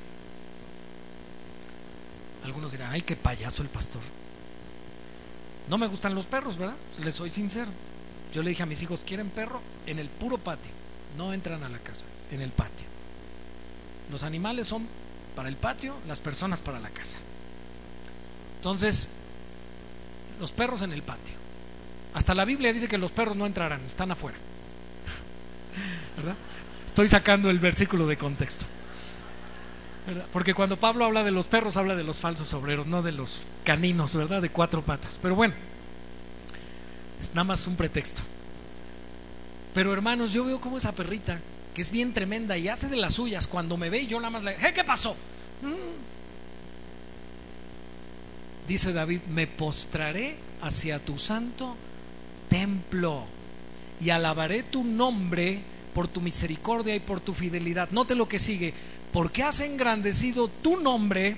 Algunos 2.44 2.72
dirán, 2.72 2.92
ay, 2.92 3.02
qué 3.02 3.16
payaso 3.16 3.62
el 3.62 3.70
pastor. 3.70 4.02
No 5.70 5.78
me 5.78 5.88
gustan 5.88 6.14
los 6.14 6.26
perros, 6.26 6.58
¿verdad? 6.58 6.76
Les 7.02 7.16
soy 7.16 7.30
sincero. 7.30 7.72
Yo 8.34 8.44
le 8.44 8.50
dije 8.50 8.64
a 8.64 8.66
mis 8.66 8.82
hijos, 8.82 9.02
¿quieren 9.06 9.30
perro? 9.30 9.62
En 9.86 10.00
el 10.00 10.10
puro 10.10 10.38
patio. 10.38 10.72
No 11.18 11.34
entran 11.34 11.64
a 11.64 11.70
la 11.70 11.80
casa, 11.80 12.06
en 12.32 12.42
el 12.42 12.52
patio. 12.52 12.86
Los 14.12 14.24
animales 14.24 14.68
son 14.68 14.88
para 15.36 15.50
el 15.50 15.56
patio, 15.56 15.96
las 16.08 16.20
personas 16.20 16.62
para 16.62 16.80
la 16.80 16.90
casa. 16.90 17.18
Entonces, 18.58 19.10
los 20.40 20.52
perros 20.52 20.82
en 20.82 20.92
el 20.92 21.02
patio. 21.02 21.36
Hasta 22.14 22.34
la 22.34 22.46
Biblia 22.46 22.74
dice 22.74 22.88
que 22.88 22.98
los 22.98 23.12
perros 23.12 23.36
no 23.36 23.46
entrarán, 23.46 23.82
están 23.86 24.12
afuera. 24.12 24.38
¿Verdad? 26.18 26.36
Estoy 26.86 27.08
sacando 27.08 27.50
el 27.50 27.60
versículo 27.60 28.08
de 28.08 28.18
contexto. 28.18 28.66
Porque 30.32 30.54
cuando 30.54 30.78
Pablo 30.78 31.06
habla 31.06 31.24
de 31.24 31.32
los 31.32 31.48
perros, 31.48 31.78
habla 31.78 31.96
de 31.96 32.04
los 32.04 32.18
falsos 32.18 32.54
obreros, 32.54 32.88
no 32.88 33.02
de 33.02 33.14
los 33.14 33.40
caninos, 33.64 34.16
¿verdad? 34.16 34.42
De 34.42 34.50
cuatro 34.50 34.82
patas. 34.82 35.18
Pero 35.22 35.36
bueno, 35.36 35.54
es 37.22 37.30
nada 37.30 37.46
más 37.46 37.66
un 37.68 37.78
pretexto. 37.78 38.22
Pero 39.74 39.94
hermanos, 39.94 40.34
yo 40.34 40.44
veo 40.46 40.60
como 40.60 40.78
esa 40.78 40.92
perrita, 40.92 41.40
que 41.74 41.82
es 41.82 41.92
bien 41.92 42.14
tremenda 42.14 42.58
y 42.58 42.68
hace 42.68 42.90
de 42.90 42.98
las 42.98 43.14
suyas, 43.14 43.48
cuando 43.48 43.78
me 43.78 43.90
ve 43.90 44.06
yo 44.06 44.20
nada 44.20 44.30
más 44.30 44.44
le, 44.44 44.52
¿eh, 44.52 44.74
¿qué 44.74 44.84
pasó? 44.84 45.16
Mm. 45.62 46.04
Dice 48.68 48.94
David, 48.94 49.22
me 49.30 49.48
postraré 49.48 50.36
hacia 50.62 51.00
tu 51.00 51.18
santo 51.18 51.76
templo 52.50 53.24
y 54.00 54.10
alabaré 54.10 54.64
tu 54.64 54.84
nombre 54.84 55.60
por 55.94 56.08
tu 56.08 56.22
misericordia 56.22 56.96
y 56.96 57.00
por 57.00 57.20
tu 57.20 57.34
fidelidad. 57.34 57.90
Note 57.92 58.16
lo 58.16 58.28
que 58.28 58.40
sigue, 58.40 58.74
porque 59.12 59.44
has 59.44 59.60
engrandecido 59.60 60.48
tu 60.48 60.78
nombre 60.78 61.38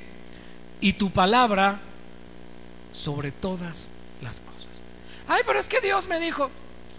y 0.82 0.94
tu 0.94 1.12
palabra 1.12 1.80
sobre 2.92 3.32
todas 3.32 3.92
las 4.22 4.40
cosas. 4.40 4.70
Ay, 5.28 5.42
pero 5.46 5.60
es 5.60 5.68
que 5.68 5.82
Dios 5.82 6.08
me 6.08 6.20
dijo 6.20 6.50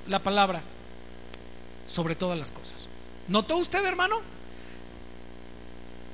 la 0.09 0.19
palabra 0.19 0.63
sobre 1.87 2.15
todas 2.15 2.39
las 2.39 2.51
cosas. 2.51 2.89
¿Notó 3.29 3.57
usted, 3.57 3.85
hermano? 3.85 4.21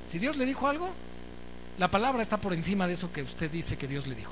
Si 0.07 0.19
Dios 0.19 0.37
le 0.37 0.45
dijo 0.45 0.67
algo, 0.67 0.89
la 1.79 1.89
palabra 1.89 2.21
está 2.21 2.37
por 2.37 2.53
encima 2.53 2.87
de 2.87 2.93
eso 2.93 3.11
que 3.11 3.23
usted 3.23 3.49
dice 3.49 3.77
que 3.77 3.87
Dios 3.87 4.07
le 4.07 4.15
dijo. 4.15 4.31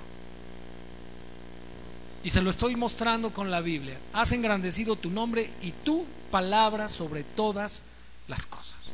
Y 2.23 2.29
se 2.29 2.41
lo 2.41 2.51
estoy 2.51 2.75
mostrando 2.75 3.33
con 3.33 3.49
la 3.49 3.61
Biblia. 3.61 3.97
Has 4.13 4.31
engrandecido 4.31 4.95
tu 4.95 5.09
nombre 5.09 5.51
y 5.61 5.71
tu 5.71 6.05
palabra 6.29 6.87
sobre 6.87 7.23
todas 7.23 7.81
las 8.27 8.45
cosas. 8.45 8.93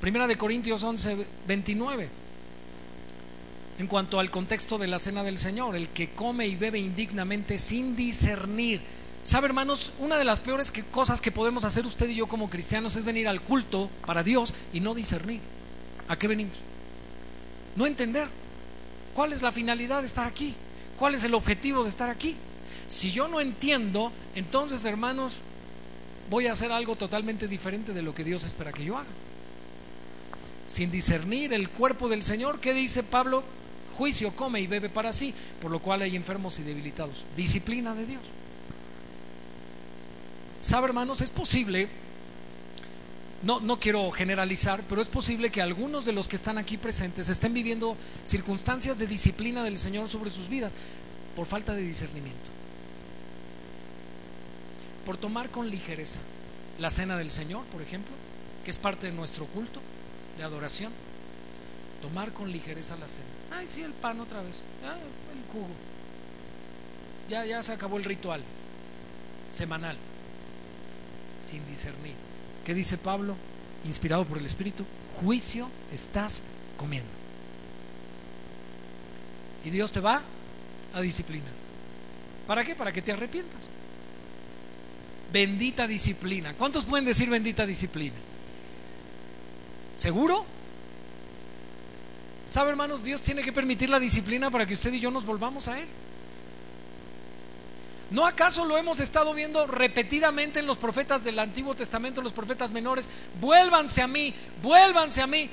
Primera 0.00 0.26
de 0.26 0.36
Corintios 0.36 0.82
11, 0.82 1.26
29. 1.46 2.08
En 3.78 3.86
cuanto 3.86 4.18
al 4.18 4.30
contexto 4.30 4.78
de 4.78 4.86
la 4.86 4.98
cena 4.98 5.22
del 5.22 5.36
Señor, 5.36 5.76
el 5.76 5.88
que 5.88 6.10
come 6.10 6.46
y 6.46 6.56
bebe 6.56 6.78
indignamente 6.78 7.58
sin 7.58 7.94
discernir. 7.94 8.80
¿Sabe, 9.24 9.46
hermanos? 9.46 9.92
Una 9.98 10.16
de 10.16 10.24
las 10.24 10.40
peores 10.40 10.72
cosas 10.90 11.20
que 11.20 11.32
podemos 11.32 11.64
hacer 11.64 11.84
usted 11.84 12.08
y 12.08 12.14
yo 12.14 12.26
como 12.26 12.48
cristianos 12.48 12.96
es 12.96 13.04
venir 13.04 13.28
al 13.28 13.42
culto 13.42 13.90
para 14.06 14.22
Dios 14.22 14.54
y 14.72 14.80
no 14.80 14.94
discernir. 14.94 15.40
¿A 16.08 16.16
qué 16.16 16.26
venimos? 16.26 16.56
No 17.76 17.86
entender 17.86 18.28
cuál 19.14 19.32
es 19.32 19.42
la 19.42 19.52
finalidad 19.52 20.00
de 20.00 20.06
estar 20.06 20.26
aquí, 20.26 20.54
cuál 20.98 21.14
es 21.14 21.24
el 21.24 21.34
objetivo 21.34 21.82
de 21.82 21.90
estar 21.90 22.10
aquí. 22.10 22.36
Si 22.86 23.12
yo 23.12 23.28
no 23.28 23.40
entiendo, 23.40 24.10
entonces 24.34 24.84
hermanos, 24.84 25.38
voy 26.30 26.46
a 26.46 26.52
hacer 26.52 26.72
algo 26.72 26.96
totalmente 26.96 27.46
diferente 27.46 27.92
de 27.92 28.02
lo 28.02 28.14
que 28.14 28.24
Dios 28.24 28.44
espera 28.44 28.72
que 28.72 28.84
yo 28.84 28.96
haga. 28.96 29.08
Sin 30.66 30.90
discernir 30.90 31.52
el 31.52 31.68
cuerpo 31.68 32.08
del 32.08 32.22
Señor, 32.22 32.60
¿qué 32.60 32.74
dice 32.74 33.02
Pablo? 33.02 33.42
Juicio 33.96 34.34
come 34.34 34.60
y 34.60 34.66
bebe 34.66 34.88
para 34.88 35.12
sí, 35.12 35.34
por 35.60 35.70
lo 35.70 35.80
cual 35.80 36.02
hay 36.02 36.14
enfermos 36.14 36.58
y 36.58 36.62
debilitados. 36.62 37.26
Disciplina 37.36 37.94
de 37.94 38.06
Dios. 38.06 38.22
¿Sabe, 40.60 40.86
hermanos? 40.86 41.20
Es 41.20 41.30
posible 41.30 41.88
no, 43.42 43.60
no 43.60 43.78
quiero 43.78 44.10
generalizar, 44.10 44.82
pero 44.88 45.00
es 45.00 45.08
posible 45.08 45.50
que 45.50 45.62
algunos 45.62 46.04
de 46.04 46.12
los 46.12 46.26
que 46.26 46.36
están 46.36 46.58
aquí 46.58 46.76
presentes 46.76 47.28
estén 47.28 47.54
viviendo 47.54 47.96
circunstancias 48.24 48.98
de 48.98 49.06
disciplina 49.06 49.62
del 49.62 49.78
Señor 49.78 50.08
sobre 50.08 50.30
sus 50.30 50.48
vidas 50.48 50.72
por 51.36 51.46
falta 51.46 51.74
de 51.74 51.82
discernimiento. 51.82 52.50
Por 55.06 55.16
tomar 55.16 55.50
con 55.50 55.70
ligereza 55.70 56.20
la 56.78 56.90
cena 56.90 57.16
del 57.16 57.30
Señor, 57.30 57.64
por 57.66 57.80
ejemplo, 57.80 58.12
que 58.64 58.70
es 58.70 58.78
parte 58.78 59.06
de 59.06 59.12
nuestro 59.12 59.46
culto 59.46 59.80
de 60.36 60.44
adoración. 60.44 60.92
Tomar 62.02 62.32
con 62.32 62.50
ligereza 62.50 62.96
la 62.96 63.08
cena. 63.08 63.26
Ay, 63.50 63.66
sí, 63.66 63.82
el 63.82 63.92
pan 63.92 64.20
otra 64.20 64.42
vez. 64.42 64.62
Ah, 64.84 64.96
el 64.96 65.52
jugo. 65.52 65.66
Ya, 67.28 67.44
ya 67.44 67.62
se 67.62 67.72
acabó 67.72 67.98
el 67.98 68.04
ritual 68.04 68.42
semanal. 69.50 69.96
Sin 71.40 71.66
discernir. 71.66 72.27
¿Qué 72.68 72.74
dice 72.74 72.98
Pablo? 72.98 73.34
Inspirado 73.86 74.26
por 74.26 74.36
el 74.36 74.44
Espíritu, 74.44 74.84
juicio 75.22 75.70
estás 75.90 76.42
comiendo. 76.76 77.08
Y 79.64 79.70
Dios 79.70 79.90
te 79.90 80.00
va 80.00 80.20
a 80.92 81.00
disciplinar. 81.00 81.48
¿Para 82.46 82.62
qué? 82.66 82.74
Para 82.74 82.92
que 82.92 83.00
te 83.00 83.10
arrepientas. 83.10 83.62
Bendita 85.32 85.86
disciplina. 85.86 86.52
¿Cuántos 86.58 86.84
pueden 86.84 87.06
decir 87.06 87.30
bendita 87.30 87.64
disciplina? 87.64 88.16
¿Seguro? 89.96 90.44
¿Sabe, 92.44 92.68
hermanos? 92.68 93.02
Dios 93.02 93.22
tiene 93.22 93.40
que 93.40 93.52
permitir 93.54 93.88
la 93.88 93.98
disciplina 93.98 94.50
para 94.50 94.66
que 94.66 94.74
usted 94.74 94.92
y 94.92 95.00
yo 95.00 95.10
nos 95.10 95.24
volvamos 95.24 95.68
a 95.68 95.80
Él. 95.80 95.88
¿No 98.10 98.26
acaso 98.26 98.64
lo 98.64 98.78
hemos 98.78 99.00
estado 99.00 99.34
viendo 99.34 99.66
repetidamente 99.66 100.60
en 100.60 100.66
los 100.66 100.78
profetas 100.78 101.24
del 101.24 101.38
Antiguo 101.38 101.74
Testamento, 101.74 102.22
los 102.22 102.32
profetas 102.32 102.70
menores? 102.72 103.08
Vuélvanse 103.40 104.00
a 104.00 104.08
mí, 104.08 104.32
vuélvanse 104.62 105.20
a 105.20 105.26
mí. 105.26 105.50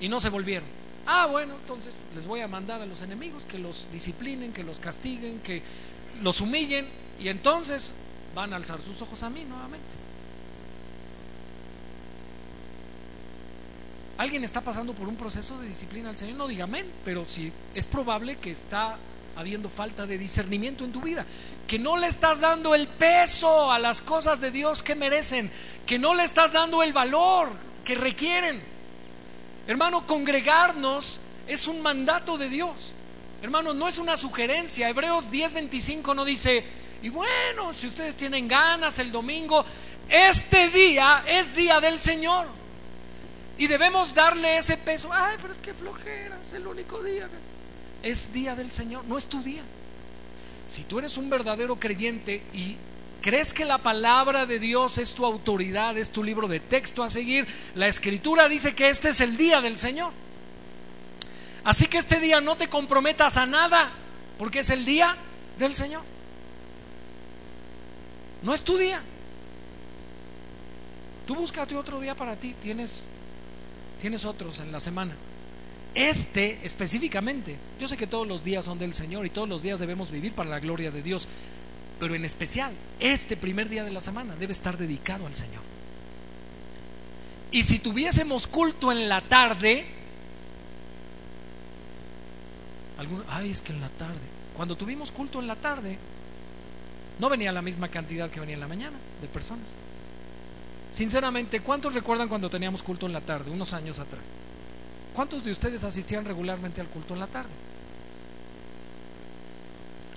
Y 0.00 0.08
no 0.08 0.20
se 0.20 0.30
volvieron. 0.30 0.66
Ah, 1.06 1.26
bueno, 1.26 1.54
entonces 1.60 1.94
les 2.14 2.24
voy 2.24 2.40
a 2.40 2.48
mandar 2.48 2.80
a 2.80 2.86
los 2.86 3.02
enemigos 3.02 3.44
que 3.44 3.58
los 3.58 3.86
disciplinen, 3.92 4.52
que 4.52 4.62
los 4.62 4.78
castiguen, 4.78 5.40
que 5.40 5.62
los 6.22 6.40
humillen. 6.40 6.88
Y 7.18 7.28
entonces 7.28 7.92
van 8.34 8.54
a 8.54 8.56
alzar 8.56 8.80
sus 8.80 9.02
ojos 9.02 9.22
a 9.22 9.28
mí 9.28 9.44
nuevamente. 9.44 9.96
¿Alguien 14.16 14.44
está 14.44 14.62
pasando 14.62 14.94
por 14.94 15.08
un 15.08 15.16
proceso 15.16 15.58
de 15.58 15.68
disciplina 15.68 16.10
al 16.10 16.16
Señor? 16.16 16.36
No 16.36 16.46
diga 16.46 16.64
amén, 16.64 16.86
pero 17.04 17.24
sí 17.26 17.52
es 17.74 17.84
probable 17.86 18.36
que 18.36 18.50
está 18.50 18.96
habiendo 19.40 19.70
falta 19.70 20.06
de 20.06 20.18
discernimiento 20.18 20.84
en 20.84 20.92
tu 20.92 21.00
vida, 21.00 21.24
que 21.66 21.78
no 21.78 21.96
le 21.96 22.06
estás 22.06 22.40
dando 22.40 22.74
el 22.74 22.86
peso 22.86 23.72
a 23.72 23.78
las 23.78 24.02
cosas 24.02 24.40
de 24.40 24.50
Dios 24.50 24.82
que 24.82 24.94
merecen, 24.94 25.50
que 25.86 25.98
no 25.98 26.14
le 26.14 26.24
estás 26.24 26.52
dando 26.52 26.82
el 26.82 26.92
valor 26.92 27.48
que 27.84 27.94
requieren. 27.94 28.60
Hermano, 29.66 30.06
congregarnos 30.06 31.20
es 31.48 31.66
un 31.66 31.80
mandato 31.80 32.36
de 32.36 32.50
Dios. 32.50 32.92
Hermano, 33.42 33.72
no 33.72 33.88
es 33.88 33.96
una 33.96 34.16
sugerencia. 34.16 34.90
Hebreos 34.90 35.32
10:25 35.32 36.14
no 36.14 36.26
dice, 36.26 36.62
y 37.02 37.08
bueno, 37.08 37.72
si 37.72 37.86
ustedes 37.86 38.16
tienen 38.16 38.46
ganas 38.46 38.98
el 38.98 39.10
domingo, 39.10 39.64
este 40.10 40.68
día 40.68 41.24
es 41.26 41.56
día 41.56 41.80
del 41.80 41.98
Señor. 41.98 42.46
Y 43.56 43.66
debemos 43.68 44.14
darle 44.14 44.58
ese 44.58 44.76
peso. 44.76 45.08
Ay, 45.10 45.36
pero 45.40 45.52
es 45.52 45.62
que 45.62 45.72
flojera, 45.72 46.38
es 46.42 46.52
el 46.52 46.66
único 46.66 47.02
día 47.02 47.26
es 48.02 48.32
día 48.32 48.54
del 48.54 48.70
Señor, 48.70 49.04
no 49.04 49.18
es 49.18 49.26
tu 49.26 49.42
día. 49.42 49.62
Si 50.64 50.82
tú 50.84 50.98
eres 50.98 51.16
un 51.16 51.30
verdadero 51.30 51.76
creyente 51.76 52.42
y 52.52 52.76
¿Crees 53.20 53.52
que 53.52 53.66
la 53.66 53.78
palabra 53.78 54.46
de 54.46 54.58
Dios 54.58 54.96
es 54.96 55.14
tu 55.14 55.26
autoridad, 55.26 55.96
es 55.98 56.10
tu 56.10 56.24
libro 56.24 56.48
de 56.48 56.58
texto 56.58 57.02
a 57.02 57.10
seguir? 57.10 57.46
La 57.74 57.86
escritura 57.86 58.48
dice 58.48 58.74
que 58.74 58.88
este 58.88 59.10
es 59.10 59.20
el 59.20 59.36
día 59.36 59.60
del 59.60 59.76
Señor. 59.76 60.10
Así 61.62 61.86
que 61.86 61.98
este 61.98 62.18
día 62.18 62.40
no 62.40 62.56
te 62.56 62.68
comprometas 62.68 63.36
a 63.36 63.44
nada, 63.44 63.90
porque 64.38 64.60
es 64.60 64.70
el 64.70 64.86
día 64.86 65.16
del 65.58 65.74
Señor. 65.74 66.02
No 68.42 68.54
es 68.54 68.62
tu 68.62 68.78
día. 68.78 69.02
Tú 71.26 71.34
búscate 71.34 71.76
otro 71.76 72.00
día 72.00 72.14
para 72.14 72.36
ti, 72.36 72.54
tienes, 72.62 73.04
tienes 74.00 74.24
otros 74.24 74.60
en 74.60 74.72
la 74.72 74.80
semana. 74.80 75.12
Este 75.94 76.60
específicamente, 76.62 77.56
yo 77.80 77.88
sé 77.88 77.96
que 77.96 78.06
todos 78.06 78.26
los 78.26 78.44
días 78.44 78.64
son 78.64 78.78
del 78.78 78.94
Señor 78.94 79.26
y 79.26 79.30
todos 79.30 79.48
los 79.48 79.62
días 79.62 79.80
debemos 79.80 80.10
vivir 80.10 80.32
para 80.32 80.48
la 80.48 80.60
gloria 80.60 80.90
de 80.90 81.02
Dios, 81.02 81.26
pero 81.98 82.14
en 82.14 82.24
especial 82.24 82.72
este 83.00 83.36
primer 83.36 83.68
día 83.68 83.82
de 83.82 83.90
la 83.90 84.00
semana 84.00 84.36
debe 84.36 84.52
estar 84.52 84.78
dedicado 84.78 85.26
al 85.26 85.34
Señor. 85.34 85.62
Y 87.50 87.64
si 87.64 87.80
tuviésemos 87.80 88.46
culto 88.46 88.92
en 88.92 89.08
la 89.08 89.20
tarde, 89.20 89.84
ay, 93.28 93.50
es 93.50 93.60
que 93.60 93.72
en 93.72 93.80
la 93.80 93.88
tarde, 93.88 94.14
cuando 94.56 94.76
tuvimos 94.76 95.10
culto 95.10 95.40
en 95.40 95.48
la 95.48 95.56
tarde, 95.56 95.98
no 97.18 97.28
venía 97.28 97.50
la 97.50 97.62
misma 97.62 97.88
cantidad 97.88 98.30
que 98.30 98.38
venía 98.38 98.54
en 98.54 98.60
la 98.60 98.68
mañana 98.68 98.96
de 99.20 99.26
personas. 99.26 99.72
Sinceramente, 100.92 101.60
¿cuántos 101.60 101.94
recuerdan 101.94 102.28
cuando 102.28 102.48
teníamos 102.48 102.82
culto 102.82 103.06
en 103.06 103.12
la 103.12 103.20
tarde, 103.20 103.50
unos 103.50 103.72
años 103.72 103.98
atrás? 103.98 104.22
¿Cuántos 105.14 105.44
de 105.44 105.50
ustedes 105.50 105.84
asistían 105.84 106.24
regularmente 106.24 106.80
al 106.80 106.86
culto 106.86 107.14
en 107.14 107.20
la 107.20 107.26
tarde? 107.26 107.50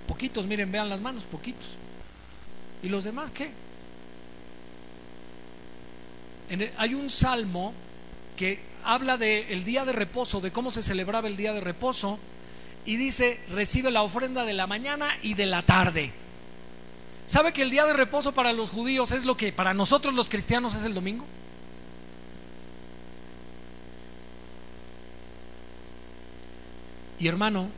Poquitos, 0.07 0.45
miren, 0.45 0.71
vean 0.71 0.89
las 0.89 1.01
manos, 1.01 1.23
poquitos. 1.25 1.75
¿Y 2.81 2.89
los 2.89 3.03
demás 3.03 3.31
qué? 3.31 3.51
hay 6.77 6.93
un 6.93 7.09
salmo 7.09 7.73
que 8.37 8.59
habla 8.83 9.17
del 9.17 9.63
día 9.63 9.85
de 9.85 9.93
reposo, 9.93 10.39
de 10.39 10.51
cómo 10.51 10.69
se 10.69 10.83
celebraba 10.83 11.27
el 11.27 11.37
día 11.37 11.53
de 11.53 11.61
reposo, 11.61 12.19
y 12.85 12.97
dice, 12.97 13.39
recibe 13.49 13.89
la 13.91 14.03
ofrenda 14.03 14.45
de 14.45 14.53
la 14.53 14.67
mañana 14.67 15.17
y 15.21 15.33
de 15.33 15.45
la 15.45 15.63
tarde. 15.63 16.13
¿Sabe 17.25 17.53
que 17.53 17.61
el 17.61 17.71
día 17.71 17.85
de 17.85 17.93
reposo 17.93 18.33
para 18.33 18.51
los 18.51 18.69
judíos 18.69 19.11
es 19.11 19.25
lo 19.25 19.37
que 19.37 19.53
para 19.53 19.73
nosotros 19.73 20.13
los 20.13 20.29
cristianos 20.29 20.75
es 20.75 20.83
el 20.83 20.93
domingo? 20.93 21.25
Y 27.24 27.28
hermano, 27.30 27.69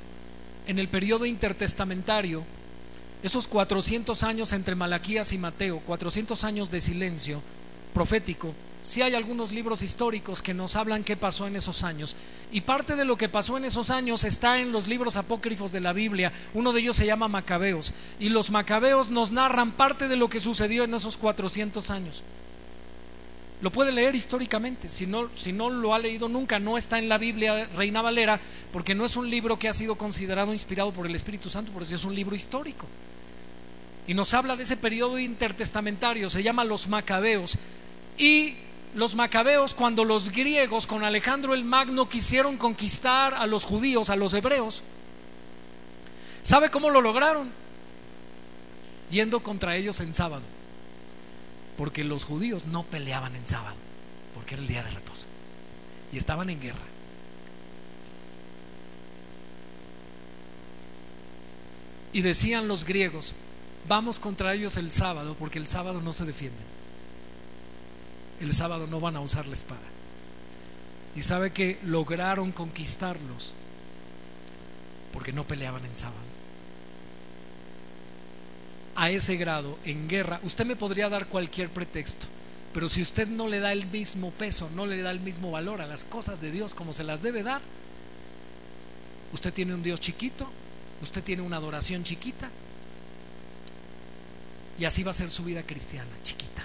en 0.66 0.80
el 0.80 0.88
periodo 0.88 1.28
intertestamentario, 1.28 2.44
esos 3.22 3.48
400 3.48 4.24
años 4.24 4.54
entre 4.54 4.74
Malaquías 4.74 5.34
y 5.34 5.38
Mateo, 5.38 5.82
400 5.82 6.44
años 6.44 6.72
de 6.72 6.82
silencio 6.82 7.44
profético, 7.94 8.56
si 8.82 9.04
hay 9.04 9.14
algunos 9.14 9.52
libros 9.52 9.84
históricos 9.84 10.42
que 10.42 10.56
nos 10.56 10.76
hablan 10.76 11.04
qué 11.04 11.16
pasó 11.16 11.46
en 11.46 11.58
esos 11.58 11.84
años. 11.84 12.16
Y 12.52 12.62
parte 12.62 12.96
de 12.96 13.06
lo 13.06 13.18
que 13.18 13.30
pasó 13.30 13.56
en 13.58 13.66
esos 13.66 13.92
años 13.92 14.24
está 14.24 14.60
en 14.60 14.72
los 14.72 14.88
libros 14.88 15.16
apócrifos 15.16 15.72
de 15.72 15.82
la 15.82 15.94
Biblia. 15.94 16.34
Uno 16.56 16.74
de 16.74 16.80
ellos 16.80 16.96
se 16.96 17.06
llama 17.06 17.28
Macabeos. 17.28 17.94
Y 18.20 18.30
los 18.30 18.50
Macabeos 18.50 19.12
nos 19.12 19.30
narran 19.30 19.74
parte 19.74 20.08
de 20.08 20.16
lo 20.16 20.28
que 20.28 20.40
sucedió 20.40 20.86
en 20.86 20.96
esos 20.96 21.18
400 21.18 21.92
años. 21.92 22.24
Lo 23.62 23.72
puede 23.72 23.92
leer 23.92 24.16
históricamente. 24.16 24.90
Si 24.90 25.08
no, 25.08 25.30
si 25.36 25.54
no 25.54 25.70
lo 25.70 25.94
ha 25.94 26.00
leído 26.00 26.28
nunca, 26.28 26.60
no 26.60 26.78
está 26.78 27.00
en 27.00 27.10
la 27.10 27.18
Biblia 27.18 27.70
Reina 27.76 28.02
Valera, 28.02 28.40
porque 28.72 28.96
no 28.96 29.06
es 29.06 29.16
un 29.16 29.30
libro 29.30 29.58
que 29.58 29.70
ha 29.70 29.74
sido 29.74 29.96
considerado 29.96 30.52
inspirado 30.52 30.92
por 30.92 31.06
el 31.06 31.16
Espíritu 31.16 31.50
Santo, 31.50 31.72
por 31.72 31.84
eso 31.84 31.96
es 31.96 32.06
un 32.06 32.16
libro 32.16 32.36
histórico. 32.36 32.86
Y 34.08 34.14
nos 34.14 34.34
habla 34.34 34.56
de 34.56 34.64
ese 34.64 34.78
periodo 34.78 35.18
intertestamentario, 35.18 36.30
se 36.30 36.44
llama 36.44 36.64
los 36.64 36.88
Macabeos. 36.88 37.58
Y 38.18 38.56
los 38.96 39.14
macabeos 39.16 39.76
cuando 39.76 40.06
los 40.06 40.32
griegos 40.32 40.88
con 40.88 41.04
Alejandro 41.04 41.54
el 41.54 41.66
Magno 41.66 42.08
quisieron 42.08 42.58
conquistar 42.58 43.34
a 43.34 43.46
los 43.46 43.66
judíos, 43.66 44.10
a 44.10 44.16
los 44.16 44.34
hebreos. 44.34 44.84
¿Sabe 46.42 46.70
cómo 46.70 46.90
lo 46.90 47.02
lograron? 47.02 47.52
Yendo 49.10 49.42
contra 49.42 49.76
ellos 49.76 50.00
en 50.00 50.14
sábado. 50.14 50.44
Porque 51.78 52.04
los 52.04 52.24
judíos 52.24 52.66
no 52.66 52.84
peleaban 52.84 53.36
en 53.36 53.46
sábado, 53.46 53.76
porque 54.34 54.56
era 54.56 54.62
el 54.62 54.68
día 54.68 54.84
de 54.84 54.92
reposo. 54.92 55.26
Y 56.12 56.18
estaban 56.18 56.50
en 56.50 56.62
guerra. 56.62 56.80
Y 62.14 62.22
decían 62.22 62.68
los 62.68 62.86
griegos, 62.86 63.34
vamos 63.88 64.20
contra 64.20 64.54
ellos 64.54 64.78
el 64.78 64.92
sábado, 64.92 65.36
porque 65.38 65.60
el 65.60 65.68
sábado 65.68 66.02
no 66.02 66.14
se 66.14 66.24
defienden 66.24 66.76
el 68.40 68.54
sábado 68.54 68.88
no 68.88 69.00
van 69.00 69.16
a 69.16 69.22
usar 69.22 69.48
la 69.48 69.54
espada. 69.54 69.82
Y 71.16 71.22
sabe 71.22 71.52
que 71.52 71.80
lograron 71.84 72.52
conquistarlos 72.52 73.54
porque 75.14 75.32
no 75.32 75.46
peleaban 75.46 75.86
en 75.86 75.96
sábado. 75.96 76.25
A 78.96 79.10
ese 79.10 79.36
grado, 79.36 79.78
en 79.84 80.08
guerra, 80.08 80.40
usted 80.44 80.66
me 80.66 80.76
podría 80.76 81.10
dar 81.10 81.28
cualquier 81.28 81.70
pretexto, 81.70 82.28
pero 82.74 82.88
si 82.88 83.02
usted 83.02 83.28
no 83.28 83.48
le 83.48 83.60
da 83.60 83.74
el 83.74 83.86
mismo 83.88 84.32
peso, 84.32 84.70
no 84.76 84.86
le 84.86 85.02
da 85.02 85.12
el 85.12 85.20
mismo 85.20 85.52
valor 85.52 85.82
a 85.82 85.88
las 85.88 86.04
cosas 86.04 86.42
de 86.42 86.52
Dios 86.52 86.74
como 86.74 86.94
se 86.94 87.04
las 87.04 87.22
debe 87.22 87.44
dar, 87.44 87.62
usted 89.34 89.54
tiene 89.54 89.74
un 89.74 89.84
Dios 89.84 90.00
chiquito, 90.00 90.50
usted 91.02 91.24
tiene 91.24 91.42
una 91.42 91.58
adoración 91.58 92.04
chiquita, 92.04 92.50
y 94.80 94.86
así 94.86 95.04
va 95.04 95.12
a 95.12 95.14
ser 95.14 95.30
su 95.30 95.44
vida 95.44 95.64
cristiana, 95.64 96.10
chiquita. 96.24 96.64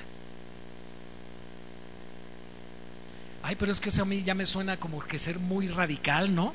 ay, 3.51 3.57
pero 3.57 3.73
es 3.73 3.81
que 3.81 3.89
eso 3.89 4.03
a 4.03 4.05
mí 4.05 4.23
ya 4.23 4.35
me 4.35 4.47
suena 4.47 4.77
como 4.77 5.01
que 5.01 5.19
ser 5.19 5.41
muy 5.41 5.67
radical, 5.67 6.33
¿no? 6.33 6.55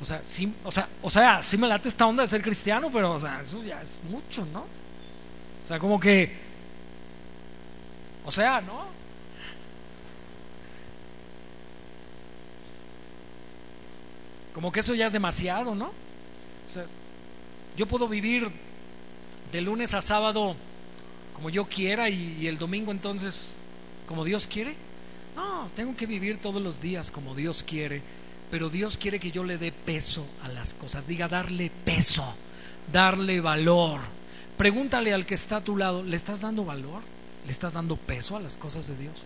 O 0.00 0.04
sea, 0.04 0.22
sí, 0.22 0.52
o 0.64 0.70
sea, 0.70 0.88
o 1.02 1.10
sea, 1.10 1.42
sí 1.42 1.56
me 1.56 1.66
late 1.66 1.88
esta 1.88 2.06
onda 2.06 2.22
de 2.22 2.28
ser 2.28 2.40
cristiano, 2.40 2.88
pero 2.92 3.12
o 3.12 3.20
sea, 3.20 3.40
eso 3.40 3.62
ya 3.64 3.82
es 3.82 4.00
mucho, 4.08 4.46
¿no? 4.52 4.64
O 5.64 5.66
sea, 5.66 5.78
como 5.78 5.98
que, 5.98 6.30
o 8.26 8.30
sea, 8.30 8.60
¿no? 8.60 8.84
Como 14.52 14.70
que 14.70 14.80
eso 14.80 14.94
ya 14.94 15.06
es 15.06 15.14
demasiado, 15.14 15.74
¿no? 15.74 15.86
O 15.86 16.70
sea, 16.70 16.84
yo 17.78 17.86
puedo 17.86 18.08
vivir 18.08 18.50
de 19.52 19.60
lunes 19.62 19.94
a 19.94 20.02
sábado 20.02 20.54
como 21.32 21.48
yo 21.48 21.64
quiera 21.64 22.10
y, 22.10 22.36
y 22.40 22.46
el 22.46 22.58
domingo 22.58 22.92
entonces 22.92 23.54
como 24.06 24.22
Dios 24.24 24.46
quiere. 24.46 24.74
No, 25.34 25.70
tengo 25.74 25.96
que 25.96 26.04
vivir 26.04 26.42
todos 26.42 26.62
los 26.62 26.82
días 26.82 27.10
como 27.10 27.34
Dios 27.34 27.62
quiere, 27.62 28.02
pero 28.50 28.68
Dios 28.68 28.98
quiere 28.98 29.18
que 29.18 29.30
yo 29.32 29.44
le 29.44 29.56
dé 29.56 29.72
peso 29.72 30.26
a 30.42 30.48
las 30.48 30.74
cosas. 30.74 31.06
Diga, 31.06 31.26
darle 31.26 31.70
peso, 31.84 32.34
darle 32.92 33.40
valor. 33.40 34.00
Pregúntale 34.56 35.12
al 35.12 35.26
que 35.26 35.34
está 35.34 35.56
a 35.56 35.60
tu 35.64 35.76
lado, 35.76 36.02
¿le 36.02 36.16
estás 36.16 36.42
dando 36.42 36.64
valor? 36.64 37.02
¿Le 37.44 37.50
estás 37.50 37.74
dando 37.74 37.96
peso 37.96 38.36
a 38.36 38.40
las 38.40 38.56
cosas 38.56 38.86
de 38.86 38.96
Dios? 38.96 39.24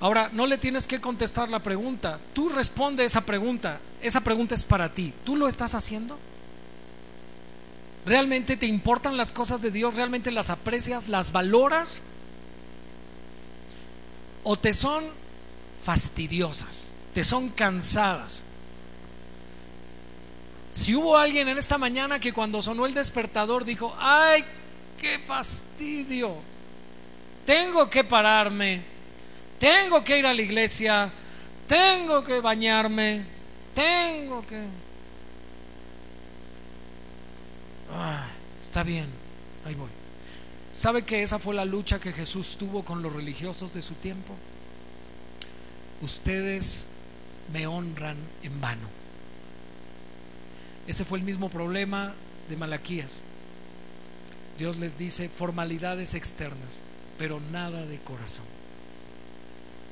Ahora, 0.00 0.30
no 0.32 0.46
le 0.46 0.58
tienes 0.58 0.86
que 0.86 1.00
contestar 1.00 1.48
la 1.48 1.60
pregunta. 1.60 2.18
Tú 2.34 2.48
responde 2.48 3.04
esa 3.04 3.22
pregunta. 3.22 3.80
Esa 4.02 4.20
pregunta 4.20 4.54
es 4.54 4.64
para 4.64 4.92
ti. 4.92 5.14
¿Tú 5.24 5.36
lo 5.36 5.48
estás 5.48 5.74
haciendo? 5.74 6.18
¿Realmente 8.04 8.56
te 8.56 8.66
importan 8.66 9.16
las 9.16 9.32
cosas 9.32 9.62
de 9.62 9.70
Dios? 9.70 9.94
¿Realmente 9.94 10.30
las 10.30 10.50
aprecias? 10.50 11.08
¿Las 11.08 11.32
valoras? 11.32 12.02
¿O 14.42 14.58
te 14.58 14.74
son 14.74 15.04
fastidiosas? 15.80 16.90
¿Te 17.14 17.24
son 17.24 17.48
cansadas? 17.48 18.42
Si 20.74 20.92
hubo 20.92 21.16
alguien 21.16 21.48
en 21.48 21.56
esta 21.56 21.78
mañana 21.78 22.18
que 22.18 22.32
cuando 22.32 22.60
sonó 22.60 22.84
el 22.84 22.94
despertador 22.94 23.64
dijo, 23.64 23.94
ay, 23.96 24.44
qué 25.00 25.20
fastidio, 25.20 26.34
tengo 27.46 27.88
que 27.88 28.02
pararme, 28.02 28.82
tengo 29.60 30.02
que 30.02 30.18
ir 30.18 30.26
a 30.26 30.34
la 30.34 30.42
iglesia, 30.42 31.12
tengo 31.68 32.24
que 32.24 32.40
bañarme, 32.40 33.24
tengo 33.72 34.44
que... 34.44 34.64
Ah, 37.92 38.26
está 38.66 38.82
bien, 38.82 39.06
ahí 39.64 39.76
voy. 39.76 39.90
¿Sabe 40.72 41.04
que 41.04 41.22
esa 41.22 41.38
fue 41.38 41.54
la 41.54 41.64
lucha 41.64 42.00
que 42.00 42.12
Jesús 42.12 42.56
tuvo 42.58 42.84
con 42.84 43.00
los 43.00 43.12
religiosos 43.12 43.72
de 43.74 43.80
su 43.80 43.94
tiempo? 43.94 44.34
Ustedes 46.02 46.88
me 47.52 47.68
honran 47.68 48.16
en 48.42 48.60
vano. 48.60 49.03
Ese 50.86 51.04
fue 51.04 51.18
el 51.18 51.24
mismo 51.24 51.48
problema 51.48 52.12
de 52.48 52.56
Malaquías. 52.56 53.22
Dios 54.58 54.76
les 54.76 54.98
dice 54.98 55.28
formalidades 55.28 56.14
externas, 56.14 56.82
pero 57.18 57.40
nada 57.52 57.84
de 57.86 57.98
corazón. 57.98 58.44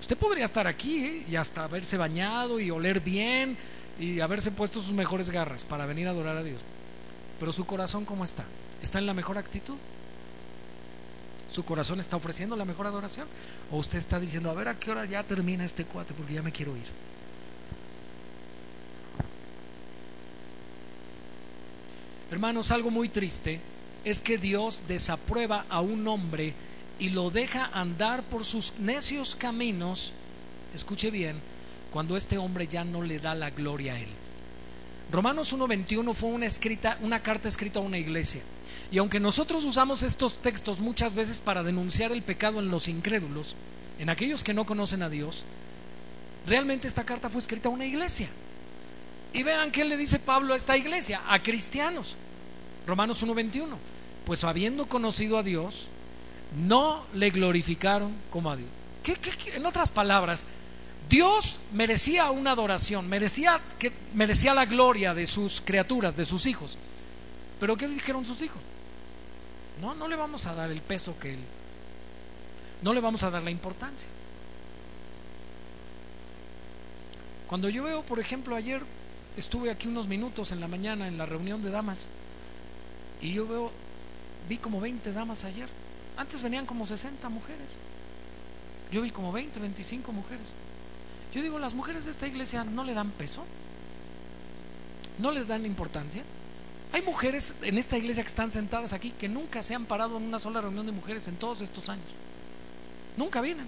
Usted 0.01 0.17
podría 0.17 0.45
estar 0.45 0.67
aquí 0.67 1.05
¿eh? 1.05 1.27
y 1.31 1.37
hasta 1.37 1.65
haberse 1.65 1.97
bañado 1.97 2.61
y 2.61 2.71
oler 2.71 3.01
bien 3.01 3.57
y 3.99 4.21
haberse 4.21 4.51
puesto 4.51 4.83
sus 4.83 4.93
mejores 4.93 5.31
garras 5.31 5.65
para 5.65 5.87
venir 5.87 6.09
a 6.09 6.11
adorar 6.11 6.37
a 6.37 6.43
Dios 6.43 6.61
pero 7.43 7.53
su 7.53 7.65
corazón 7.67 8.05
cómo 8.05 8.23
está? 8.23 8.45
¿Está 8.85 9.01
en 9.01 9.07
la 9.07 9.15
mejor 9.15 9.37
actitud? 9.37 9.75
¿Su 11.51 11.65
corazón 11.65 11.99
está 11.99 12.17
ofreciendo 12.17 12.55
la 12.55 12.65
mejor 12.65 12.87
adoración? 12.87 13.27
¿O 13.73 13.79
usted 13.79 13.99
está 13.99 14.21
diciendo, 14.21 14.49
a 14.49 14.55
ver 14.55 14.69
a 14.69 14.79
qué 14.79 14.93
hora 14.93 15.07
ya 15.07 15.25
termina 15.25 15.65
este 15.65 15.85
cuate 15.85 16.15
porque 16.15 16.35
ya 16.35 16.43
me 16.45 16.53
quiero 16.53 16.77
ir? 16.77 16.85
Hermanos, 22.33 22.71
algo 22.71 22.91
muy 22.91 23.11
triste 23.11 23.61
es 24.07 24.23
que 24.23 24.39
Dios 24.39 24.81
desaprueba 24.89 25.67
a 25.69 25.83
un 25.83 26.09
hombre 26.09 26.55
y 26.99 27.11
lo 27.11 27.29
deja 27.29 27.67
andar 27.75 28.23
por 28.23 28.47
sus 28.47 28.79
necios 28.79 29.37
caminos, 29.37 30.15
escuche 30.75 31.11
bien, 31.11 31.37
cuando 31.91 32.17
este 32.17 32.39
hombre 32.39 32.67
ya 32.69 32.85
no 32.85 33.03
le 33.03 33.19
da 33.19 33.35
la 33.35 33.51
gloria 33.51 33.93
a 33.93 34.01
él. 34.01 34.09
Romanos 35.11 35.53
1:21 35.53 36.15
fue 36.15 36.31
una 36.31 36.47
escrita, 36.47 36.97
una 37.03 37.21
carta 37.21 37.49
escrita 37.51 37.81
a 37.81 37.83
una 37.83 37.99
iglesia. 37.99 38.41
Y 38.91 38.97
aunque 38.97 39.21
nosotros 39.21 39.63
usamos 39.67 40.03
estos 40.03 40.39
textos 40.39 40.81
muchas 40.81 41.15
veces 41.15 41.43
para 41.43 41.63
denunciar 41.63 42.13
el 42.13 42.23
pecado 42.23 42.61
en 42.61 42.71
los 42.71 42.89
incrédulos, 42.89 43.57
en 43.99 44.09
aquellos 44.09 44.43
que 44.43 44.55
no 44.55 44.65
conocen 44.65 45.03
a 45.03 45.11
Dios, 45.11 45.45
realmente 46.47 46.89
esta 46.89 47.05
carta 47.05 47.29
fue 47.29 47.41
escrita 47.41 47.69
a 47.69 47.73
una 47.73 47.85
iglesia. 47.85 48.31
Y 49.33 49.43
vean 49.43 49.71
qué 49.71 49.85
le 49.85 49.97
dice 49.97 50.19
Pablo 50.19 50.55
a 50.55 50.57
esta 50.57 50.77
iglesia, 50.77 51.23
a 51.29 51.43
cristianos. 51.43 52.17
Romanos 52.87 53.23
1:21. 53.23 53.77
Pues 54.27 54.45
habiendo 54.45 54.87
conocido 54.87 55.39
a 55.39 55.43
Dios, 55.43 55.89
no 56.67 57.05
le 57.15 57.31
glorificaron 57.31 58.15
como 58.31 58.51
a 58.51 58.57
Dios. 58.57 58.69
En 59.55 59.67
otras 59.67 59.91
palabras, 59.91 60.47
Dios 61.09 61.61
merecía 61.73 62.31
una 62.31 62.53
adoración, 62.53 63.09
merecía, 63.09 63.61
que, 63.79 63.93
merecía 64.15 64.55
la 64.55 64.67
gloria 64.67 65.15
de 65.15 65.27
sus 65.27 65.61
criaturas, 65.61 66.15
de 66.17 66.25
sus 66.25 66.47
hijos. 66.47 66.79
Pero 67.59 67.77
¿qué 67.77 67.89
dijeron 67.89 68.25
sus 68.25 68.43
hijos? 68.43 68.63
No, 69.81 69.95
no 69.95 70.09
le 70.09 70.17
vamos 70.17 70.47
a 70.47 70.55
dar 70.55 70.71
el 70.71 70.81
peso 70.81 71.19
que 71.19 71.35
él, 71.35 71.41
no 72.83 72.95
le 72.95 73.01
vamos 73.01 73.23
a 73.25 73.31
dar 73.31 73.43
la 73.43 73.51
importancia. 73.51 74.09
Cuando 77.49 77.69
yo 77.69 77.83
veo, 77.83 78.03
por 78.03 78.19
ejemplo, 78.19 78.57
ayer 78.57 78.81
estuve 79.37 79.71
aquí 79.71 79.89
unos 79.89 80.09
minutos 80.09 80.53
en 80.53 80.61
la 80.61 80.69
mañana 80.69 81.09
en 81.09 81.19
la 81.19 81.27
reunión 81.27 81.63
de 81.63 81.71
damas 81.71 82.09
y 83.21 83.33
yo 83.33 83.47
veo, 83.47 83.71
vi 84.49 84.59
como 84.59 84.81
20 84.81 85.13
damas 85.13 85.45
ayer. 85.45 85.69
Antes 86.17 86.43
venían 86.43 86.67
como 86.67 86.87
60 86.87 87.29
mujeres. 87.29 87.79
Yo 88.91 89.01
vi 89.01 89.11
como 89.11 89.33
20, 89.33 89.61
25 89.61 90.13
mujeres. 90.13 90.53
Yo 91.33 91.41
digo, 91.41 91.59
las 91.59 91.73
mujeres 91.73 92.05
de 92.05 92.11
esta 92.11 92.27
iglesia 92.27 92.65
no 92.65 92.85
le 92.85 92.93
dan 92.93 93.11
peso, 93.13 93.45
no 95.19 95.31
les 95.31 95.47
dan 95.47 95.65
importancia. 95.65 96.23
Hay 96.93 97.01
mujeres 97.01 97.55
en 97.63 97.79
esta 97.79 97.97
iglesia 97.97 98.23
que 98.23 98.29
están 98.29 98.53
sentadas 98.53 98.93
aquí 98.93 99.13
que 99.13 99.29
nunca 99.29 99.63
se 99.63 99.75
han 99.75 99.87
parado 99.87 100.19
en 100.19 100.25
una 100.25 100.39
sola 100.39 100.61
reunión 100.61 100.85
de 100.85 100.93
mujeres 100.93 101.27
en 101.29 101.37
todos 101.37 101.63
estos 101.63 101.89
años. 101.89 102.05
Nunca 103.17 103.41
vienen. 103.41 103.67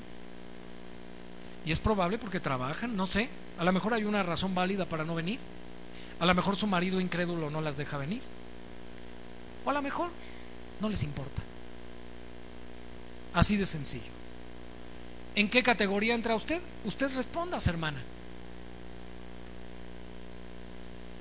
Y 1.64 1.72
es 1.72 1.78
probable 1.78 2.18
porque 2.18 2.40
trabajan, 2.40 2.94
no 2.94 3.06
sé. 3.06 3.30
A 3.58 3.64
lo 3.64 3.72
mejor 3.72 3.94
hay 3.94 4.04
una 4.04 4.22
razón 4.22 4.54
válida 4.54 4.84
para 4.84 5.04
no 5.04 5.14
venir. 5.14 5.38
A 6.20 6.26
lo 6.26 6.34
mejor 6.34 6.56
su 6.56 6.66
marido 6.66 7.00
incrédulo 7.00 7.50
no 7.50 7.60
las 7.60 7.76
deja 7.76 7.98
venir. 7.98 8.22
O 9.64 9.70
a 9.70 9.72
lo 9.72 9.82
mejor 9.82 10.10
no 10.80 10.88
les 10.88 11.02
importa. 11.02 11.42
Así 13.34 13.56
de 13.56 13.66
sencillo. 13.66 14.12
¿En 15.34 15.50
qué 15.50 15.62
categoría 15.62 16.14
entra 16.14 16.36
usted? 16.36 16.60
Usted 16.84 17.14
responda, 17.14 17.58
hermana. 17.66 18.00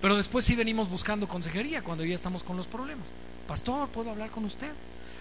Pero 0.02 0.18
después 0.18 0.46
sí 0.46 0.56
venimos 0.56 0.90
buscando 0.90 1.28
consejería 1.28 1.82
cuando 1.82 2.04
ya 2.04 2.14
estamos 2.14 2.44
con 2.44 2.58
los 2.58 2.68
problemas. 2.68 3.08
Pastor, 3.48 3.88
¿puedo 3.90 4.12
hablar 4.12 4.30
con 4.30 4.46
usted? 4.46 4.72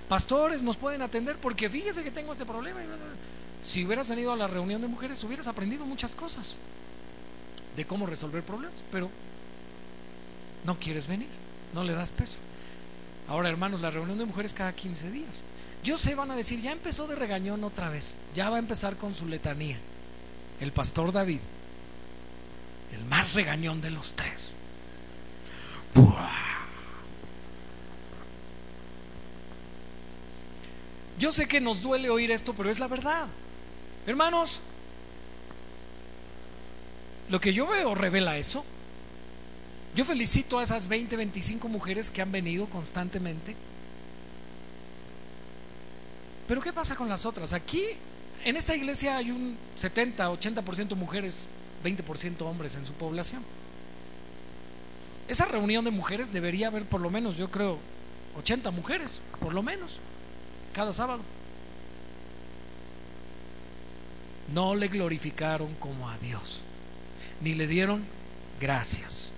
Pastores, 0.08 0.60
¿nos 0.62 0.76
pueden 0.76 1.02
atender? 1.02 1.36
Porque 1.36 1.70
fíjese 1.70 2.02
que 2.02 2.10
tengo 2.10 2.32
este 2.32 2.44
problema. 2.44 2.80
Si 3.62 3.84
hubieras 3.84 4.08
venido 4.08 4.32
a 4.32 4.36
la 4.36 4.48
reunión 4.48 4.82
de 4.82 4.88
mujeres, 4.88 5.22
hubieras 5.24 5.46
aprendido 5.46 5.86
muchas 5.86 6.14
cosas 6.14 6.56
de 7.76 7.86
cómo 7.86 8.06
resolver 8.06 8.42
problemas, 8.42 8.82
pero 8.90 9.08
no 10.64 10.78
quieres 10.78 11.06
venir, 11.06 11.28
no 11.74 11.84
le 11.84 11.92
das 11.92 12.10
peso. 12.10 12.38
Ahora, 13.28 13.48
hermanos, 13.48 13.80
la 13.80 13.90
reunión 13.90 14.18
de 14.18 14.24
mujeres 14.24 14.52
cada 14.52 14.72
15 14.72 15.10
días. 15.10 15.42
Yo 15.82 15.98
sé, 15.98 16.14
van 16.14 16.30
a 16.30 16.36
decir, 16.36 16.60
ya 16.60 16.72
empezó 16.72 17.06
de 17.06 17.16
regañón 17.16 17.64
otra 17.64 17.88
vez, 17.88 18.14
ya 18.34 18.50
va 18.50 18.56
a 18.56 18.60
empezar 18.60 18.96
con 18.96 19.14
su 19.14 19.26
letanía. 19.26 19.78
El 20.60 20.72
pastor 20.72 21.12
David, 21.12 21.40
el 22.92 23.04
más 23.06 23.34
regañón 23.34 23.80
de 23.80 23.90
los 23.90 24.14
tres. 24.14 24.52
Yo 31.18 31.30
sé 31.30 31.46
que 31.46 31.60
nos 31.60 31.82
duele 31.82 32.10
oír 32.10 32.32
esto, 32.32 32.52
pero 32.52 32.68
es 32.68 32.80
la 32.80 32.88
verdad. 32.88 33.28
Hermanos, 34.06 34.60
lo 37.28 37.40
que 37.40 37.52
yo 37.52 37.66
veo 37.68 37.94
revela 37.94 38.36
eso. 38.36 38.64
Yo 39.95 40.05
felicito 40.05 40.59
a 40.59 40.62
esas 40.62 40.88
20, 40.88 41.16
25 41.16 41.68
mujeres 41.68 42.11
que 42.11 42.22
han 42.22 42.32
venido 42.32 42.66
constantemente 42.66 43.55
pero 46.53 46.61
¿qué 46.61 46.72
pasa 46.72 46.97
con 46.97 47.09
las 47.09 47.24
otras? 47.24 47.55
Aquí, 47.55 47.82
en 48.45 48.57
esta 48.57 48.74
iglesia 48.74 49.16
hay 49.16 49.30
un 49.30 49.57
70, 49.76 50.30
80% 50.30 50.95
mujeres, 50.97 51.49
20% 51.82 52.43
hombres 52.43 52.74
en 52.74 52.84
su 52.84 52.93
población. 52.93 53.43
Esa 55.28 55.47
reunión 55.47 55.84
de 55.84 55.90
mujeres 55.90 56.32
debería 56.32 56.66
haber 56.66 56.84
por 56.84 57.01
lo 57.01 57.09
menos, 57.09 57.36
yo 57.36 57.51
creo, 57.51 57.78
80 58.36 58.70
mujeres, 58.70 59.22
por 59.40 59.55
lo 59.55 59.62
menos, 59.62 59.99
cada 60.74 60.93
sábado. 60.93 61.22
No 64.53 64.74
le 64.74 64.88
glorificaron 64.88 65.74
como 65.76 66.11
a 66.11 66.18
Dios, 66.18 66.61
ni 67.40 67.55
le 67.55 67.66
dieron 67.66 68.05
gracias, 68.61 69.32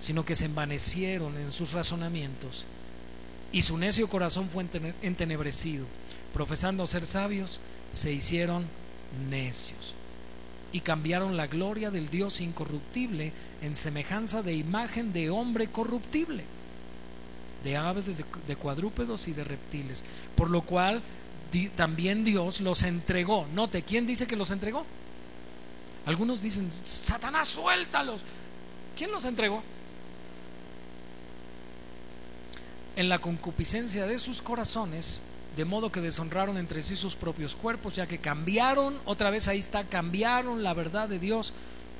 sino 0.00 0.24
que 0.24 0.34
se 0.34 0.46
envanecieron 0.46 1.36
en 1.36 1.52
sus 1.52 1.72
razonamientos 1.72 2.66
y 3.52 3.62
su 3.62 3.76
necio 3.78 4.08
corazón 4.08 4.48
fue 4.48 4.64
entenebrecido. 5.02 5.86
Profesando 6.32 6.86
ser 6.86 7.04
sabios, 7.04 7.60
se 7.92 8.12
hicieron 8.12 8.66
necios 9.28 9.96
y 10.72 10.80
cambiaron 10.80 11.36
la 11.36 11.48
gloria 11.48 11.90
del 11.90 12.08
Dios 12.08 12.40
incorruptible 12.40 13.32
en 13.60 13.74
semejanza 13.74 14.42
de 14.42 14.54
imagen 14.54 15.12
de 15.12 15.30
hombre 15.30 15.66
corruptible, 15.66 16.44
de 17.64 17.76
aves, 17.76 18.24
de, 18.46 18.56
cuadrúpedos 18.56 19.26
y 19.26 19.32
de 19.32 19.42
reptiles, 19.42 20.04
por 20.36 20.48
lo 20.48 20.62
cual 20.62 21.02
también 21.74 22.24
Dios 22.24 22.60
los 22.60 22.84
entregó. 22.84 23.46
Note, 23.52 23.82
¿quién 23.82 24.06
dice 24.06 24.28
que 24.28 24.36
los 24.36 24.52
entregó? 24.52 24.86
Algunos 26.06 26.40
dicen, 26.40 26.70
Satanás, 26.84 27.48
suéltalos. 27.48 28.24
¿Quién 28.96 29.10
los 29.10 29.24
entregó? 29.24 29.62
En 32.96 33.08
la 33.08 33.18
concupiscencia 33.18 34.06
de 34.06 34.18
sus 34.18 34.42
corazones, 34.42 35.22
de 35.56 35.64
modo 35.64 35.90
que 35.90 36.00
deshonraron 36.00 36.58
entre 36.58 36.82
sí 36.82 36.96
sus 36.96 37.16
propios 37.16 37.54
cuerpos, 37.54 37.96
ya 37.96 38.06
que 38.06 38.18
cambiaron, 38.18 38.98
otra 39.04 39.30
vez 39.30 39.48
ahí 39.48 39.58
está, 39.58 39.84
cambiaron 39.84 40.62
la 40.62 40.74
verdad 40.74 41.08
de 41.08 41.18
Dios 41.18 41.52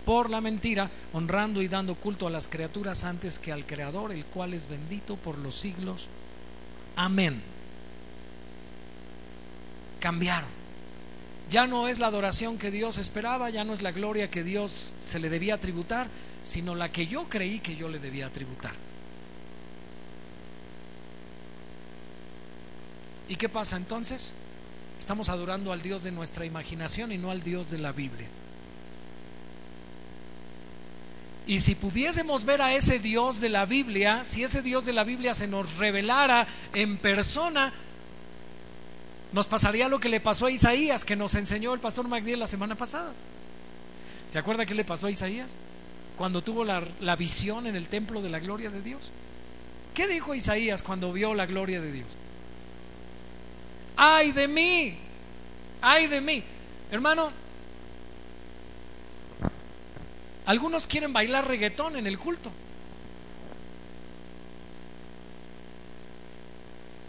por 0.05 0.30
la 0.30 0.41
mentira, 0.41 0.91
honrando 1.12 1.62
y 1.62 1.68
dando 1.68 1.95
culto 1.95 2.26
a 2.26 2.30
las 2.30 2.49
criaturas 2.49 3.05
antes 3.05 3.38
que 3.38 3.53
al 3.53 3.66
Creador, 3.66 4.12
el 4.12 4.24
cual 4.24 4.55
es 4.55 4.68
bendito 4.68 5.16
por 5.16 5.38
los 5.38 5.55
siglos. 5.55 6.09
Amén. 6.97 7.43
Cambiaron. 10.01 10.49
Ya 11.51 11.66
no 11.66 11.88
es 11.88 11.99
la 11.99 12.07
adoración 12.07 12.59
que 12.59 12.70
Dios 12.70 12.99
esperaba, 12.99 13.51
ya 13.51 13.64
no 13.64 13.72
es 13.72 13.82
la 13.82 13.91
gloria 13.91 14.30
que 14.30 14.45
Dios 14.45 14.95
se 15.01 15.18
le 15.18 15.28
debía 15.28 15.59
tributar, 15.59 16.07
sino 16.45 16.74
la 16.74 16.91
que 16.91 17.07
yo 17.07 17.28
creí 17.28 17.59
que 17.59 17.74
yo 17.74 17.88
le 17.88 17.99
debía 17.99 18.30
tributar. 18.30 18.89
¿Y 23.30 23.36
qué 23.36 23.48
pasa 23.48 23.76
entonces? 23.76 24.34
Estamos 24.98 25.28
adorando 25.28 25.72
al 25.72 25.80
Dios 25.80 26.02
de 26.02 26.10
nuestra 26.10 26.44
imaginación 26.44 27.12
y 27.12 27.16
no 27.16 27.30
al 27.30 27.44
Dios 27.44 27.70
de 27.70 27.78
la 27.78 27.92
Biblia. 27.92 28.26
Y 31.46 31.60
si 31.60 31.76
pudiésemos 31.76 32.44
ver 32.44 32.60
a 32.60 32.74
ese 32.74 32.98
Dios 32.98 33.40
de 33.40 33.48
la 33.48 33.66
Biblia, 33.66 34.24
si 34.24 34.42
ese 34.42 34.62
Dios 34.62 34.84
de 34.84 34.92
la 34.92 35.04
Biblia 35.04 35.32
se 35.32 35.46
nos 35.46 35.76
revelara 35.76 36.48
en 36.74 36.98
persona, 36.98 37.72
nos 39.32 39.46
pasaría 39.46 39.88
lo 39.88 40.00
que 40.00 40.08
le 40.08 40.18
pasó 40.18 40.46
a 40.46 40.50
Isaías, 40.50 41.04
que 41.04 41.14
nos 41.14 41.36
enseñó 41.36 41.72
el 41.72 41.78
pastor 41.78 42.08
Magdiel 42.08 42.40
la 42.40 42.48
semana 42.48 42.74
pasada. 42.74 43.12
¿Se 44.28 44.40
acuerda 44.40 44.66
qué 44.66 44.74
le 44.74 44.84
pasó 44.84 45.06
a 45.06 45.10
Isaías? 45.12 45.52
Cuando 46.18 46.42
tuvo 46.42 46.64
la, 46.64 46.82
la 46.98 47.14
visión 47.14 47.68
en 47.68 47.76
el 47.76 47.86
templo 47.86 48.22
de 48.22 48.28
la 48.28 48.40
gloria 48.40 48.70
de 48.70 48.82
Dios. 48.82 49.12
¿Qué 49.94 50.08
dijo 50.08 50.34
Isaías 50.34 50.82
cuando 50.82 51.12
vio 51.12 51.32
la 51.34 51.46
gloria 51.46 51.80
de 51.80 51.92
Dios? 51.92 52.08
Ay 53.97 54.32
de 54.32 54.49
mí, 54.49 54.97
ay 55.80 56.07
de 56.07 56.20
mí. 56.20 56.43
Hermano, 56.91 57.30
algunos 60.47 60.86
quieren 60.86 61.12
bailar 61.12 61.47
reggaetón 61.47 61.97
en 61.97 62.07
el 62.07 62.18
culto. 62.18 62.51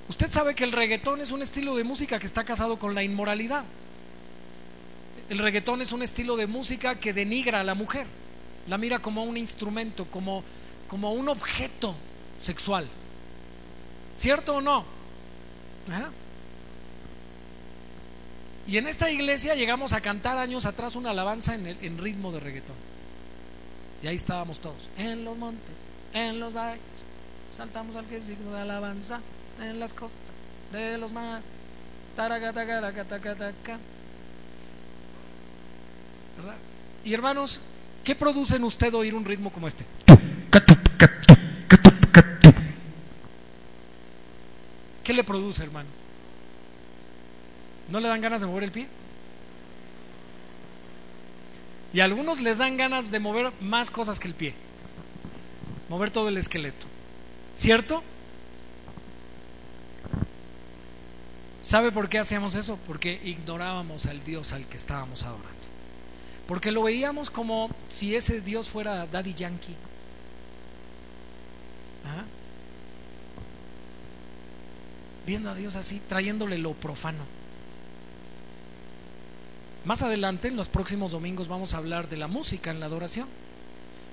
Usted 0.09 0.29
sabe 0.29 0.53
que 0.53 0.63
el 0.65 0.71
reggaetón 0.71 1.21
es 1.21 1.31
un 1.31 1.41
estilo 1.41 1.75
de 1.75 1.83
música 1.83 2.19
que 2.19 2.25
está 2.25 2.43
casado 2.43 2.77
con 2.77 2.93
la 2.93 3.01
inmoralidad. 3.01 3.63
El 5.29 5.39
reggaetón 5.39 5.81
es 5.81 5.93
un 5.93 6.03
estilo 6.03 6.35
de 6.35 6.47
música 6.47 6.99
que 6.99 7.13
denigra 7.13 7.61
a 7.61 7.63
la 7.63 7.73
mujer, 7.75 8.05
la 8.67 8.77
mira 8.77 8.99
como 8.99 9.23
un 9.23 9.37
instrumento, 9.37 10.05
como, 10.05 10.43
como 10.89 11.13
un 11.13 11.29
objeto 11.29 11.95
sexual. 12.41 12.87
¿Cierto 14.13 14.57
o 14.57 14.61
no? 14.61 14.83
Y 18.71 18.77
en 18.77 18.87
esta 18.87 19.11
iglesia 19.11 19.53
llegamos 19.53 19.91
a 19.91 19.99
cantar 19.99 20.37
años 20.37 20.65
atrás 20.65 20.95
una 20.95 21.09
alabanza 21.09 21.55
en, 21.55 21.97
ritmo 21.97 22.31
de 22.31 22.39
reggaetón. 22.39 22.77
Y 24.01 24.07
ahí 24.07 24.15
estábamos 24.15 24.59
todos, 24.59 24.89
en 24.97 25.25
los 25.25 25.37
montes, 25.37 25.75
en 26.13 26.39
los 26.39 26.53
valles, 26.53 26.79
saltamos 27.51 27.97
al 27.97 28.05
que 28.05 28.21
signo 28.21 28.53
de 28.53 28.61
alabanza, 28.61 29.19
en 29.59 29.77
las 29.77 29.91
costas 29.91 30.21
de 30.71 30.97
los 30.97 31.11
mares. 31.11 31.43
¿Verdad? 36.37 36.55
Y 37.03 37.13
hermanos, 37.13 37.59
¿qué 38.05 38.15
produce 38.15 38.55
en 38.55 38.63
usted 38.63 38.93
oír 38.93 39.13
un 39.13 39.25
ritmo 39.25 39.51
como 39.51 39.67
este? 39.67 39.83
¿Qué 45.03 45.11
le 45.11 45.25
produce, 45.25 45.61
hermano? 45.61 46.00
¿No 47.91 47.99
le 47.99 48.07
dan 48.07 48.21
ganas 48.21 48.39
de 48.39 48.47
mover 48.47 48.63
el 48.63 48.71
pie? 48.71 48.87
Y 51.93 51.99
a 51.99 52.05
algunos 52.05 52.39
les 52.39 52.57
dan 52.57 52.77
ganas 52.77 53.11
de 53.11 53.19
mover 53.19 53.51
más 53.59 53.91
cosas 53.91 54.17
que 54.17 54.29
el 54.29 54.33
pie. 54.33 54.53
Mover 55.89 56.09
todo 56.09 56.29
el 56.29 56.37
esqueleto. 56.37 56.87
¿Cierto? 57.53 58.01
¿Sabe 61.61 61.91
por 61.91 62.07
qué 62.07 62.17
hacíamos 62.17 62.55
eso? 62.55 62.79
Porque 62.87 63.19
ignorábamos 63.25 64.05
al 64.05 64.23
Dios 64.23 64.53
al 64.53 64.65
que 64.67 64.77
estábamos 64.77 65.23
adorando. 65.23 65.51
Porque 66.47 66.71
lo 66.71 66.83
veíamos 66.83 67.29
como 67.29 67.69
si 67.89 68.15
ese 68.15 68.39
Dios 68.39 68.69
fuera 68.69 69.05
Daddy 69.05 69.33
Yankee. 69.33 69.75
¿Ah? 72.05 72.23
Viendo 75.25 75.49
a 75.49 75.55
Dios 75.55 75.75
así, 75.75 76.01
trayéndole 76.07 76.57
lo 76.57 76.71
profano. 76.71 77.40
Más 79.83 80.03
adelante, 80.03 80.47
en 80.47 80.55
los 80.55 80.69
próximos 80.69 81.11
domingos, 81.11 81.47
vamos 81.47 81.73
a 81.73 81.77
hablar 81.77 82.07
de 82.07 82.17
la 82.17 82.27
música 82.27 82.69
en 82.69 82.79
la 82.79 82.85
adoración. 82.85 83.27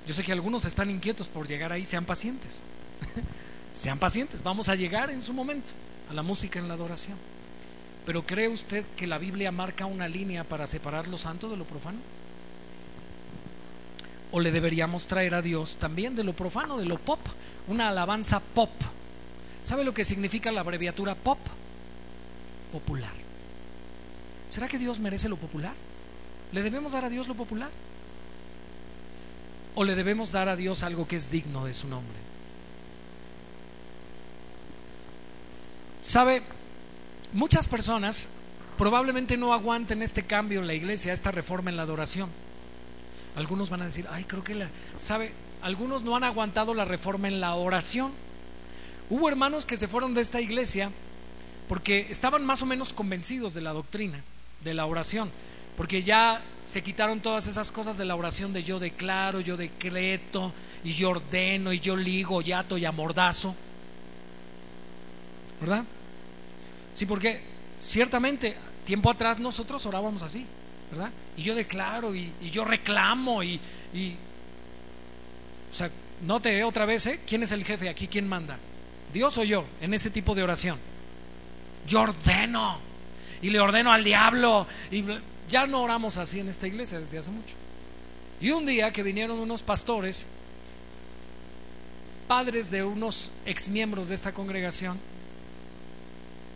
Yo 0.07 0.15
sé 0.15 0.23
que 0.23 0.31
algunos 0.31 0.65
están 0.65 0.89
inquietos 0.89 1.27
por 1.27 1.47
llegar 1.47 1.71
ahí, 1.71 1.85
sean 1.85 2.05
pacientes. 2.05 2.61
sean 3.75 3.99
pacientes, 3.99 4.41
vamos 4.41 4.67
a 4.67 4.75
llegar 4.75 5.11
en 5.11 5.21
su 5.21 5.31
momento 5.31 5.73
a 6.09 6.13
la 6.13 6.23
música 6.23 6.57
en 6.57 6.67
la 6.67 6.73
adoración. 6.73 7.15
Pero 8.03 8.25
¿cree 8.25 8.47
usted 8.47 8.83
que 8.95 9.05
la 9.05 9.19
Biblia 9.19 9.51
marca 9.51 9.85
una 9.85 10.07
línea 10.07 10.43
para 10.43 10.65
separar 10.65 11.07
lo 11.07 11.19
santo 11.19 11.49
de 11.49 11.57
lo 11.57 11.65
profano? 11.65 11.99
¿O 14.31 14.39
le 14.39 14.51
deberíamos 14.51 15.05
traer 15.05 15.35
a 15.35 15.43
Dios 15.43 15.75
también 15.75 16.15
de 16.15 16.23
lo 16.23 16.33
profano, 16.33 16.77
de 16.77 16.85
lo 16.85 16.97
pop? 16.97 17.19
Una 17.67 17.89
alabanza 17.89 18.39
pop. 18.39 18.71
¿Sabe 19.61 19.83
lo 19.83 19.93
que 19.93 20.03
significa 20.03 20.51
la 20.51 20.61
abreviatura 20.61 21.13
pop? 21.13 21.37
Popular. 22.71 23.28
¿Será 24.49 24.67
que 24.67 24.79
Dios 24.79 24.99
merece 24.99 25.29
lo 25.29 25.37
popular? 25.37 25.73
¿Le 26.51 26.63
debemos 26.63 26.93
dar 26.93 27.05
a 27.05 27.09
Dios 27.09 27.27
lo 27.27 27.35
popular? 27.35 27.69
¿O 29.75 29.83
le 29.83 29.95
debemos 29.95 30.31
dar 30.31 30.49
a 30.49 30.55
Dios 30.55 30.81
algo 30.81 31.07
que 31.07 31.15
es 31.15 31.29
digno 31.29 31.65
de 31.65 31.73
su 31.73 31.87
nombre? 31.87 32.17
¿Sabe? 36.01 36.41
Muchas 37.31 37.67
personas 37.67 38.27
probablemente 38.77 39.37
no 39.37 39.53
aguanten 39.53 40.01
este 40.01 40.23
cambio 40.23 40.61
en 40.61 40.67
la 40.67 40.73
iglesia, 40.73 41.13
esta 41.13 41.31
reforma 41.31 41.69
en 41.69 41.77
la 41.77 41.83
adoración. 41.83 42.29
Algunos 43.35 43.69
van 43.69 43.83
a 43.83 43.85
decir, 43.85 44.07
ay, 44.09 44.23
creo 44.23 44.43
que 44.43 44.55
la... 44.55 44.67
¿Sabe? 44.97 45.31
Algunos 45.61 46.01
no 46.01 46.15
han 46.15 46.23
aguantado 46.23 46.73
la 46.73 46.85
reforma 46.85 47.27
en 47.27 47.39
la 47.39 47.53
oración. 47.53 48.11
Hubo 49.11 49.29
hermanos 49.29 49.65
que 49.65 49.77
se 49.77 49.87
fueron 49.87 50.15
de 50.15 50.21
esta 50.21 50.41
iglesia 50.41 50.89
porque 51.67 52.07
estaban 52.09 52.43
más 52.43 52.63
o 52.63 52.65
menos 52.65 52.93
convencidos 52.93 53.53
de 53.53 53.61
la 53.61 53.73
doctrina 53.73 54.23
de 54.63 54.73
la 54.73 54.85
oración, 54.85 55.31
porque 55.77 56.03
ya 56.03 56.41
se 56.63 56.83
quitaron 56.83 57.21
todas 57.21 57.47
esas 57.47 57.71
cosas 57.71 57.97
de 57.97 58.05
la 58.05 58.15
oración 58.15 58.53
de 58.53 58.63
yo 58.63 58.79
declaro, 58.79 59.39
yo 59.39 59.57
decreto, 59.57 60.53
y 60.83 60.91
yo 60.91 61.11
ordeno, 61.11 61.73
y 61.73 61.79
yo 61.79 61.95
ligo, 61.95 62.41
yato 62.41 62.77
y 62.77 62.85
amordazo. 62.85 63.55
¿Verdad? 65.61 65.83
Sí, 66.93 67.05
porque 67.05 67.41
ciertamente 67.79 68.55
tiempo 68.85 69.09
atrás 69.09 69.39
nosotros 69.39 69.85
orábamos 69.85 70.23
así, 70.23 70.45
¿verdad? 70.91 71.11
Y 71.37 71.43
yo 71.43 71.55
declaro 71.55 72.15
y, 72.15 72.31
yo 72.51 72.65
reclamo 72.65 73.43
y, 73.43 73.59
y, 73.93 74.15
o 75.71 75.73
sea, 75.73 75.89
note 76.25 76.63
otra 76.63 76.85
vez, 76.85 77.05
¿eh? 77.07 77.19
¿Quién 77.25 77.43
es 77.43 77.51
el 77.51 77.63
jefe 77.63 77.89
aquí? 77.89 78.07
¿Quién 78.07 78.27
manda? 78.27 78.57
¿Dios 79.13 79.37
o 79.37 79.43
yo 79.43 79.65
en 79.81 79.93
ese 79.93 80.09
tipo 80.09 80.35
de 80.35 80.43
oración? 80.43 80.77
Yo 81.87 82.01
ordeno 82.01 82.88
y 83.41 83.49
le 83.49 83.59
ordeno 83.59 83.91
al 83.91 84.03
diablo. 84.03 84.67
Y 84.91 85.03
ya 85.49 85.67
no 85.67 85.81
oramos 85.81 86.17
así 86.17 86.39
en 86.39 86.49
esta 86.49 86.67
iglesia 86.67 86.99
desde 86.99 87.17
hace 87.17 87.31
mucho. 87.31 87.55
Y 88.41 88.51
un 88.51 88.65
día 88.65 88.91
que 88.91 89.03
vinieron 89.03 89.39
unos 89.39 89.63
pastores, 89.63 90.29
padres 92.27 92.71
de 92.71 92.83
unos 92.83 93.31
exmiembros 93.45 94.09
de 94.09 94.15
esta 94.15 94.31
congregación, 94.31 94.97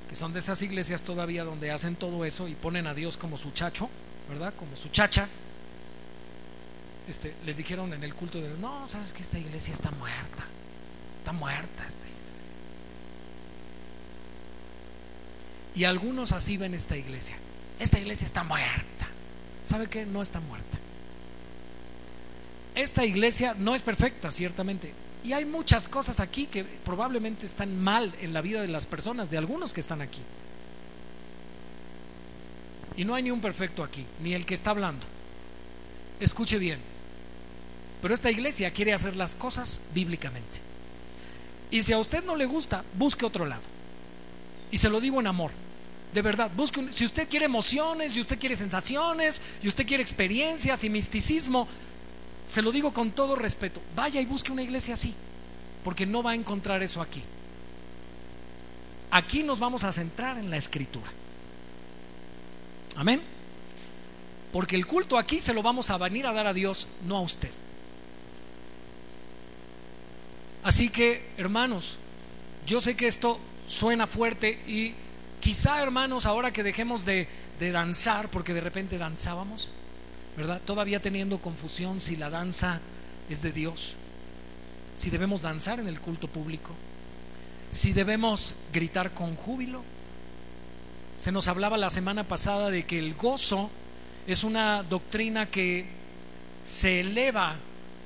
que 0.10 0.16
son 0.16 0.32
de 0.32 0.40
esas 0.40 0.62
iglesias 0.62 1.04
todavía 1.04 1.44
donde 1.44 1.72
hacen 1.72 1.96
todo 1.96 2.24
eso 2.24 2.48
y 2.48 2.54
ponen 2.54 2.88
a 2.88 2.94
Dios 2.94 3.18
como 3.18 3.38
su 3.38 3.52
chacho, 3.52 3.90
¿verdad? 4.30 4.54
Como 4.58 4.76
su 4.76 4.90
chacha. 4.90 5.28
Este, 7.10 7.36
les 7.46 7.58
dijeron 7.58 7.92
en 7.94 8.04
el 8.04 8.14
culto 8.16 8.40
de 8.40 8.48
no, 8.60 8.88
sabes 8.88 9.12
que 9.12 9.24
esta 9.24 9.38
iglesia 9.38 9.74
está 9.74 9.92
muerta, 9.92 10.46
está 11.18 11.34
muerta 11.34 11.86
esta 11.86 12.08
Y 15.76 15.86
algunos 15.86 16.32
así 16.32 16.58
ven 16.58 16.74
esta 16.74 16.96
iglesia. 16.96 17.36
Esta 17.80 18.00
iglesia 18.00 18.26
está 18.26 18.44
muerta. 18.44 19.08
¿Sabe 19.64 19.88
qué? 19.88 20.06
No 20.06 20.22
está 20.22 20.40
muerta. 20.40 20.78
Esta 22.76 23.06
iglesia 23.06 23.56
no 23.58 23.76
es 23.76 23.82
perfecta, 23.82 24.32
ciertamente. 24.32 24.94
Y 25.24 25.34
hay 25.34 25.46
muchas 25.46 25.88
cosas 25.88 26.20
aquí 26.20 26.48
que 26.48 26.64
probablemente 26.64 27.46
están 27.46 27.82
mal 27.82 28.14
en 28.22 28.34
la 28.34 28.42
vida 28.42 28.62
de 28.62 28.68
las 28.68 28.86
personas, 28.86 29.30
de 29.30 29.38
algunos 29.38 29.74
que 29.74 29.80
están 29.80 30.02
aquí. 30.02 30.22
Y 32.98 33.06
no 33.06 33.16
hay 33.16 33.24
ni 33.24 33.32
un 33.32 33.42
perfecto 33.42 33.84
aquí, 33.84 34.06
ni 34.22 34.34
el 34.34 34.46
que 34.46 34.54
está 34.54 34.72
hablando. 34.72 35.06
Escuche 36.20 36.58
bien. 36.58 36.80
Pero 38.02 38.14
esta 38.14 38.30
iglesia 38.30 38.72
quiere 38.72 38.94
hacer 38.94 39.16
las 39.16 39.34
cosas 39.34 39.80
bíblicamente. 39.94 40.60
Y 41.72 41.84
si 41.84 41.94
a 41.94 41.98
usted 41.98 42.24
no 42.24 42.36
le 42.36 42.46
gusta, 42.46 42.84
busque 42.96 43.26
otro 43.26 43.46
lado. 43.46 43.64
Y 44.72 44.78
se 44.78 44.90
lo 44.90 45.00
digo 45.00 45.20
en 45.20 45.28
amor. 45.28 45.52
De 46.14 46.22
verdad, 46.22 46.52
busque 46.56 46.92
si 46.92 47.06
usted 47.06 47.28
quiere 47.28 47.46
emociones, 47.46 48.12
si 48.12 48.22
usted 48.22 48.38
quiere 48.38 48.56
sensaciones, 48.56 49.42
y 49.64 49.68
usted 49.68 49.86
quiere 49.86 50.04
experiencias 50.04 50.84
y 50.84 50.90
misticismo, 50.90 51.68
se 52.48 52.62
lo 52.62 52.72
digo 52.72 52.94
con 52.94 53.12
todo 53.12 53.36
respeto, 53.36 53.82
vaya 53.96 54.22
y 54.22 54.26
busque 54.26 54.52
una 54.52 54.62
iglesia 54.62 54.94
así, 54.94 55.14
porque 55.84 56.06
no 56.06 56.22
va 56.22 56.32
a 56.32 56.36
encontrar 56.36 56.84
eso 56.84 57.02
aquí. 57.02 57.22
Aquí 59.10 59.44
nos 59.44 59.60
vamos 59.60 59.84
a 59.84 59.92
centrar 59.92 60.38
en 60.38 60.50
la 60.50 60.58
escritura. 60.58 61.12
Amén. 62.96 63.22
Porque 64.52 64.76
el 64.76 64.86
culto 64.86 65.18
aquí 65.18 65.40
se 65.40 65.54
lo 65.54 65.64
vamos 65.64 65.90
a 65.90 65.98
venir 65.98 66.28
a 66.28 66.34
dar 66.34 66.46
a 66.46 66.54
Dios, 66.54 66.88
no 67.08 67.18
a 67.18 67.22
usted. 67.22 67.50
Así 70.64 70.90
que, 70.90 71.32
hermanos, 71.38 71.98
yo 72.66 72.82
sé 72.82 72.96
que 72.96 73.08
esto 73.08 73.40
suena 73.68 74.08
fuerte 74.08 74.62
y 74.68 74.94
quizá 75.44 75.84
hermanos, 75.84 76.26
ahora 76.26 76.54
que 76.54 76.64
dejemos 76.64 77.04
de, 77.04 77.28
danzar, 77.60 78.30
porque 78.30 78.54
de 78.54 78.62
repente 78.62 78.98
danzábamos, 78.98 79.70
¿verdad? 80.38 80.62
Todavía 80.66 81.02
teniendo 81.02 81.40
confusión 81.40 82.00
si 82.00 82.16
la 82.16 82.30
danza 82.30 82.80
es 83.30 83.42
de 83.42 83.52
Dios, 83.52 83.96
si 84.96 85.10
debemos 85.10 85.42
danzar 85.42 85.82
en 85.82 85.88
el 85.88 86.00
culto 86.00 86.30
público, 86.30 86.72
si 87.70 87.92
debemos 87.92 88.56
gritar 88.72 89.12
con 89.12 89.36
júbilo. 89.36 89.82
Se 91.18 91.32
nos 91.32 91.48
hablaba 91.50 91.78
la 91.78 91.90
semana 91.90 92.24
pasada 92.24 92.70
de 92.70 92.86
que 92.86 92.98
el 93.00 93.14
gozo 93.14 93.70
es 94.28 94.46
una 94.46 94.84
doctrina 94.84 95.50
que 95.50 95.86
se 96.64 97.02
eleva 97.02 97.56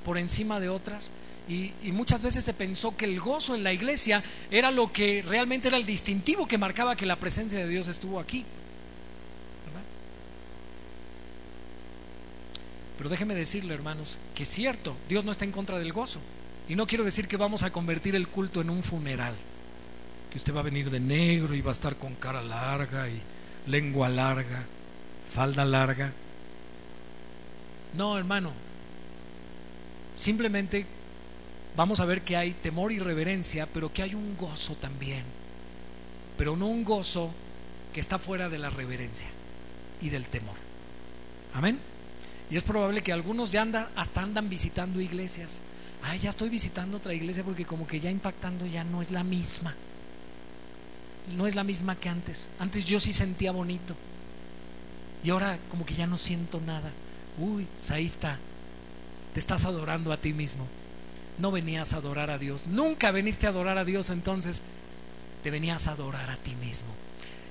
por 0.04 0.18
encima 0.18 0.60
de 0.60 0.70
otras 0.70 1.12
y, 1.48 1.72
muchas 1.94 2.22
veces 2.22 2.44
se 2.44 2.54
pensó 2.54 2.98
que 2.98 3.06
el 3.06 3.20
gozo 3.20 3.56
en 3.56 3.64
la 3.64 3.72
iglesia 3.72 4.22
era 4.52 4.70
lo 4.70 4.92
que 4.92 5.24
realmente 5.26 5.70
era 5.70 5.78
el 5.78 5.86
distintivo 5.86 6.48
que 6.48 6.58
marcaba 6.58 6.96
que 6.96 7.06
la 7.06 7.16
presencia 7.16 7.60
de 7.60 7.68
Dios 7.68 7.88
estuvo 7.88 8.20
aquí. 8.20 8.46
Pero 12.98 13.10
déjeme 13.10 13.36
decirle, 13.36 13.74
hermanos, 13.74 14.18
que 14.34 14.44
es 14.44 14.50
cierto, 14.50 14.98
Dios 15.08 15.24
no 15.24 15.32
está 15.32 15.46
en 15.46 15.52
contra 15.52 15.78
del 15.78 15.94
gozo. 15.94 16.20
Y 16.68 16.76
no 16.76 16.88
quiero 16.88 17.04
decir 17.04 17.28
que 17.28 17.38
vamos 17.38 17.64
a 17.64 17.70
convertir 17.70 18.16
el 18.16 18.28
culto 18.28 18.60
en 18.60 18.70
un 18.70 18.84
funeral. 18.84 19.36
que 20.32 20.38
usted 20.38 20.54
va 20.54 20.60
a 20.60 20.64
venir 20.64 20.90
de 20.90 21.00
negro 21.00 21.56
y 21.56 21.62
va 21.62 21.72
a 21.72 21.72
estar 21.72 21.96
con 21.96 22.16
cara 22.16 22.42
larga 22.42 23.08
y 23.08 23.22
lengua 23.68 24.10
larga, 24.10 24.66
falda 25.32 25.64
larga. 25.64 26.12
No, 27.96 28.18
hermano. 28.18 28.52
Simplemente 30.14 30.86
vamos 31.78 32.00
a 32.00 32.06
ver 32.06 32.24
que 32.24 32.36
hay 32.36 32.52
temor 32.54 32.92
y 32.92 33.00
reverencia, 33.00 33.68
pero 33.68 33.94
que 33.94 34.02
hay 34.02 34.16
un 34.16 34.36
gozo 34.36 34.76
también. 34.76 35.24
Pero 36.38 36.58
no 36.58 36.68
un 36.68 36.84
gozo 36.84 37.32
que 37.94 38.00
está 38.00 38.20
fuera 38.20 38.50
de 38.50 38.58
la 38.58 38.70
reverencia 38.70 39.28
y 40.02 40.10
del 40.10 40.28
temor. 40.28 40.56
Amén. 41.54 41.80
Y 42.50 42.58
es 42.58 42.64
probable 42.64 43.04
que 43.04 43.14
algunos 43.14 43.52
ya 43.52 43.62
andan, 43.62 43.88
hasta 43.96 44.22
andan 44.22 44.50
visitando 44.50 45.00
iglesias. 45.00 45.60
Ay, 46.04 46.20
ya 46.20 46.30
estoy 46.30 46.50
visitando 46.50 46.98
otra 46.98 47.14
iglesia 47.14 47.44
porque 47.44 47.66
como 47.66 47.86
que 47.88 48.00
ya 48.00 48.10
impactando 48.10 48.66
ya 48.66 48.84
no 48.84 49.02
es 49.02 49.12
la 49.12 49.24
misma. 49.24 49.76
No 51.36 51.46
es 51.46 51.56
la 51.56 51.64
misma 51.64 51.96
que 51.96 52.10
antes. 52.10 52.50
Antes 52.60 52.86
yo 52.86 53.00
sí 53.00 53.14
sentía 53.14 53.52
bonito. 53.52 53.96
Y 55.24 55.30
ahora 55.30 55.60
como 55.70 55.86
que 55.86 55.94
ya 55.94 56.08
no 56.08 56.18
siento 56.18 56.60
nada. 56.60 56.92
Uy, 57.38 57.68
pues 57.78 57.92
ahí 57.92 58.06
está. 58.06 58.40
Te 59.34 59.40
estás 59.40 59.66
adorando 59.66 60.12
a 60.12 60.18
ti 60.18 60.34
mismo. 60.34 60.66
No 61.38 61.52
venías 61.52 61.94
a 61.94 61.98
adorar 61.98 62.30
a 62.30 62.38
Dios. 62.38 62.68
Nunca 62.68 63.12
veniste 63.12 63.46
a 63.46 63.50
adorar 63.50 63.78
a 63.78 63.86
Dios 63.86 64.10
entonces. 64.10 64.62
Te 65.44 65.52
venías 65.52 65.88
a 65.88 65.92
adorar 65.92 66.30
a 66.30 66.38
ti 66.38 66.56
mismo. 66.56 66.90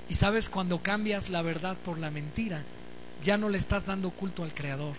Y 0.08 0.14
sabes, 0.14 0.48
cuando 0.48 0.82
cambias 0.82 1.30
la 1.30 1.42
verdad 1.42 1.76
por 1.84 1.98
la 1.98 2.10
mentira, 2.10 2.62
ya 3.22 3.36
no 3.36 3.48
le 3.48 3.58
estás 3.58 3.86
dando 3.86 4.10
culto 4.10 4.44
al 4.44 4.54
Creador, 4.54 4.94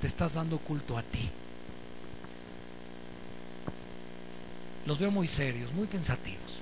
te 0.00 0.06
estás 0.06 0.34
dando 0.34 0.58
culto 0.58 0.98
a 0.98 1.02
ti. 1.02 1.30
Los 4.86 4.98
veo 4.98 5.10
muy 5.10 5.26
serios, 5.26 5.72
muy 5.72 5.86
pensativos. 5.86 6.60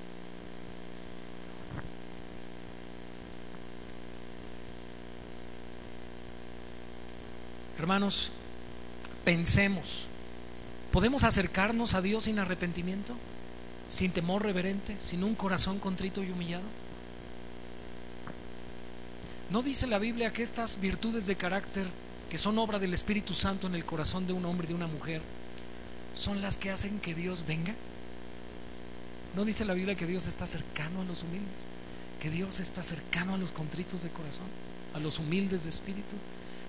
Hermanos, 7.79 8.33
pensemos, 9.25 10.09
¿podemos 10.93 11.25
acercarnos 11.25 11.95
a 11.95 12.03
Dios 12.03 12.25
sin 12.25 12.39
arrepentimiento? 12.39 13.15
¿Sin 13.89 14.11
temor 14.11 14.43
reverente? 14.43 14.97
¿Sin 14.99 15.25
un 15.25 15.35
corazón 15.35 15.79
contrito 15.79 16.23
y 16.23 16.31
humillado? 16.31 16.65
¿No 19.51 19.63
dice 19.63 19.87
la 19.87 19.99
Biblia 19.99 20.33
que 20.33 20.43
estas 20.43 20.79
virtudes 20.81 21.27
de 21.27 21.37
carácter, 21.37 21.87
que 22.29 22.37
son 22.37 22.59
obra 22.59 22.79
del 22.79 22.93
Espíritu 22.93 23.35
Santo 23.35 23.67
en 23.67 23.75
el 23.75 23.87
corazón 23.87 24.27
de 24.27 24.35
un 24.35 24.45
hombre 24.45 24.67
y 24.67 24.69
de 24.69 24.75
una 24.75 24.87
mujer, 24.87 25.23
son 26.15 26.43
las 26.43 26.59
que 26.59 26.71
hacen 26.71 27.01
que 27.01 27.15
Dios 27.15 27.45
venga? 27.47 27.75
¿No 29.35 29.45
dice 29.47 29.65
la 29.65 29.75
Biblia 29.75 29.95
que 29.95 30.07
Dios 30.07 30.27
está 30.27 30.45
cercano 30.45 31.01
a 31.01 31.05
los 31.05 31.23
humildes? 31.23 31.65
Que 32.21 32.29
Dios 32.29 32.61
está 32.61 32.83
cercano 32.83 33.35
a 33.35 33.39
los 33.39 33.53
contritos 33.53 34.03
de 34.03 34.11
corazón, 34.11 34.47
a 34.95 34.99
los 34.99 35.19
humildes 35.19 35.65
de 35.65 35.71
espíritu. 35.71 36.17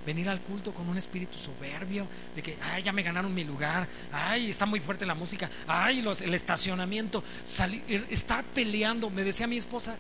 Venir 0.06 0.30
al 0.30 0.40
culto 0.42 0.74
con 0.74 0.88
un 0.88 0.98
espíritu 0.98 1.38
soberbio, 1.38 2.08
de 2.36 2.42
que, 2.42 2.58
ay, 2.62 2.84
ya 2.84 2.92
me 2.92 3.04
ganaron 3.04 3.34
mi 3.34 3.44
lugar, 3.44 3.88
ay, 4.12 4.50
está 4.50 4.66
muy 4.66 4.80
fuerte 4.80 5.06
la 5.06 5.16
música, 5.16 5.50
ay, 5.68 6.02
los, 6.02 6.22
el 6.22 6.34
estacionamiento, 6.34 7.24
salir, 7.44 8.06
estar 8.10 8.44
peleando. 8.44 9.10
Me 9.10 9.24
decía 9.24 9.46
mi 9.46 9.58
esposa, 9.58 9.96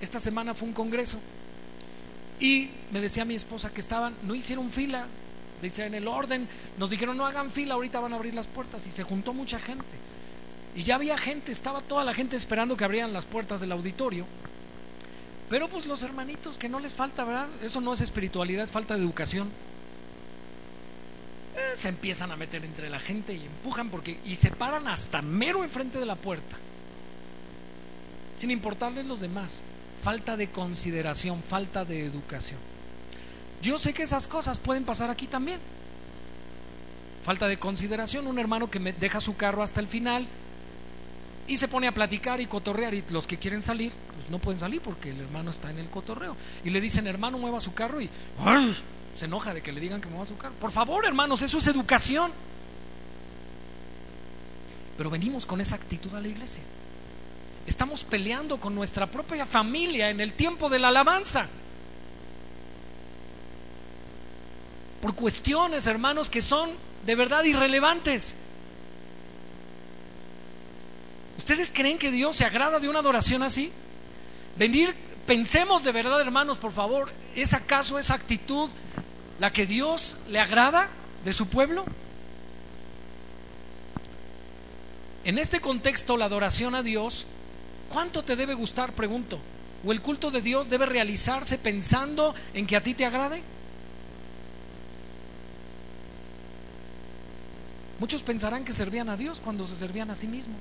esta 0.00 0.20
semana 0.20 0.54
fue 0.54 0.68
un 0.68 0.74
congreso 0.74 1.18
y 2.40 2.70
me 2.92 3.00
decía 3.00 3.24
mi 3.24 3.34
esposa 3.34 3.72
que 3.72 3.80
estaban, 3.80 4.14
no 4.24 4.34
hicieron 4.34 4.70
fila, 4.70 5.06
dice 5.62 5.86
en 5.86 5.94
el 5.94 6.08
orden, 6.08 6.48
nos 6.78 6.90
dijeron 6.90 7.16
no 7.16 7.26
hagan 7.26 7.50
fila, 7.50 7.74
ahorita 7.74 8.00
van 8.00 8.12
a 8.12 8.16
abrir 8.16 8.34
las 8.34 8.46
puertas 8.46 8.86
y 8.86 8.90
se 8.90 9.02
juntó 9.02 9.32
mucha 9.32 9.58
gente. 9.58 9.96
Y 10.74 10.82
ya 10.82 10.96
había 10.96 11.16
gente, 11.16 11.52
estaba 11.52 11.80
toda 11.80 12.04
la 12.04 12.14
gente 12.14 12.36
esperando 12.36 12.76
que 12.76 12.84
abrieran 12.84 13.12
las 13.12 13.26
puertas 13.26 13.60
del 13.60 13.72
auditorio. 13.72 14.26
Pero 15.54 15.68
pues 15.68 15.86
los 15.86 16.02
hermanitos 16.02 16.58
que 16.58 16.68
no 16.68 16.80
les 16.80 16.92
falta, 16.92 17.22
¿verdad? 17.22 17.46
Eso 17.62 17.80
no 17.80 17.92
es 17.92 18.00
espiritualidad, 18.00 18.64
es 18.64 18.72
falta 18.72 18.96
de 18.96 19.04
educación. 19.04 19.48
Eh, 21.54 21.76
se 21.76 21.90
empiezan 21.90 22.32
a 22.32 22.36
meter 22.36 22.64
entre 22.64 22.90
la 22.90 22.98
gente 22.98 23.34
y 23.34 23.44
empujan 23.44 23.88
porque 23.88 24.18
y 24.24 24.34
se 24.34 24.50
paran 24.50 24.88
hasta 24.88 25.22
mero 25.22 25.62
enfrente 25.62 26.00
de 26.00 26.06
la 26.06 26.16
puerta. 26.16 26.56
Sin 28.36 28.50
importarles 28.50 29.06
los 29.06 29.20
demás 29.20 29.60
falta 30.02 30.36
de 30.36 30.50
consideración, 30.50 31.40
falta 31.40 31.84
de 31.84 32.04
educación. 32.04 32.58
Yo 33.62 33.78
sé 33.78 33.94
que 33.94 34.02
esas 34.02 34.26
cosas 34.26 34.58
pueden 34.58 34.82
pasar 34.82 35.08
aquí 35.08 35.28
también. 35.28 35.60
Falta 37.24 37.46
de 37.46 37.60
consideración, 37.60 38.26
un 38.26 38.40
hermano 38.40 38.72
que 38.72 38.80
deja 38.80 39.20
su 39.20 39.36
carro 39.36 39.62
hasta 39.62 39.78
el 39.78 39.86
final 39.86 40.26
y 41.46 41.56
se 41.56 41.68
pone 41.68 41.86
a 41.86 41.92
platicar 41.92 42.40
y 42.40 42.46
cotorrear 42.46 42.94
y 42.94 43.04
los 43.10 43.26
que 43.26 43.36
quieren 43.36 43.60
salir, 43.60 43.92
pues 44.16 44.30
no 44.30 44.38
pueden 44.38 44.58
salir 44.58 44.80
porque 44.80 45.10
el 45.10 45.20
hermano 45.20 45.50
está 45.50 45.70
en 45.70 45.78
el 45.78 45.90
cotorreo. 45.90 46.36
Y 46.64 46.70
le 46.70 46.80
dicen, 46.80 47.06
hermano, 47.06 47.38
mueva 47.38 47.60
su 47.60 47.74
carro 47.74 48.00
y 48.00 48.08
se 49.14 49.26
enoja 49.26 49.52
de 49.52 49.62
que 49.62 49.72
le 49.72 49.80
digan 49.80 50.00
que 50.00 50.08
mueva 50.08 50.24
su 50.24 50.36
carro. 50.36 50.54
Por 50.54 50.72
favor, 50.72 51.04
hermanos, 51.04 51.42
eso 51.42 51.58
es 51.58 51.66
educación. 51.66 52.32
Pero 54.96 55.10
venimos 55.10 55.44
con 55.44 55.60
esa 55.60 55.76
actitud 55.76 56.14
a 56.14 56.20
la 56.20 56.28
iglesia. 56.28 56.62
Estamos 57.66 58.04
peleando 58.04 58.58
con 58.58 58.74
nuestra 58.74 59.06
propia 59.06 59.44
familia 59.44 60.10
en 60.10 60.20
el 60.20 60.32
tiempo 60.32 60.68
de 60.68 60.78
la 60.78 60.88
alabanza. 60.88 61.46
Por 65.02 65.14
cuestiones, 65.14 65.86
hermanos, 65.86 66.30
que 66.30 66.40
son 66.40 66.70
de 67.04 67.14
verdad 67.14 67.44
irrelevantes. 67.44 68.36
¿Ustedes 71.38 71.72
creen 71.72 71.98
que 71.98 72.10
Dios 72.10 72.36
se 72.36 72.44
agrada 72.44 72.78
de 72.80 72.88
una 72.88 73.00
adoración 73.00 73.42
así? 73.42 73.72
Venir, 74.56 74.94
pensemos 75.26 75.84
de 75.84 75.92
verdad, 75.92 76.20
hermanos, 76.20 76.58
por 76.58 76.72
favor, 76.72 77.10
¿es 77.34 77.54
acaso 77.54 77.98
esa 77.98 78.14
actitud 78.14 78.70
la 79.40 79.52
que 79.52 79.66
Dios 79.66 80.16
le 80.28 80.38
agrada 80.38 80.88
de 81.24 81.32
su 81.32 81.48
pueblo? 81.48 81.84
En 85.24 85.38
este 85.38 85.60
contexto, 85.60 86.16
la 86.16 86.26
adoración 86.26 86.74
a 86.74 86.82
Dios 86.82 87.26
¿Cuánto 87.94 88.24
te 88.24 88.34
debe 88.34 88.54
gustar? 88.54 88.92
Pregunto. 88.92 89.38
¿O 89.86 89.92
el 89.92 90.02
culto 90.02 90.32
de 90.32 90.40
Dios 90.40 90.68
debe 90.68 90.84
realizarse 90.84 91.58
pensando 91.58 92.34
en 92.52 92.66
que 92.66 92.76
a 92.76 92.82
ti 92.82 92.92
te 92.92 93.04
agrade? 93.04 93.40
Muchos 98.00 98.22
pensarán 98.22 98.64
que 98.64 98.72
servían 98.72 99.08
a 99.08 99.16
Dios 99.16 99.38
cuando 99.38 99.64
se 99.68 99.76
servían 99.76 100.10
a 100.10 100.16
sí 100.16 100.26
mismos. 100.26 100.58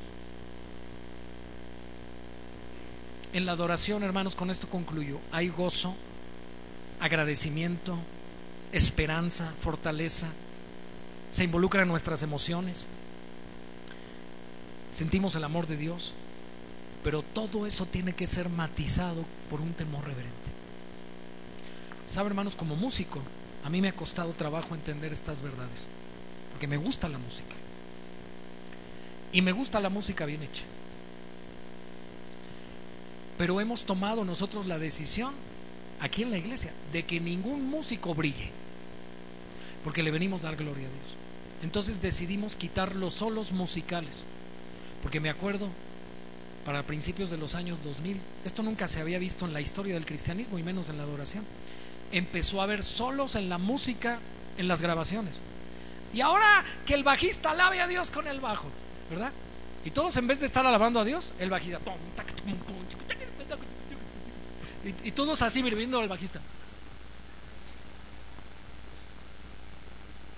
En 3.34 3.48
la 3.48 3.54
adoración, 3.54 4.04
hermanos, 4.04 4.36
con 4.36 4.52
esto 4.52 4.70
concluyo. 4.70 5.20
Hay 5.32 5.50
gozo, 5.50 5.96
agradecimiento, 7.00 7.98
esperanza, 8.72 9.52
fortaleza. 9.60 10.28
Se 11.32 11.44
involucran 11.44 11.88
nuestras 11.88 12.22
emociones. 12.22 12.86
Sentimos 14.92 15.36
el 15.36 15.44
amor 15.44 15.66
de 15.66 15.78
Dios. 15.78 16.14
Pero 17.04 17.22
todo 17.22 17.66
eso 17.66 17.86
tiene 17.86 18.14
que 18.14 18.28
ser 18.28 18.50
matizado 18.50 19.26
por 19.50 19.60
un 19.60 19.74
temor 19.74 20.06
reverente. 20.06 20.52
Sabe, 22.08 22.30
hermanos, 22.30 22.56
como 22.56 22.76
músico, 22.76 23.20
a 23.64 23.70
mí 23.70 23.82
me 23.82 23.90
ha 23.90 23.96
costado 23.96 24.32
trabajo 24.34 24.76
entender 24.76 25.12
estas 25.12 25.42
verdades, 25.42 25.88
porque 26.52 26.68
me 26.68 26.78
gusta 26.78 27.10
la 27.10 27.18
música. 27.18 27.56
Y 29.34 29.42
me 29.42 29.52
gusta 29.52 29.80
la 29.80 29.90
música 29.90 30.26
bien 30.26 30.44
hecha. 30.44 30.64
Pero 33.44 33.60
hemos 33.60 33.84
tomado 33.84 34.24
nosotros 34.24 34.68
la 34.68 34.80
decisión, 34.80 35.34
aquí 36.00 36.22
en 36.22 36.32
la 36.32 36.38
iglesia, 36.38 36.72
de 36.94 37.04
que 37.04 37.20
ningún 37.20 37.70
músico 37.70 38.16
brille, 38.16 38.50
porque 39.84 40.02
le 40.02 40.12
venimos 40.12 40.40
a 40.40 40.44
dar 40.46 40.56
gloria 40.56 40.88
a 40.88 40.90
Dios. 40.90 41.18
Entonces 41.62 42.02
decidimos 42.02 42.56
quitar 42.56 42.96
los 42.96 43.16
solos 43.16 43.52
musicales, 43.52 44.24
porque 45.02 45.20
me 45.20 45.30
acuerdo 45.30 45.68
para 46.66 46.84
principios 46.84 47.32
de 47.32 47.38
los 47.38 47.56
años 47.56 47.84
2000. 47.84 48.18
Esto 48.46 48.64
nunca 48.64 48.88
se 48.88 49.02
había 49.02 49.20
visto 49.20 49.44
en 49.44 49.52
la 49.52 49.60
historia 49.60 49.96
del 49.96 50.06
cristianismo 50.06 50.58
y 50.58 50.64
menos 50.64 50.88
en 50.88 50.96
la 50.96 51.04
adoración. 51.04 51.44
Empezó 52.14 52.62
a 52.62 52.64
haber 52.64 52.82
solos 52.82 53.36
en 53.36 53.50
la 53.50 53.58
música, 53.58 54.20
en 54.58 54.70
las 54.70 54.82
grabaciones. 54.82 55.42
Y 56.14 56.22
ahora 56.22 56.64
que 56.86 56.94
el 56.94 57.04
bajista 57.04 57.52
alabe 57.52 57.82
a 57.82 57.88
Dios 57.88 58.10
con 58.10 58.26
el 58.26 58.40
bajo, 58.40 58.70
¿verdad? 59.10 59.34
Y 59.84 59.90
todos 59.90 60.16
en 60.16 60.28
vez 60.28 60.40
de 60.40 60.46
estar 60.46 60.66
alabando 60.66 61.02
a 61.02 61.04
Dios, 61.04 61.34
el 61.40 61.50
bajista. 61.50 61.82
Y, 64.84 65.12
todos 65.12 65.42
así 65.42 65.62
viviendo 65.62 66.00
al 66.00 66.10
bajista. 66.10 66.42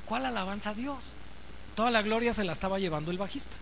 ¿Cuál 0.05 0.25
alabanza 0.25 0.69
a 0.69 0.73
Dios? 0.73 1.03
Toda 1.75 1.89
la 1.89 2.03
gloria 2.03 2.33
se 2.33 2.43
la 2.43 2.51
estaba 2.51 2.77
llevando 2.77 3.09
el 3.09 3.17
bajista. 3.17 3.55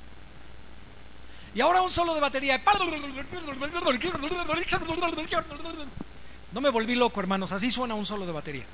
Y 1.56 1.62
ahora 1.62 1.82
un 1.82 1.90
solo 1.90 2.14
de 2.14 2.20
batería. 2.20 2.62
No 6.52 6.62
me 6.62 6.70
volví 6.70 6.96
loco, 6.96 7.20
hermanos. 7.20 7.52
Así 7.54 7.72
suena 7.72 7.96
un 7.96 8.06
solo 8.06 8.26
de 8.26 8.32
batería. 8.34 8.66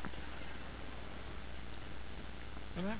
¿Verdad? 2.76 2.96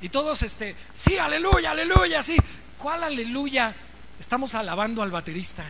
Y 0.00 0.08
todos, 0.10 0.42
este, 0.42 0.76
sí, 0.94 1.18
aleluya, 1.18 1.72
aleluya, 1.72 2.22
sí. 2.22 2.36
¿Cuál 2.78 3.02
aleluya? 3.02 3.74
Estamos 4.20 4.54
alabando 4.54 5.02
al 5.02 5.10
baterista. 5.10 5.64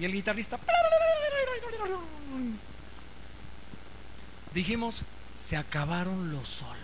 Y 0.00 0.04
el 0.06 0.12
guitarrista. 0.12 0.58
Dijimos, 4.54 5.04
se 5.38 5.56
acabaron 5.56 6.32
los 6.32 6.48
solos 6.48 6.76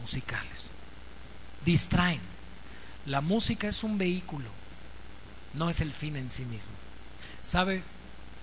musicales. 0.00 0.70
Distraen. 1.64 2.20
La 3.04 3.20
música 3.20 3.68
es 3.68 3.84
un 3.84 3.98
vehículo, 3.98 4.48
no 5.54 5.68
es 5.68 5.80
el 5.80 5.92
fin 5.92 6.16
en 6.16 6.30
sí 6.30 6.44
mismo. 6.44 6.70
¿Sabe? 7.42 7.82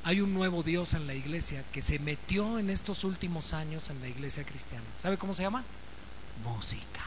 Hay 0.04 0.22
un 0.22 0.34
nuevo 0.34 0.64
Dios 0.64 0.94
en 0.94 1.08
la 1.08 1.14
iglesia 1.14 1.64
que 1.72 1.82
se 1.82 1.98
metió 2.00 2.60
en 2.60 2.70
estos 2.70 3.04
últimos 3.04 3.54
años 3.54 3.90
en 3.90 4.02
la 4.02 4.10
iglesia 4.10 4.44
cristiana. 4.44 4.86
¿Sabe 4.98 5.18
cómo 5.18 5.34
se 5.34 5.44
llama? 5.44 5.64
Música. 6.44 7.04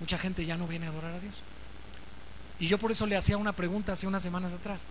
Mucha 0.00 0.18
gente 0.18 0.44
ya 0.44 0.56
no 0.56 0.66
viene 0.66 0.86
a 0.86 0.90
adorar 0.90 1.14
a 1.14 1.20
Dios. 1.20 1.42
Y 2.60 2.66
yo 2.66 2.78
por 2.78 2.90
eso 2.90 3.06
le 3.06 3.16
hacía 3.16 3.36
una 3.36 3.52
pregunta 3.52 3.92
hace 3.92 4.06
unas 4.06 4.22
semanas 4.22 4.52
atrás. 4.52 4.86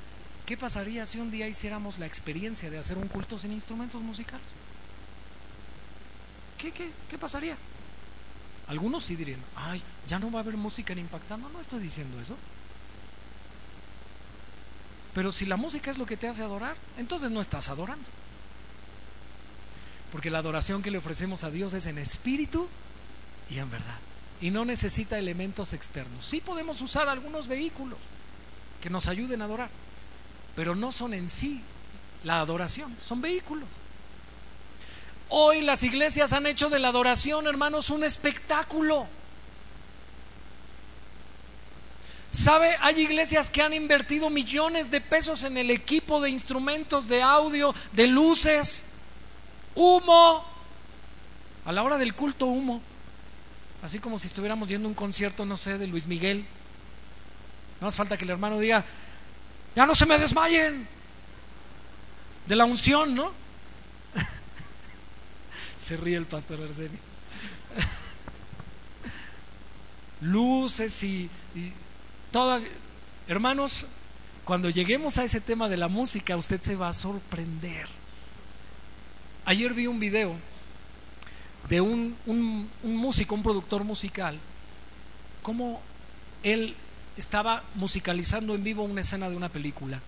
¿Qué 0.45 0.56
pasaría 0.56 1.06
si 1.06 1.19
un 1.19 1.30
día 1.30 1.48
hiciéramos 1.48 1.99
la 1.99 2.06
experiencia 2.06 2.69
de 2.69 2.77
hacer 2.77 2.98
un 2.98 3.10
culto 3.10 3.38
sin 3.38 3.52
instrumentos 3.52 4.02
musicales? 4.02 4.48
¿Qué, 6.57 6.72
qué, 6.72 6.89
qué 7.10 7.18
pasaría? 7.18 7.57
Algunos 8.69 9.03
sí 9.03 9.15
dirían, 9.15 9.41
ay, 9.56 9.81
ya 10.07 10.19
no 10.19 10.31
va 10.31 10.39
a 10.39 10.44
haber 10.44 10.56
música 10.56 10.94
en 10.94 10.99
impactando. 10.99 11.49
No 11.49 11.60
estoy 11.60 11.81
diciendo 11.81 12.19
eso. 12.22 12.38
Pero 15.14 15.31
si 15.31 15.45
la 15.45 15.57
música 15.57 15.91
es 15.91 15.98
lo 15.98 16.06
que 16.06 16.15
te 16.15 16.27
hace 16.27 16.44
adorar, 16.44 16.76
entonces 16.98 17.31
no 17.31 17.41
estás 17.41 17.69
adorando. 17.69 18.07
Porque 20.11 20.30
la 20.30 20.39
adoración 20.39 20.81
que 20.81 20.91
le 20.91 20.99
ofrecemos 20.99 21.44
a 21.44 21.52
Dios 21.52 21.73
es 21.73 21.85
en 21.85 21.98
espíritu 21.98 22.69
y 23.49 23.57
en 23.60 23.69
verdad 23.69 23.98
y 24.42 24.52
no 24.52 24.66
necesita 24.66 25.18
elementos 25.18 25.74
externos. 25.74 26.26
Sí 26.26 26.42
podemos 26.42 26.82
usar 26.82 27.10
algunos 27.10 27.48
vehículos 27.48 27.98
que 28.82 28.90
nos 28.90 29.08
ayuden 29.08 29.42
a 29.42 29.46
adorar, 29.46 29.70
pero 30.56 30.76
no 30.76 30.92
son 30.92 31.14
en 31.14 31.30
sí 31.30 31.62
la 32.24 32.40
adoración, 32.40 32.96
son 33.00 33.22
vehículos. 33.22 33.68
Hoy 35.30 35.62
las 35.62 35.84
iglesias 35.84 36.34
han 36.34 36.46
hecho 36.46 36.70
de 36.70 36.80
la 36.80 36.90
adoración, 36.90 37.48
hermanos, 37.48 37.90
un 37.90 38.04
espectáculo. 38.04 39.08
¿Sabe? 42.32 42.78
Hay 42.82 43.02
iglesias 43.02 43.50
que 43.50 43.62
han 43.62 43.74
invertido 43.74 44.30
millones 44.30 44.92
de 44.92 45.02
pesos 45.02 45.44
en 45.44 45.58
el 45.58 45.72
equipo 45.72 46.22
de 46.22 46.30
instrumentos 46.30 47.08
de 47.08 47.22
audio, 47.22 47.74
de 47.94 48.08
luces, 48.08 48.90
humo. 49.76 50.46
A 51.66 51.72
la 51.72 51.84
hora 51.84 51.98
del 51.98 52.14
culto, 52.14 52.46
humo. 52.46 52.82
Así 53.88 54.00
como 54.00 54.20
si 54.20 54.28
estuviéramos 54.28 54.68
yendo 54.68 54.86
a 54.86 54.90
un 54.90 54.96
concierto, 54.96 55.46
no 55.46 55.56
sé, 55.56 55.78
de 55.78 55.88
Luis 55.88 56.08
Miguel. 56.08 56.46
No 57.80 57.88
más 57.88 57.96
falta 57.96 58.18
que 58.18 58.26
el 58.26 58.32
hermano 58.32 58.60
diga, 58.60 58.84
ya 59.78 59.86
no 59.86 59.96
se 59.96 60.06
me 60.06 60.18
desmayen. 60.18 60.86
De 62.48 62.56
la 62.58 62.66
unción, 62.66 63.16
¿no? 63.16 63.32
se 65.78 65.96
ríe 65.96 66.18
el 66.18 66.26
pastor 66.26 66.62
Arsenio. 66.62 67.00
Luces 70.20 71.02
y, 71.04 71.30
y 71.56 71.72
todas. 72.34 72.64
Hermanos, 73.30 73.86
cuando 74.44 74.70
lleguemos 74.70 75.18
a 75.18 75.24
ese 75.24 75.40
tema 75.40 75.70
de 75.70 75.78
la 75.78 75.88
música, 75.88 76.36
usted 76.36 76.60
se 76.60 76.76
va 76.76 76.90
a 76.90 76.94
sorprender. 76.94 77.88
Ayer 79.46 79.74
vi 79.74 79.88
un 79.88 80.02
video 80.02 80.36
de 81.69 81.81
un, 81.81 82.15
un, 82.26 82.69
músico, 82.84 83.35
un 83.35 83.44
productor 83.44 83.84
musical, 83.84 84.38
cómo 85.41 85.81
él 86.44 86.76
estaba 87.18 87.64
musicalizando 87.76 88.56
en 88.56 88.64
vivo 88.64 88.84
una 88.84 89.02
escena 89.02 89.30
de 89.30 89.35
una 89.35 89.49
película. 89.49 90.02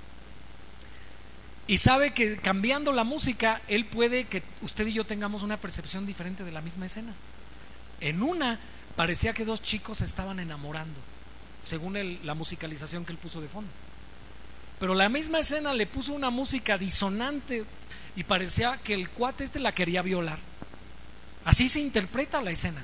Y 1.67 1.77
sabe 1.77 2.13
que 2.13 2.37
cambiando 2.37 2.91
la 2.91 3.03
música, 3.03 3.61
él 3.67 3.85
puede 3.85 4.25
que 4.25 4.41
usted 4.61 4.87
y 4.87 4.93
yo 4.93 5.05
tengamos 5.05 5.43
una 5.43 5.57
percepción 5.57 6.05
diferente 6.05 6.43
de 6.43 6.51
la 6.51 6.61
misma 6.61 6.85
escena. 6.85 7.13
En 7.99 8.23
una 8.23 8.59
parecía 8.95 9.33
que 9.33 9.45
dos 9.45 9.61
chicos 9.61 9.99
se 9.99 10.05
estaban 10.05 10.39
enamorando, 10.39 10.99
según 11.61 11.97
la 12.23 12.33
musicalización 12.33 13.05
que 13.05 13.11
él 13.11 13.17
puso 13.17 13.41
de 13.41 13.47
fondo. 13.47 13.69
Pero 14.79 14.95
la 14.95 15.09
misma 15.09 15.39
escena 15.39 15.73
le 15.73 15.85
puso 15.85 16.13
una 16.13 16.29
música 16.29 16.77
disonante 16.77 17.65
y 18.15 18.23
parecía 18.23 18.77
que 18.77 18.93
el 18.93 19.09
cuate 19.09 19.43
este 19.43 19.59
la 19.59 19.73
quería 19.73 20.01
violar. 20.01 20.39
Así 21.49 21.67
se 21.67 21.79
interpreta 21.79 22.43
la 22.43 22.51
escena 22.51 22.83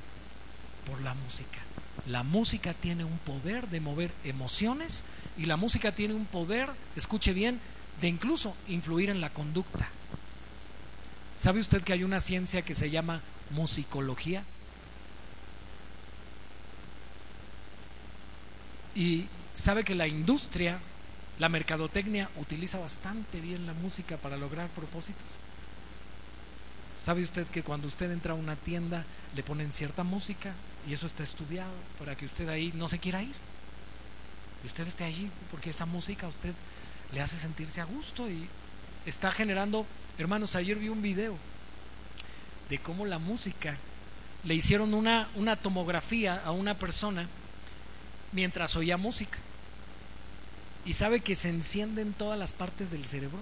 por 0.88 1.00
la 1.02 1.14
música. 1.14 1.60
La 2.08 2.24
música 2.24 2.74
tiene 2.74 3.06
un 3.06 3.20
poder 3.20 3.70
de 3.70 3.80
mover 3.80 4.12
emociones 4.24 5.04
y 5.38 5.46
la 5.46 5.56
música 5.56 5.92
tiene 5.92 6.16
un 6.16 6.26
poder, 6.26 6.68
escuche 6.96 7.32
bien, 7.32 7.60
de 8.02 8.08
incluso 8.08 8.56
influir 8.68 9.12
en 9.12 9.22
la 9.22 9.30
conducta. 9.30 9.88
¿Sabe 11.36 11.60
usted 11.60 11.84
que 11.84 11.94
hay 11.94 12.04
una 12.04 12.20
ciencia 12.20 12.64
que 12.64 12.74
se 12.74 12.90
llama 12.90 13.22
musicología? 13.52 14.44
Y 18.96 19.28
sabe 19.54 19.84
que 19.84 19.94
la 19.94 20.08
industria, 20.08 20.80
la 21.38 21.50
mercadotecnia, 21.50 22.32
utiliza 22.38 22.80
bastante 22.80 23.42
bien 23.42 23.68
la 23.68 23.74
música 23.76 24.18
para 24.18 24.38
lograr 24.38 24.70
propósitos. 24.70 25.38
¿Sabe 26.98 27.22
usted 27.22 27.46
que 27.48 27.64
cuando 27.64 27.88
usted 27.88 28.12
entra 28.12 28.34
a 28.34 28.38
una 28.38 28.56
tienda 28.56 29.04
le 29.36 29.44
ponen 29.44 29.74
cierta 29.74 30.04
música 30.04 30.54
y 30.88 30.94
eso 30.94 31.06
está 31.06 31.24
estudiado 31.24 31.74
para 32.00 32.16
que 32.16 32.26
usted 32.26 32.48
ahí 32.48 32.72
no 32.76 32.88
se 32.88 33.00
quiera 33.00 33.22
ir? 33.22 33.36
Y 34.64 34.68
usted 34.68 34.88
esté 34.88 35.04
allí 35.04 35.30
porque 35.52 35.72
esa 35.72 35.86
música 35.86 36.26
a 36.26 36.30
usted 36.30 36.54
le 37.14 37.22
hace 37.22 37.38
sentirse 37.38 37.82
a 37.82 37.86
gusto 37.86 38.30
y 38.30 38.48
está 39.06 39.32
generando, 39.32 39.86
hermanos, 40.18 40.56
ayer 40.56 40.78
vi 40.78 40.90
un 40.90 41.02
video 41.02 41.38
de 42.70 42.80
cómo 42.80 43.06
la 43.06 43.20
música 43.20 43.78
le 44.44 44.56
hicieron 44.56 44.94
una, 44.94 45.28
una 45.36 45.56
tomografía 45.56 46.42
a 46.46 46.52
una 46.52 46.78
persona 46.78 47.28
mientras 48.32 48.76
oía 48.76 48.96
música. 48.96 49.38
Y 50.86 50.94
sabe 50.94 51.20
que 51.20 51.36
se 51.36 51.50
encienden 51.50 52.14
todas 52.14 52.40
las 52.40 52.54
partes 52.54 52.92
del 52.92 53.06
cerebro 53.06 53.40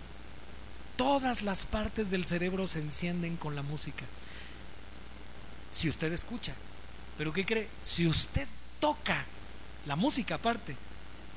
todas 0.95 1.41
las 1.41 1.65
partes 1.65 2.09
del 2.09 2.25
cerebro 2.25 2.67
se 2.67 2.79
encienden 2.79 3.37
con 3.37 3.55
la 3.55 3.61
música. 3.61 4.05
Si 5.71 5.89
usted 5.89 6.11
escucha, 6.13 6.53
pero 7.17 7.33
¿qué 7.33 7.45
cree? 7.45 7.67
Si 7.81 8.07
usted 8.07 8.47
toca 8.79 9.25
la 9.85 9.95
música 9.95 10.35
aparte, 10.35 10.75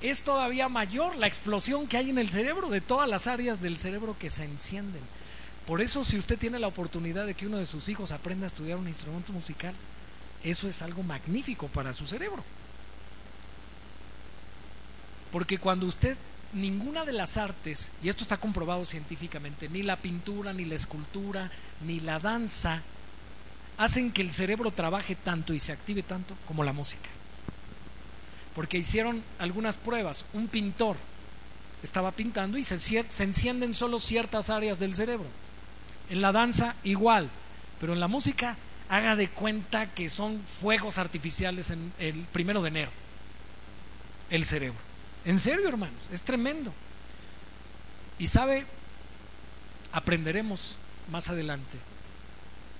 es 0.00 0.22
todavía 0.22 0.68
mayor 0.68 1.16
la 1.16 1.26
explosión 1.26 1.86
que 1.86 1.96
hay 1.96 2.10
en 2.10 2.18
el 2.18 2.30
cerebro, 2.30 2.68
de 2.68 2.80
todas 2.80 3.08
las 3.08 3.26
áreas 3.26 3.62
del 3.62 3.76
cerebro 3.76 4.16
que 4.18 4.30
se 4.30 4.44
encienden. 4.44 5.02
Por 5.66 5.80
eso 5.80 6.04
si 6.04 6.16
usted 6.16 6.38
tiene 6.38 6.58
la 6.58 6.68
oportunidad 6.68 7.26
de 7.26 7.34
que 7.34 7.46
uno 7.46 7.58
de 7.58 7.66
sus 7.66 7.88
hijos 7.88 8.12
aprenda 8.12 8.44
a 8.44 8.48
estudiar 8.48 8.78
un 8.78 8.88
instrumento 8.88 9.32
musical, 9.32 9.74
eso 10.44 10.68
es 10.68 10.82
algo 10.82 11.02
magnífico 11.02 11.66
para 11.68 11.92
su 11.92 12.06
cerebro. 12.06 12.44
Porque 15.32 15.58
cuando 15.58 15.86
usted 15.86 16.16
ninguna 16.52 17.04
de 17.04 17.12
las 17.12 17.36
artes, 17.36 17.90
y 18.02 18.08
esto 18.08 18.22
está 18.22 18.38
comprobado 18.38 18.84
científicamente, 18.84 19.68
ni 19.68 19.82
la 19.82 19.96
pintura, 19.96 20.52
ni 20.52 20.64
la 20.64 20.74
escultura, 20.74 21.50
ni 21.84 22.00
la 22.00 22.18
danza, 22.18 22.82
hacen 23.78 24.10
que 24.10 24.22
el 24.22 24.32
cerebro 24.32 24.70
trabaje 24.70 25.14
tanto 25.14 25.52
y 25.52 25.60
se 25.60 25.72
active 25.72 26.02
tanto 26.02 26.34
como 26.46 26.64
la 26.64 26.72
música. 26.72 27.08
Porque 28.54 28.78
hicieron 28.78 29.22
algunas 29.38 29.76
pruebas. 29.76 30.24
Un 30.32 30.48
pintor 30.48 30.96
estaba 31.82 32.10
pintando 32.12 32.56
y 32.56 32.64
se, 32.64 32.78
se 32.78 33.22
encienden 33.22 33.74
solo 33.74 33.98
ciertas 33.98 34.48
áreas 34.48 34.78
del 34.78 34.94
cerebro. 34.94 35.26
En 36.08 36.22
la 36.22 36.32
danza 36.32 36.74
igual, 36.84 37.28
pero 37.80 37.92
en 37.92 38.00
la 38.00 38.08
música 38.08 38.56
haga 38.88 39.16
de 39.16 39.28
cuenta 39.28 39.92
que 39.92 40.08
son 40.08 40.40
fuegos 40.40 40.98
artificiales 40.98 41.70
en 41.70 41.92
el 41.98 42.14
primero 42.32 42.62
de 42.62 42.68
enero. 42.68 42.90
El 44.30 44.44
cerebro. 44.44 44.78
En 45.26 45.40
serio, 45.40 45.68
hermanos, 45.68 46.08
es 46.12 46.22
tremendo. 46.22 46.72
Y 48.18 48.28
sabe, 48.28 48.64
aprenderemos 49.92 50.78
más 51.10 51.28
adelante 51.28 51.78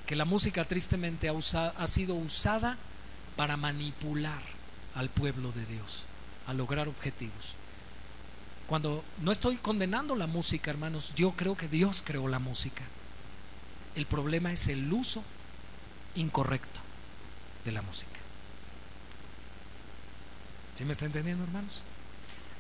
que 0.06 0.14
la 0.14 0.24
música 0.24 0.64
tristemente 0.64 1.28
ha, 1.28 1.86
sido 1.89 2.14
usada 2.14 2.77
para 3.35 3.56
manipular 3.56 4.40
al 4.94 5.10
pueblo 5.10 5.51
de 5.51 5.66
Dios, 5.66 6.05
a 6.47 6.55
lograr 6.55 6.86
objetivos. 6.86 7.56
Cuando 8.68 9.05
no 9.23 9.32
estoy 9.32 9.56
condenando 9.56 10.14
la 10.14 10.28
música, 10.28 10.70
hermanos, 10.70 11.12
yo 11.16 11.32
creo 11.32 11.56
que 11.56 11.66
Dios 11.66 12.02
creó 12.06 12.28
la 12.28 12.39
música. 12.39 12.85
El 13.97 14.06
problema 14.06 14.52
es 14.52 14.68
el 14.68 14.93
uso 14.93 15.24
incorrecto 16.14 16.81
de 17.64 17.73
la 17.73 17.82
música. 17.82 18.20
¿Sí 20.77 20.85
me 20.85 20.93
está 20.93 21.06
entendiendo, 21.06 21.43
hermanos? 21.43 21.82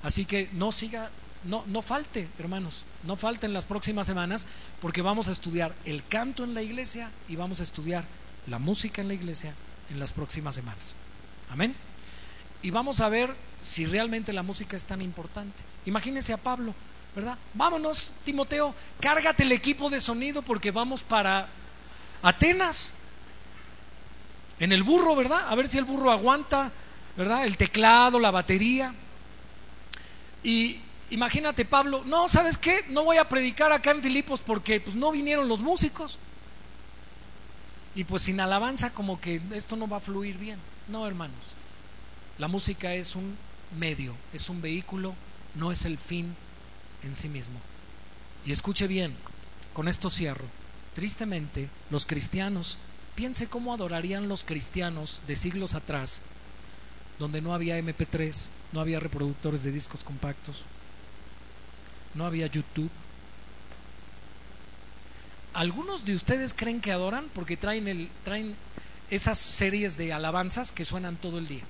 Así 0.06 0.24
que 0.24 0.48
no 0.52 0.70
siga, 0.70 1.10
no, 1.42 1.64
no 1.66 1.82
falte, 1.82 2.28
hermanos, 2.38 2.84
no 3.02 3.16
falten 3.16 3.52
las 3.52 3.64
próximas 3.64 4.06
semanas, 4.06 4.46
porque 4.80 5.02
vamos 5.02 5.26
a 5.26 5.32
estudiar 5.32 5.74
el 5.84 6.06
canto 6.06 6.44
en 6.44 6.54
la 6.54 6.62
iglesia 6.62 7.10
y 7.28 7.34
vamos 7.34 7.58
a 7.58 7.64
estudiar 7.64 8.04
la 8.46 8.60
música 8.60 9.02
en 9.02 9.08
la 9.08 9.14
iglesia 9.14 9.52
en 9.90 9.98
las 9.98 10.12
próximas 10.12 10.54
semanas. 10.54 10.94
Amén. 11.50 11.74
y 12.62 12.70
vamos 12.70 13.00
a 13.00 13.08
ver 13.08 13.34
si 13.62 13.84
realmente 13.84 14.32
la 14.32 14.44
música 14.44 14.76
es 14.76 14.84
tan 14.84 15.02
importante. 15.02 15.64
Imagínense 15.86 16.32
a 16.32 16.36
Pablo, 16.36 16.72
¿verdad? 17.16 17.36
Vámonos, 17.54 18.12
Timoteo, 18.24 18.76
cárgate 19.00 19.42
el 19.42 19.50
equipo 19.50 19.90
de 19.90 20.00
sonido 20.00 20.40
porque 20.40 20.70
vamos 20.70 21.02
para 21.02 21.48
Atenas. 22.22 22.92
En 24.60 24.70
el 24.70 24.84
burro, 24.84 25.16
¿verdad? 25.16 25.48
A 25.48 25.54
ver 25.56 25.68
si 25.68 25.78
el 25.78 25.84
burro 25.84 26.12
aguanta, 26.12 26.70
¿verdad? 27.16 27.44
El 27.44 27.56
teclado, 27.56 28.20
la 28.20 28.30
batería. 28.30 28.94
Y 30.46 30.78
imagínate, 31.10 31.64
Pablo, 31.64 32.04
no, 32.06 32.28
¿sabes 32.28 32.56
qué? 32.56 32.84
No 32.88 33.02
voy 33.02 33.16
a 33.16 33.28
predicar 33.28 33.72
acá 33.72 33.90
en 33.90 34.00
Filipos 34.00 34.42
porque 34.42 34.80
pues 34.80 34.94
no 34.94 35.10
vinieron 35.10 35.48
los 35.48 35.58
músicos. 35.58 36.20
Y 37.96 38.04
pues 38.04 38.22
sin 38.22 38.38
alabanza 38.38 38.92
como 38.92 39.20
que 39.20 39.40
esto 39.52 39.74
no 39.74 39.88
va 39.88 39.96
a 39.96 40.00
fluir 40.00 40.38
bien. 40.38 40.60
No, 40.86 41.04
hermanos. 41.04 41.34
La 42.38 42.46
música 42.46 42.94
es 42.94 43.16
un 43.16 43.36
medio, 43.76 44.14
es 44.32 44.48
un 44.48 44.62
vehículo, 44.62 45.16
no 45.56 45.72
es 45.72 45.84
el 45.84 45.98
fin 45.98 46.36
en 47.02 47.16
sí 47.16 47.28
mismo. 47.28 47.58
Y 48.44 48.52
escuche 48.52 48.86
bien, 48.86 49.16
con 49.72 49.88
esto 49.88 50.10
cierro. 50.10 50.44
Tristemente, 50.94 51.68
los 51.90 52.06
cristianos, 52.06 52.78
piense 53.16 53.48
cómo 53.48 53.74
adorarían 53.74 54.28
los 54.28 54.44
cristianos 54.44 55.22
de 55.26 55.34
siglos 55.34 55.74
atrás, 55.74 56.22
donde 57.18 57.40
no 57.40 57.54
había 57.54 57.78
MP3, 57.78 58.48
no 58.72 58.80
había 58.80 59.00
reproductores 59.00 59.62
de 59.62 59.72
discos 59.72 60.04
compactos, 60.04 60.64
no 62.14 62.26
había 62.26 62.46
YouTube. 62.46 62.90
Algunos 65.54 66.04
de 66.04 66.14
ustedes 66.14 66.52
creen 66.52 66.80
que 66.80 66.92
adoran 66.92 67.28
porque 67.34 67.56
traen, 67.56 67.88
el, 67.88 68.10
traen 68.24 68.56
esas 69.10 69.38
series 69.38 69.96
de 69.96 70.12
alabanzas 70.12 70.72
que 70.72 70.84
suenan 70.84 71.16
todo 71.16 71.38
el 71.38 71.46
día. 71.46 71.64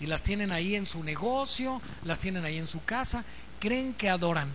Y 0.00 0.06
las 0.06 0.22
tienen 0.22 0.50
ahí 0.50 0.74
en 0.74 0.86
su 0.86 1.04
negocio, 1.04 1.80
las 2.04 2.18
tienen 2.18 2.44
ahí 2.44 2.56
en 2.56 2.66
su 2.66 2.82
casa, 2.84 3.24
creen 3.60 3.94
que 3.94 4.08
adoran 4.08 4.50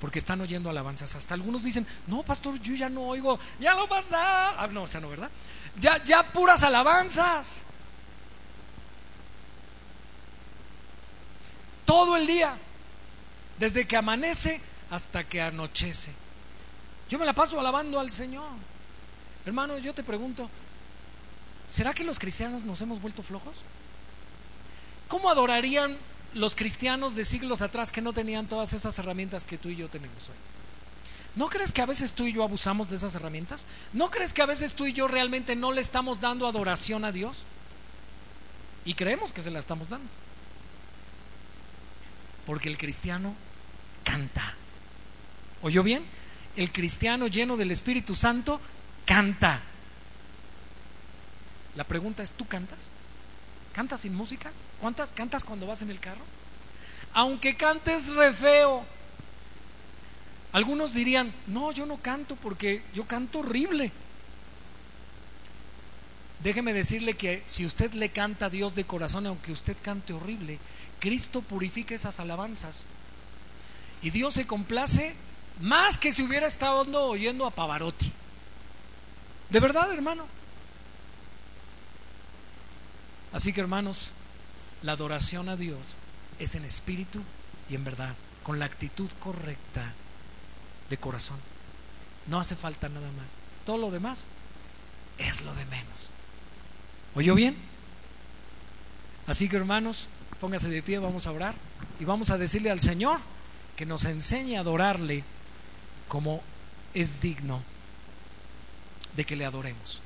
porque 0.00 0.18
están 0.18 0.40
oyendo 0.40 0.70
alabanzas. 0.70 1.14
Hasta 1.14 1.34
algunos 1.34 1.64
dicen, 1.64 1.86
no, 2.06 2.22
pastor, 2.22 2.58
yo 2.60 2.74
ya 2.74 2.88
no 2.88 3.02
oigo, 3.02 3.38
ya 3.60 3.74
lo 3.74 3.88
pasa. 3.88 4.60
Ah, 4.62 4.66
no, 4.68 4.84
o 4.84 4.86
sea, 4.86 5.00
no, 5.00 5.08
¿verdad? 5.08 5.30
Ya, 5.78 6.02
ya 6.04 6.32
puras 6.32 6.62
alabanzas. 6.62 7.62
Todo 11.92 12.16
el 12.16 12.26
día, 12.26 12.56
desde 13.58 13.86
que 13.86 13.98
amanece 13.98 14.62
hasta 14.90 15.24
que 15.24 15.42
anochece. 15.42 16.10
Yo 17.10 17.18
me 17.18 17.26
la 17.26 17.34
paso 17.34 17.60
alabando 17.60 18.00
al 18.00 18.10
Señor. 18.10 18.48
Hermano, 19.44 19.76
yo 19.76 19.92
te 19.92 20.02
pregunto, 20.02 20.48
¿será 21.68 21.92
que 21.92 22.02
los 22.02 22.18
cristianos 22.18 22.64
nos 22.64 22.80
hemos 22.80 22.98
vuelto 23.02 23.22
flojos? 23.22 23.58
¿Cómo 25.06 25.28
adorarían 25.28 25.98
los 26.32 26.56
cristianos 26.56 27.14
de 27.14 27.26
siglos 27.26 27.60
atrás 27.60 27.92
que 27.92 28.00
no 28.00 28.14
tenían 28.14 28.46
todas 28.46 28.72
esas 28.72 28.98
herramientas 28.98 29.44
que 29.44 29.58
tú 29.58 29.68
y 29.68 29.76
yo 29.76 29.90
tenemos 29.90 30.30
hoy. 30.30 30.34
¿No 31.36 31.50
crees 31.50 31.72
que 31.72 31.82
a 31.82 31.86
veces 31.86 32.14
tú 32.14 32.24
y 32.24 32.32
yo 32.32 32.42
abusamos 32.42 32.88
de 32.88 32.96
esas 32.96 33.14
herramientas? 33.16 33.66
¿No 33.92 34.10
crees 34.10 34.32
que 34.32 34.40
a 34.40 34.46
veces 34.46 34.72
tú 34.72 34.86
y 34.86 34.94
yo 34.94 35.08
realmente 35.08 35.56
no 35.56 35.72
le 35.72 35.82
estamos 35.82 36.22
dando 36.22 36.46
adoración 36.46 37.04
a 37.04 37.12
Dios? 37.12 37.44
Y 38.86 38.94
creemos 38.94 39.34
que 39.34 39.42
se 39.42 39.50
la 39.50 39.58
estamos 39.58 39.90
dando. 39.90 40.08
Porque 42.46 42.68
el 42.68 42.78
cristiano 42.78 43.34
canta. 44.04 44.54
¿Oyó 45.62 45.82
bien? 45.82 46.04
El 46.56 46.72
cristiano 46.72 47.28
lleno 47.28 47.56
del 47.56 47.70
Espíritu 47.70 48.14
Santo 48.14 48.60
canta. 49.06 49.60
La 51.76 51.84
pregunta 51.84 52.22
es, 52.22 52.32
¿tú 52.32 52.46
cantas? 52.46 52.90
¿Cantas 53.72 54.00
sin 54.00 54.14
música? 54.14 54.50
¿Cuántas 54.80 55.12
cantas 55.12 55.44
cuando 55.44 55.66
vas 55.66 55.82
en 55.82 55.90
el 55.90 56.00
carro? 56.00 56.22
Aunque 57.14 57.56
cantes 57.56 58.08
re 58.14 58.32
feo. 58.32 58.84
Algunos 60.52 60.92
dirían, 60.92 61.32
no, 61.46 61.72
yo 61.72 61.86
no 61.86 61.96
canto 61.96 62.36
porque 62.36 62.82
yo 62.92 63.06
canto 63.06 63.38
horrible. 63.38 63.90
Déjeme 66.42 66.74
decirle 66.74 67.14
que 67.14 67.42
si 67.46 67.64
usted 67.64 67.92
le 67.92 68.10
canta 68.10 68.46
a 68.46 68.50
Dios 68.50 68.74
de 68.74 68.84
corazón, 68.84 69.26
aunque 69.26 69.52
usted 69.52 69.76
cante 69.80 70.12
horrible, 70.12 70.58
Cristo 71.02 71.42
purifica 71.42 71.96
esas 71.96 72.20
alabanzas. 72.20 72.84
Y 74.02 74.10
Dios 74.10 74.34
se 74.34 74.46
complace 74.46 75.16
más 75.60 75.98
que 75.98 76.12
si 76.12 76.22
hubiera 76.22 76.46
estado 76.46 76.84
oyendo 77.08 77.44
a 77.44 77.50
Pavarotti. 77.50 78.12
De 79.50 79.58
verdad, 79.58 79.92
hermano. 79.92 80.24
Así 83.32 83.52
que, 83.52 83.60
hermanos, 83.60 84.12
la 84.82 84.92
adoración 84.92 85.48
a 85.48 85.56
Dios 85.56 85.98
es 86.38 86.54
en 86.54 86.64
espíritu 86.64 87.20
y 87.68 87.74
en 87.74 87.82
verdad, 87.82 88.14
con 88.44 88.60
la 88.60 88.66
actitud 88.66 89.10
correcta 89.18 89.94
de 90.88 90.98
corazón. 90.98 91.40
No 92.28 92.38
hace 92.38 92.54
falta 92.54 92.88
nada 92.88 93.10
más. 93.20 93.34
Todo 93.66 93.78
lo 93.78 93.90
demás 93.90 94.26
es 95.18 95.40
lo 95.40 95.52
de 95.52 95.64
menos. 95.64 96.10
¿Oyó 97.16 97.34
bien? 97.34 97.56
Así 99.26 99.48
que 99.48 99.56
hermanos, 99.56 100.08
póngase 100.42 100.68
de 100.68 100.82
pie, 100.82 100.98
vamos 100.98 101.28
a 101.28 101.30
orar 101.30 101.54
y 102.00 102.04
vamos 102.04 102.30
a 102.30 102.36
decirle 102.36 102.72
al 102.72 102.80
Señor 102.80 103.20
que 103.76 103.86
nos 103.86 104.06
enseñe 104.06 104.56
a 104.56 104.60
adorarle 104.60 105.22
como 106.08 106.42
es 106.94 107.22
digno 107.22 107.62
de 109.14 109.24
que 109.24 109.36
le 109.36 109.44
adoremos. 109.44 110.01